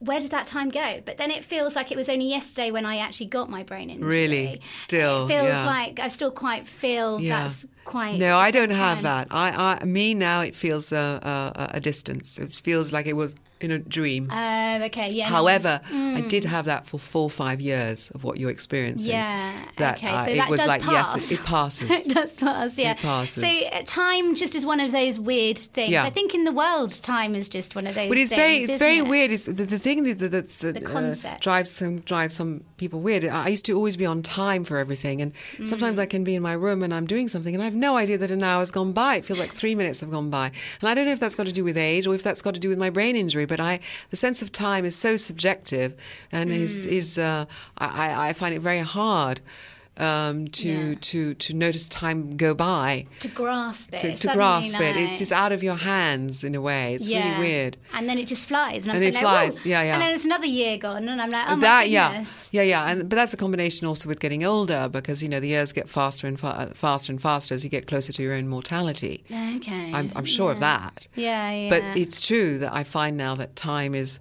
where 0.00 0.18
did 0.20 0.30
that 0.32 0.46
time 0.46 0.68
go? 0.70 1.00
But 1.04 1.16
then 1.18 1.30
it 1.30 1.44
feels 1.44 1.76
like 1.76 1.92
it 1.92 1.96
was 1.96 2.08
only 2.08 2.26
yesterday 2.28 2.70
when 2.70 2.84
I 2.84 2.96
actually 2.98 3.26
got 3.26 3.48
my 3.48 3.62
brain 3.62 3.88
injury. 3.90 4.08
Really? 4.08 4.60
Still, 4.74 5.26
It 5.26 5.28
feels 5.28 5.44
yeah. 5.44 5.64
like 5.66 6.00
I 6.00 6.08
still 6.08 6.30
quite 6.30 6.66
feel 6.66 7.20
Yeah. 7.20 7.42
that's 7.42 7.66
quite. 7.84 8.18
No, 8.18 8.36
I 8.36 8.50
don't 8.50 8.70
have 8.70 9.02
that. 9.02 9.28
I, 9.30 9.78
I, 9.80 9.84
me 9.84 10.14
now, 10.14 10.40
it 10.40 10.54
feels 10.56 10.90
a, 10.92 11.20
a, 11.54 11.76
a 11.76 11.80
distance. 11.80 12.38
It 12.38 12.54
feels 12.54 12.92
like 12.92 13.06
it 13.06 13.14
was 13.16 13.34
in 13.60 13.70
a 13.70 13.78
dream. 13.78 14.28
Oh, 14.32 14.82
okay, 14.84 15.10
yeah. 15.10 15.26
However, 15.26 15.80
I 15.92 16.22
did 16.28 16.44
have 16.44 16.64
that 16.66 16.86
for 16.86 16.98
four, 16.98 17.24
or 17.24 17.30
five 17.30 17.60
years 17.60 18.10
of 18.14 18.24
what 18.24 18.38
you're 18.38 18.50
experiencing. 18.50 19.10
Yeah. 19.12 19.52
That, 19.76 19.98
okay. 19.98 20.08
uh, 20.08 20.24
So 20.24 20.30
it 20.32 20.36
that 20.36 20.50
was 20.50 20.58
does 20.60 20.68
like 20.68 20.82
pass. 20.82 21.14
yes, 21.14 21.30
it, 21.30 21.40
it 21.40 21.44
passes. 21.46 21.90
it 22.06 22.14
does 22.14 22.36
pass. 22.38 22.78
Yeah. 22.78 22.92
It 22.92 22.98
passes. 22.98 23.42
So 23.42 23.48
uh, 23.72 23.82
time 23.86 24.34
just 24.34 24.54
is 24.54 24.64
one 24.64 24.80
of 24.80 24.92
those 24.92 25.18
weird 25.18 25.58
things. 25.58 25.90
Yeah. 25.90 26.04
I 26.04 26.10
think 26.10 26.34
in 26.34 26.44
the 26.44 26.52
world, 26.52 26.90
time 27.02 27.34
is 27.34 27.48
just 27.48 27.74
one 27.74 27.86
of 27.86 27.94
those. 27.94 28.08
But 28.08 28.18
it's 28.18 28.30
things, 28.30 28.40
very, 28.40 28.56
it's 28.64 28.76
very 28.76 28.98
it? 28.98 29.08
weird. 29.08 29.30
It's 29.30 29.46
the, 29.46 29.52
the 29.52 29.78
thing 29.78 30.04
that 30.04 30.30
that's 30.30 30.64
uh, 30.64 30.72
The 30.72 30.84
uh, 30.84 30.88
concept. 30.90 31.42
drives 31.42 31.70
some 31.70 32.00
drives 32.00 32.34
some 32.36 32.64
people 32.78 33.00
weird. 33.00 33.24
I 33.24 33.48
used 33.48 33.66
to 33.66 33.72
always 33.74 33.96
be 33.96 34.06
on 34.06 34.22
time 34.22 34.64
for 34.64 34.76
everything, 34.78 35.20
and 35.20 35.32
sometimes 35.66 35.98
Mm. 35.98 36.02
I 36.02 36.06
can 36.06 36.24
be 36.24 36.34
in 36.34 36.42
my 36.42 36.52
room 36.52 36.82
and 36.82 36.94
I'm 36.94 37.06
doing 37.06 37.28
something, 37.28 37.52
and 37.54 37.60
I 37.62 37.64
have 37.66 37.74
no 37.74 37.96
idea 37.96 38.16
that 38.18 38.30
an 38.30 38.42
hour's 38.42 38.70
gone 38.70 38.92
by. 38.92 39.16
It 39.16 39.24
feels 39.24 39.38
like 39.40 39.50
three 39.50 39.74
minutes 39.74 40.00
have 40.00 40.10
gone 40.10 40.30
by, 40.30 40.46
and 40.80 40.88
I 40.88 40.94
don't 40.94 41.04
know 41.04 41.12
if 41.12 41.20
that's 41.20 41.34
got 41.34 41.46
to 41.46 41.52
do 41.52 41.64
with 41.64 41.76
age 41.76 42.06
or 42.06 42.14
if 42.14 42.22
that's 42.22 42.40
got 42.42 42.54
to 42.54 42.60
do 42.60 42.68
with 42.68 42.78
my 42.78 42.90
brain 42.90 43.16
injury. 43.16 43.44
But 43.50 43.58
I, 43.60 43.80
the 44.10 44.16
sense 44.16 44.40
of 44.44 44.48
time 44.52 44.84
is 44.90 44.94
so 45.06 45.16
subjective, 45.28 45.90
and 46.32 46.50
is 46.52 46.86
Mm. 46.86 46.92
is 47.00 47.18
uh, 47.18 47.44
I, 47.78 47.88
I- 48.04 48.28
I 48.28 48.32
find 48.40 48.54
it 48.54 48.62
very 48.70 48.84
hard. 48.98 49.40
Um, 50.00 50.48
to 50.48 50.68
Yeah. 50.68 50.94
to 51.00 51.34
to 51.34 51.52
notice 51.54 51.88
time 51.88 52.36
go 52.36 52.54
by, 52.54 53.06
To 53.20 53.28
grasp 53.28 53.92
it. 53.94 53.98
to, 54.00 54.16
to 54.16 54.34
grasp 54.34 54.80
it. 54.80 54.96
It's 54.96 55.18
just 55.18 55.32
out 55.32 55.52
of 55.52 55.62
your 55.62 55.76
hands 55.76 56.42
in 56.42 56.54
a 56.54 56.60
way. 56.60 56.94
It's 56.94 57.06
really 57.08 57.38
weird. 57.38 57.76
And 57.92 58.08
then 58.08 58.16
it 58.18 58.26
just 58.26 58.48
flies, 58.48 58.84
and 58.86 58.92
I'm 58.92 58.96
And 59.02 59.04
it 59.14 59.16
"Oh, 59.18 59.20
flies. 59.20 59.60
whoa." 59.62 59.68
Yeah, 59.70 59.82
yeah. 59.82 59.92
And 59.94 60.02
then 60.02 60.14
it's 60.14 60.24
another 60.24 60.46
year 60.46 60.78
gone, 60.78 61.06
and 61.08 61.20
I'm 61.20 61.30
like, 61.30 61.44
oh 61.48 61.56
my 61.56 61.60
that 61.60 61.88
yeah 61.90 62.24
yeah 62.52 62.62
yeah 62.62 62.88
and 62.90 63.08
but 63.08 63.16
that's 63.16 63.34
a 63.34 63.36
combination 63.36 63.86
also 63.86 64.08
with 64.08 64.20
getting 64.20 64.42
older 64.44 64.88
because 64.90 65.22
you 65.22 65.28
know 65.28 65.38
the 65.40 65.48
years 65.48 65.72
get 65.72 65.88
faster 65.88 66.26
and 66.26 66.40
fa- 66.40 66.72
faster 66.74 67.12
and 67.12 67.20
faster 67.20 67.54
as 67.54 67.62
you 67.64 67.70
get 67.70 67.86
closer 67.86 68.12
to 68.12 68.22
your 68.22 68.32
own 68.34 68.48
mortality 68.48 69.22
Okay. 69.56 69.92
i'm, 69.92 70.10
I'm 70.16 70.24
sure 70.24 70.50
of 70.50 70.60
that 70.60 71.08
Yeah, 71.14 71.50
yeah. 71.52 71.68
but 71.68 71.82
it's 72.00 72.26
true 72.26 72.58
that 72.58 72.72
i 72.74 72.82
find 72.84 73.16
now 73.16 73.34
that 73.36 73.54
time 73.56 73.94
is 73.94 74.18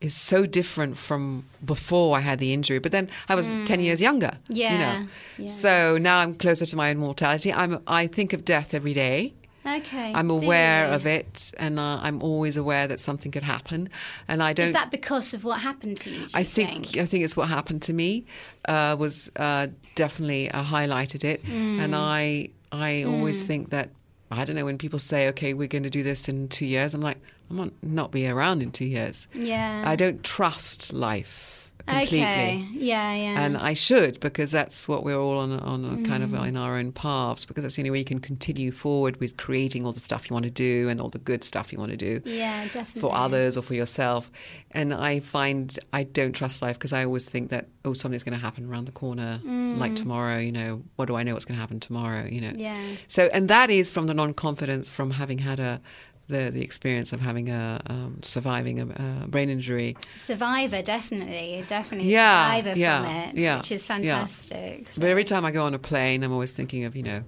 is 0.00 0.14
so 0.14 0.46
different 0.46 0.96
from 0.96 1.44
before 1.64 2.16
i 2.16 2.20
had 2.20 2.38
the 2.38 2.52
injury 2.52 2.78
but 2.78 2.92
then 2.92 3.08
i 3.28 3.34
was 3.34 3.54
10 3.66 3.80
years 3.80 4.00
younger 4.00 4.32
you 4.48 4.54
Mm. 4.64 4.70
Yeah, 4.70 4.78
know 5.02 5.06
yeah. 5.38 5.46
so 5.48 5.98
now 5.98 6.18
i'm 6.18 6.34
closer 6.34 6.66
to 6.66 6.76
my 6.76 6.90
own 6.90 6.98
mortality 6.98 7.52
i'm 7.52 7.82
i 7.86 8.06
think 8.06 8.32
of 8.32 8.44
death 8.44 8.72
every 8.74 8.94
day 8.94 9.34
okay. 9.66 10.10
I'm 10.14 10.30
aware 10.30 10.86
of 10.96 11.06
it, 11.06 11.52
and 11.58 11.78
uh, 11.78 11.98
I'm 12.06 12.22
always 12.22 12.56
aware 12.56 12.86
that 12.88 12.98
something 12.98 13.30
could 13.30 13.42
happen, 13.42 13.90
and 14.26 14.42
I 14.42 14.54
don't. 14.54 14.68
Is 14.68 14.72
that 14.72 14.90
because 14.90 15.34
of 15.34 15.44
what 15.44 15.60
happened 15.60 15.98
to 15.98 16.08
you? 16.10 16.26
I 16.34 16.40
you 16.40 16.44
think, 16.46 16.96
I 16.96 17.04
think 17.04 17.24
it's 17.24 17.36
what 17.36 17.48
happened 17.48 17.82
to 17.82 17.92
me 17.92 18.24
uh, 18.66 18.96
was 18.98 19.30
uh, 19.36 19.66
definitely 19.96 20.50
uh, 20.50 20.64
highlighted 20.64 21.24
it, 21.24 21.44
Mm. 21.44 21.78
and 21.82 21.94
I 21.94 22.48
I 22.72 23.04
always 23.04 23.46
think 23.46 23.68
that 23.70 23.90
I 24.30 24.44
don't 24.46 24.56
know 24.56 24.64
when 24.64 24.78
people 24.78 24.98
say 24.98 25.28
okay 25.28 25.52
we're 25.54 25.68
going 25.76 25.84
to 25.90 25.90
do 25.98 26.02
this 26.02 26.28
in 26.28 26.48
two 26.48 26.66
years 26.66 26.94
I'm 26.94 27.02
like 27.02 27.18
I 27.50 27.54
might 27.54 27.72
not 27.82 28.12
be 28.12 28.28
around 28.28 28.62
in 28.62 28.70
two 28.70 28.84
years. 28.84 29.26
Yeah. 29.34 29.82
I 29.84 29.96
don't 29.96 30.22
trust 30.22 30.92
life 30.92 31.56
completely. 31.86 32.20
Okay. 32.20 32.66
Yeah, 32.72 33.14
yeah. 33.14 33.40
And 33.44 33.56
I 33.56 33.72
should 33.74 34.20
because 34.20 34.50
that's 34.52 34.86
what 34.86 35.02
we're 35.02 35.18
all 35.18 35.38
on, 35.38 35.52
on 35.60 35.84
a 35.84 36.06
kind 36.08 36.22
Mm. 36.22 36.38
of 36.38 36.46
in 36.46 36.56
our 36.56 36.76
own 36.76 36.92
paths 36.92 37.46
because 37.46 37.62
that's 37.62 37.74
the 37.76 37.82
only 37.82 37.90
way 37.90 37.98
you 37.98 38.04
can 38.04 38.20
continue 38.20 38.70
forward 38.70 39.18
with 39.18 39.36
creating 39.38 39.84
all 39.86 39.92
the 39.92 39.98
stuff 39.98 40.28
you 40.28 40.34
want 40.34 40.44
to 40.44 40.50
do 40.50 40.88
and 40.90 41.00
all 41.00 41.08
the 41.08 41.18
good 41.18 41.42
stuff 41.42 41.72
you 41.72 41.78
want 41.78 41.90
to 41.90 41.96
do 41.96 42.20
yeah, 42.30 42.64
definitely. 42.64 43.00
for 43.00 43.12
others 43.14 43.56
or 43.56 43.62
for 43.62 43.74
yourself. 43.74 44.30
And 44.72 44.92
I 44.94 45.20
find 45.20 45.76
I 45.92 46.04
don't 46.04 46.32
trust 46.32 46.60
life 46.62 46.78
because 46.78 46.92
I 46.92 47.04
always 47.04 47.28
think 47.28 47.48
that 47.50 47.68
oh 47.86 47.94
something's 47.94 48.22
going 48.24 48.38
to 48.38 48.44
happen 48.44 48.66
around 48.70 48.84
the 48.84 48.92
corner 48.92 49.40
like 49.44 49.96
tomorrow. 49.96 50.36
You 50.38 50.52
know 50.52 50.82
what 50.96 51.06
do 51.06 51.16
I 51.16 51.22
know 51.24 51.32
what's 51.32 51.46
going 51.46 51.56
to 51.56 51.60
happen 51.60 51.80
tomorrow? 51.80 52.26
You 52.30 52.42
know. 52.42 52.50
Mm. 52.50 52.58
Yeah. 52.60 52.78
So 53.08 53.24
and 53.32 53.48
that 53.48 53.70
is 53.70 53.90
from 53.90 54.06
the 54.06 54.14
non 54.14 54.34
confidence 54.34 54.90
from 54.90 55.10
having 55.12 55.38
had 55.38 55.58
a. 55.58 55.80
The, 56.30 56.50
the 56.50 56.62
experience 56.62 57.12
of 57.12 57.20
having 57.20 57.48
a 57.50 57.80
um, 57.86 58.18
surviving 58.22 58.78
a, 58.80 58.86
a 59.24 59.26
brain 59.28 59.50
injury 59.50 59.96
Survivor, 60.16 60.80
definitely. 60.82 61.64
Definitely 61.66 62.08
Yeah, 62.10 62.44
survivor 62.54 62.78
yeah, 62.78 63.02
from 63.02 63.10
it, 63.10 63.34
yeah, 63.42 63.56
which 63.58 63.72
is 63.72 63.88
yeah. 63.88 63.96
fantastic. 63.96 64.88
But 64.96 65.08
every 65.10 65.24
time 65.24 65.44
I 65.44 65.50
go 65.50 65.64
on 65.64 65.74
a 65.74 65.78
plane, 65.78 66.22
I'm 66.24 66.32
always 66.32 66.52
thinking 66.52 66.84
of 66.84 66.94
you 66.94 67.02
know 67.02 67.22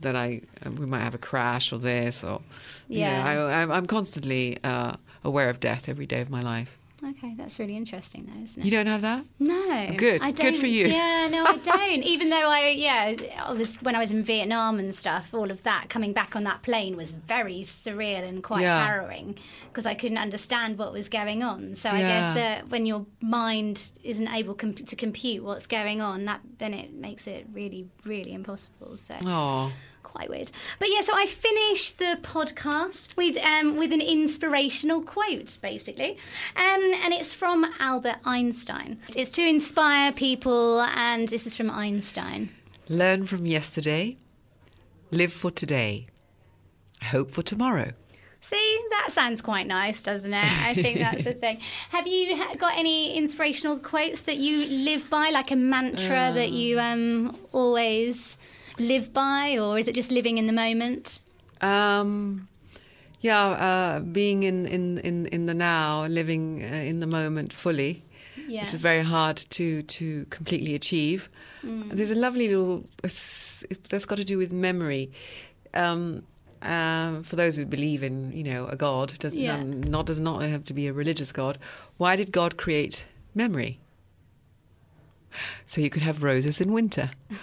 that 0.00 0.16
I 0.16 0.42
uh, 0.64 0.70
we 0.70 0.86
might 0.86 1.00
have 1.00 1.14
a 1.14 1.18
crash 1.30 1.72
or 1.72 1.78
this 1.78 2.24
or 2.24 2.40
Yeah. 2.88 3.22
know, 3.22 3.28
I, 3.48 3.60
I'm- 3.60 3.72
I'm 3.72 3.86
constantly 3.86 4.58
uh, 4.64 4.96
aware 5.24 5.48
of 5.50 5.58
death 5.60 5.88
every 5.88 6.06
day 6.06 6.20
of 6.20 6.30
my 6.30 6.42
life. 6.42 6.76
Okay, 7.10 7.34
that's 7.36 7.58
really 7.60 7.76
interesting, 7.76 8.26
though, 8.26 8.42
isn't 8.42 8.60
it? 8.62 8.64
You 8.64 8.70
don't 8.72 8.86
have 8.86 9.02
that? 9.02 9.24
No, 9.38 9.86
Good. 9.96 10.22
I 10.22 10.32
Good 10.32 10.42
don't, 10.52 10.56
for 10.60 10.66
you. 10.66 10.86
Yeah, 10.86 11.28
no, 11.30 11.44
I 11.46 11.56
don't. 11.62 12.02
Even 12.02 12.30
though 12.30 12.48
I, 12.48 12.68
yeah, 12.70 13.14
I 13.44 13.52
was 13.52 13.76
when 13.82 13.94
I 13.94 13.98
was 14.00 14.10
in 14.10 14.24
Vietnam 14.24 14.78
and 14.78 14.94
stuff. 14.94 15.32
All 15.32 15.50
of 15.50 15.62
that 15.62 15.88
coming 15.88 16.12
back 16.12 16.34
on 16.34 16.44
that 16.44 16.62
plane 16.62 16.96
was 16.96 17.12
very 17.12 17.60
surreal 17.60 18.26
and 18.28 18.42
quite 18.42 18.62
Yeah. 18.62 18.84
harrowing 18.86 19.38
because 19.68 19.86
I 19.86 19.94
couldn't 19.94 20.18
understand 20.18 20.78
what 20.78 20.92
was 20.92 21.08
going 21.08 21.42
on. 21.44 21.74
So 21.76 21.90
I 21.90 22.00
Yeah. 22.00 22.08
guess 22.08 22.34
that 22.34 22.68
when 22.70 22.86
your 22.86 23.06
mind 23.20 23.80
isn't 24.02 24.28
able 24.28 24.54
to 24.54 24.96
compute 24.96 25.44
what's 25.44 25.66
going 25.66 26.00
on, 26.02 26.24
that 26.24 26.40
then 26.58 26.74
it 26.74 26.92
makes 26.92 27.26
it 27.28 27.46
really, 27.52 27.86
really 28.04 28.32
impossible. 28.32 28.96
So 28.96 29.14
Oh, 29.26 29.72
quite 30.16 30.30
weird. 30.30 30.50
But 30.78 30.88
yeah, 30.90 31.02
so 31.02 31.12
I 31.14 31.26
finished 31.26 31.98
the 31.98 32.18
podcast 32.22 33.16
with 33.16 33.36
um, 33.44 33.76
with 33.76 33.92
an 33.92 34.00
inspirational 34.00 35.02
quote, 35.02 35.58
basically, 35.60 36.16
um, 36.56 36.82
and 37.04 37.12
it's 37.12 37.34
from 37.34 37.66
Albert 37.78 38.16
Einstein. 38.24 38.98
It's 39.14 39.30
to 39.32 39.42
inspire 39.46 40.12
people, 40.12 40.80
and 40.80 41.28
this 41.28 41.46
is 41.46 41.54
from 41.56 41.70
Einstein. 41.70 42.48
learn 42.88 43.26
from 43.26 43.44
yesterday, 43.46 44.16
live 45.10 45.32
for 45.32 45.50
today, 45.50 46.06
hope 47.02 47.30
for 47.30 47.42
tomorrow. 47.42 47.92
See, 48.40 48.80
that 48.90 49.08
sounds 49.10 49.42
quite 49.42 49.66
nice, 49.66 50.02
doesn't 50.04 50.32
it? 50.32 50.66
I 50.68 50.72
think 50.74 50.98
that's 51.00 51.24
the 51.24 51.34
thing. 51.44 51.58
Have 51.90 52.06
you 52.06 52.40
got 52.58 52.78
any 52.78 53.16
inspirational 53.16 53.76
quotes 53.78 54.22
that 54.22 54.36
you 54.36 54.66
live 54.84 55.10
by, 55.10 55.30
like 55.30 55.50
a 55.50 55.56
mantra 55.56 56.30
that 56.32 56.50
you 56.50 56.78
um, 56.78 57.36
always 57.52 58.36
live 58.78 59.12
by, 59.12 59.58
or 59.58 59.78
is 59.78 59.88
it 59.88 59.94
just 59.94 60.10
living 60.10 60.38
in 60.38 60.46
the 60.46 60.52
moment? 60.52 61.20
Um, 61.60 62.48
yeah, 63.20 63.46
uh, 63.48 64.00
being 64.00 64.42
in, 64.42 64.66
in, 64.66 64.98
in, 64.98 65.26
in 65.26 65.46
the 65.46 65.54
now, 65.54 66.06
living 66.06 66.62
uh, 66.62 66.66
in 66.74 67.00
the 67.00 67.06
moment 67.06 67.52
fully, 67.52 68.02
Yeah. 68.46 68.62
which 68.62 68.74
is 68.74 68.80
very 68.80 69.02
hard 69.02 69.36
to, 69.50 69.82
to 69.82 70.26
completely 70.30 70.74
achieve. 70.74 71.28
There's 71.62 72.12
a 72.12 72.14
lovely 72.14 72.48
little, 72.48 72.84
that's 73.02 74.06
got 74.06 74.18
to 74.18 74.24
do 74.24 74.38
with 74.38 74.52
memory. 74.52 75.10
Um, 75.74 76.22
um, 76.62 77.22
for 77.24 77.34
those 77.34 77.56
who 77.56 77.66
believe 77.66 78.04
in, 78.04 78.30
you 78.32 78.44
know, 78.44 78.66
a 78.68 78.76
God, 78.76 79.18
does 79.18 79.36
Yeah. 79.36 79.56
um, 79.56 79.82
not 79.82 80.06
does 80.06 80.20
not 80.20 80.42
have 80.42 80.62
to 80.64 80.74
be 80.74 80.86
a 80.86 80.92
religious 80.92 81.32
God. 81.32 81.58
Why 81.96 82.14
did 82.14 82.30
God 82.30 82.56
create 82.56 83.04
memory? 83.34 83.80
So 85.66 85.80
you 85.80 85.90
could 85.90 86.02
have 86.02 86.22
roses 86.22 86.60
in 86.60 86.72
winter. 86.72 87.10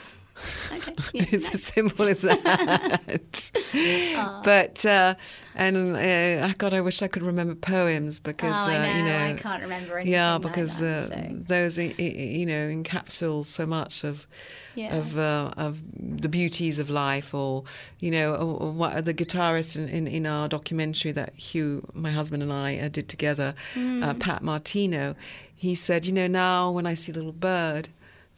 Okay. 0.72 0.94
it's 1.14 1.54
as 1.54 1.64
simple 1.64 2.06
as 2.08 2.22
that. 2.22 3.52
but 4.44 4.86
uh, 4.86 5.16
and 5.56 5.96
uh, 5.96 6.54
God, 6.58 6.74
I 6.74 6.82
wish 6.82 7.02
I 7.02 7.08
could 7.08 7.24
remember 7.24 7.56
poems 7.56 8.20
because 8.20 8.56
Oh, 8.68 8.72
uh, 8.72 8.86
you 8.88 9.04
know, 9.04 9.20
know 9.20 9.26
I 9.26 9.34
can't 9.38 9.62
remember 9.64 9.98
anything 9.98 10.14
Yeah, 10.14 10.34
like 10.34 10.42
because 10.44 10.80
that, 10.80 11.12
uh, 11.12 11.28
so. 11.30 11.30
those 11.48 11.78
you 11.78 12.46
know 12.46 12.70
encapsulate 12.70 13.46
so 13.46 13.66
much 13.66 14.04
of 14.04 14.28
Yeah. 14.76 14.96
of 14.98 15.18
uh, 15.18 15.52
of 15.58 15.82
the 15.98 16.30
beauties 16.30 16.80
of 16.80 16.90
life, 16.90 17.34
or 17.34 17.64
you 18.00 18.12
know, 18.12 18.34
or, 18.34 18.58
or 18.64 18.72
what 18.72 19.06
the 19.06 19.14
guitarist 19.14 19.76
in, 19.78 19.88
in, 19.90 20.08
in 20.08 20.26
our 20.26 20.48
documentary 20.50 21.12
that 21.14 21.34
Hugh, 21.36 21.88
my 21.94 22.12
husband, 22.12 22.42
and 22.44 22.52
I 22.52 22.78
uh, 22.80 22.88
did 22.88 23.08
together, 23.08 23.54
uh, 23.78 24.14
Pat 24.16 24.42
Martino. 24.42 25.16
He 25.56 25.76
said, 25.76 26.06
you 26.06 26.12
know, 26.12 26.28
now 26.28 26.72
when 26.72 26.86
I 26.86 26.94
see 26.96 27.12
a 27.12 27.16
little 27.16 27.32
bird 27.32 27.88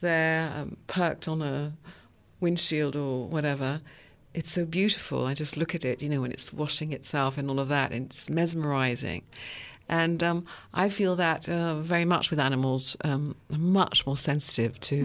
there 0.01 0.51
um, 0.55 0.77
perked 0.87 1.27
on 1.27 1.41
a 1.41 1.71
windshield 2.45 2.95
or 2.95 3.27
whatever. 3.35 3.71
It's 4.33 4.51
so 4.57 4.63
beautiful. 4.65 5.19
I 5.31 5.33
just 5.33 5.55
look 5.57 5.73
at 5.77 5.83
it, 5.91 6.01
you 6.03 6.09
know, 6.11 6.21
when 6.23 6.31
it's 6.31 6.51
washing 6.61 6.89
itself 6.93 7.37
and 7.39 7.45
all 7.49 7.59
of 7.59 7.69
that, 7.69 7.91
and 7.93 8.01
it's 8.07 8.29
mesmerizing. 8.29 9.21
And 9.87 10.19
um, 10.29 10.39
I 10.83 10.89
feel 10.89 11.15
that 11.17 11.47
uh, 11.47 11.75
very 11.93 12.05
much 12.05 12.25
with 12.31 12.39
animals. 12.39 12.97
Um, 13.09 13.23
I'm 13.53 13.71
much 13.83 14.05
more 14.07 14.17
sensitive 14.17 14.73
to. 14.89 14.97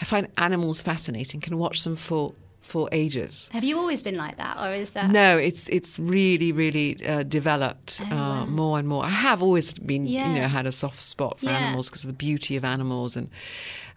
I 0.00 0.04
find 0.04 0.26
animals 0.38 0.82
fascinating. 0.82 1.40
Can 1.46 1.56
watch 1.58 1.78
them 1.84 1.96
for 1.96 2.32
for 2.60 2.88
ages. 2.92 3.50
Have 3.52 3.66
you 3.68 3.76
always 3.78 4.02
been 4.02 4.16
like 4.16 4.36
that, 4.44 4.56
or 4.62 4.72
is 4.82 4.90
that? 4.96 5.10
No, 5.10 5.36
it's 5.48 5.68
it's 5.68 5.98
really 5.98 6.50
really 6.52 6.88
uh, 7.06 7.22
developed 7.38 8.00
Oh, 8.10 8.16
uh, 8.16 8.46
more 8.46 8.78
and 8.78 8.86
more. 8.88 9.04
I 9.04 9.14
have 9.28 9.42
always 9.46 9.72
been 9.74 10.06
Yeah. 10.06 10.26
you 10.26 10.32
know 10.40 10.48
had 10.48 10.66
a 10.66 10.72
soft 10.72 11.02
spot 11.02 11.34
for 11.40 11.46
Yeah. 11.50 11.58
animals 11.58 11.88
because 11.90 12.04
of 12.06 12.10
the 12.14 12.26
beauty 12.26 12.56
of 12.58 12.64
animals 12.64 13.16
and 13.16 13.28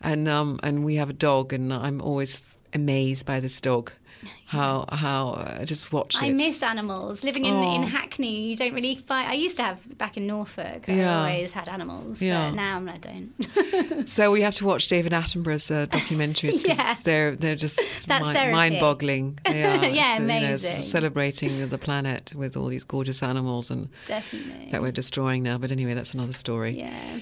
and 0.02 0.28
um 0.28 0.60
and 0.64 0.84
we 0.88 0.94
have 1.02 1.10
a 1.10 1.18
dog 1.30 1.54
and 1.54 1.72
I'm 1.86 2.02
always 2.02 2.42
amazed 2.74 3.26
by 3.26 3.40
this 3.40 3.60
dog. 3.62 3.92
How 4.48 4.86
how 4.92 5.34
I 5.60 5.64
just 5.66 5.92
watch 5.94 6.16
it. 6.16 6.24
I 6.24 6.32
miss 6.32 6.64
animals. 6.64 7.24
Living 7.24 7.46
in, 7.46 7.54
Oh. 7.54 7.76
in 7.76 7.84
Hackney, 7.84 8.50
you 8.50 8.56
don't 8.56 8.74
really 8.74 8.96
find. 8.96 9.30
I 9.30 9.34
used 9.34 9.58
to 9.58 9.64
have 9.64 9.78
back 9.98 10.18
in 10.18 10.26
Norfolk. 10.26 10.90
I 10.90 11.04
always 11.04 11.52
had 11.52 11.70
animals, 11.70 12.20
Yeah. 12.22 12.50
but 12.50 12.56
now 12.56 12.84
I 12.92 12.98
don't. 12.98 14.10
So 14.10 14.32
we 14.32 14.42
have 14.42 14.56
to 14.56 14.66
watch 14.66 14.88
David 14.88 15.12
Attenborough's 15.12 15.70
uh, 15.70 15.86
documentaries 15.88 16.66
Yeah. 16.68 16.96
they're 17.04 17.36
they're 17.36 17.56
just 17.58 18.08
That's 18.08 18.26
therapy. 18.26 18.54
mind-boggling. 18.54 19.38
They 19.46 19.60
Yeah, 19.60 19.82
Yeah, 19.86 20.16
So, 20.18 20.22
you 20.24 20.28
know, 20.28 20.36
amazing. 20.38 20.82
celebrating 20.82 21.70
the 21.70 21.78
planet 21.78 22.34
with 22.34 22.58
all 22.58 22.68
these 22.68 22.86
gorgeous 22.86 23.22
animals 23.22 23.70
and 23.70 23.90
Definitely. 24.08 24.70
that 24.72 24.82
we're 24.82 24.92
destroying 24.94 25.44
now. 25.44 25.58
But 25.60 25.72
anyway, 25.72 25.94
that's 25.94 26.14
another 26.16 26.34
story. 26.34 26.72
Yeah. 26.80 27.20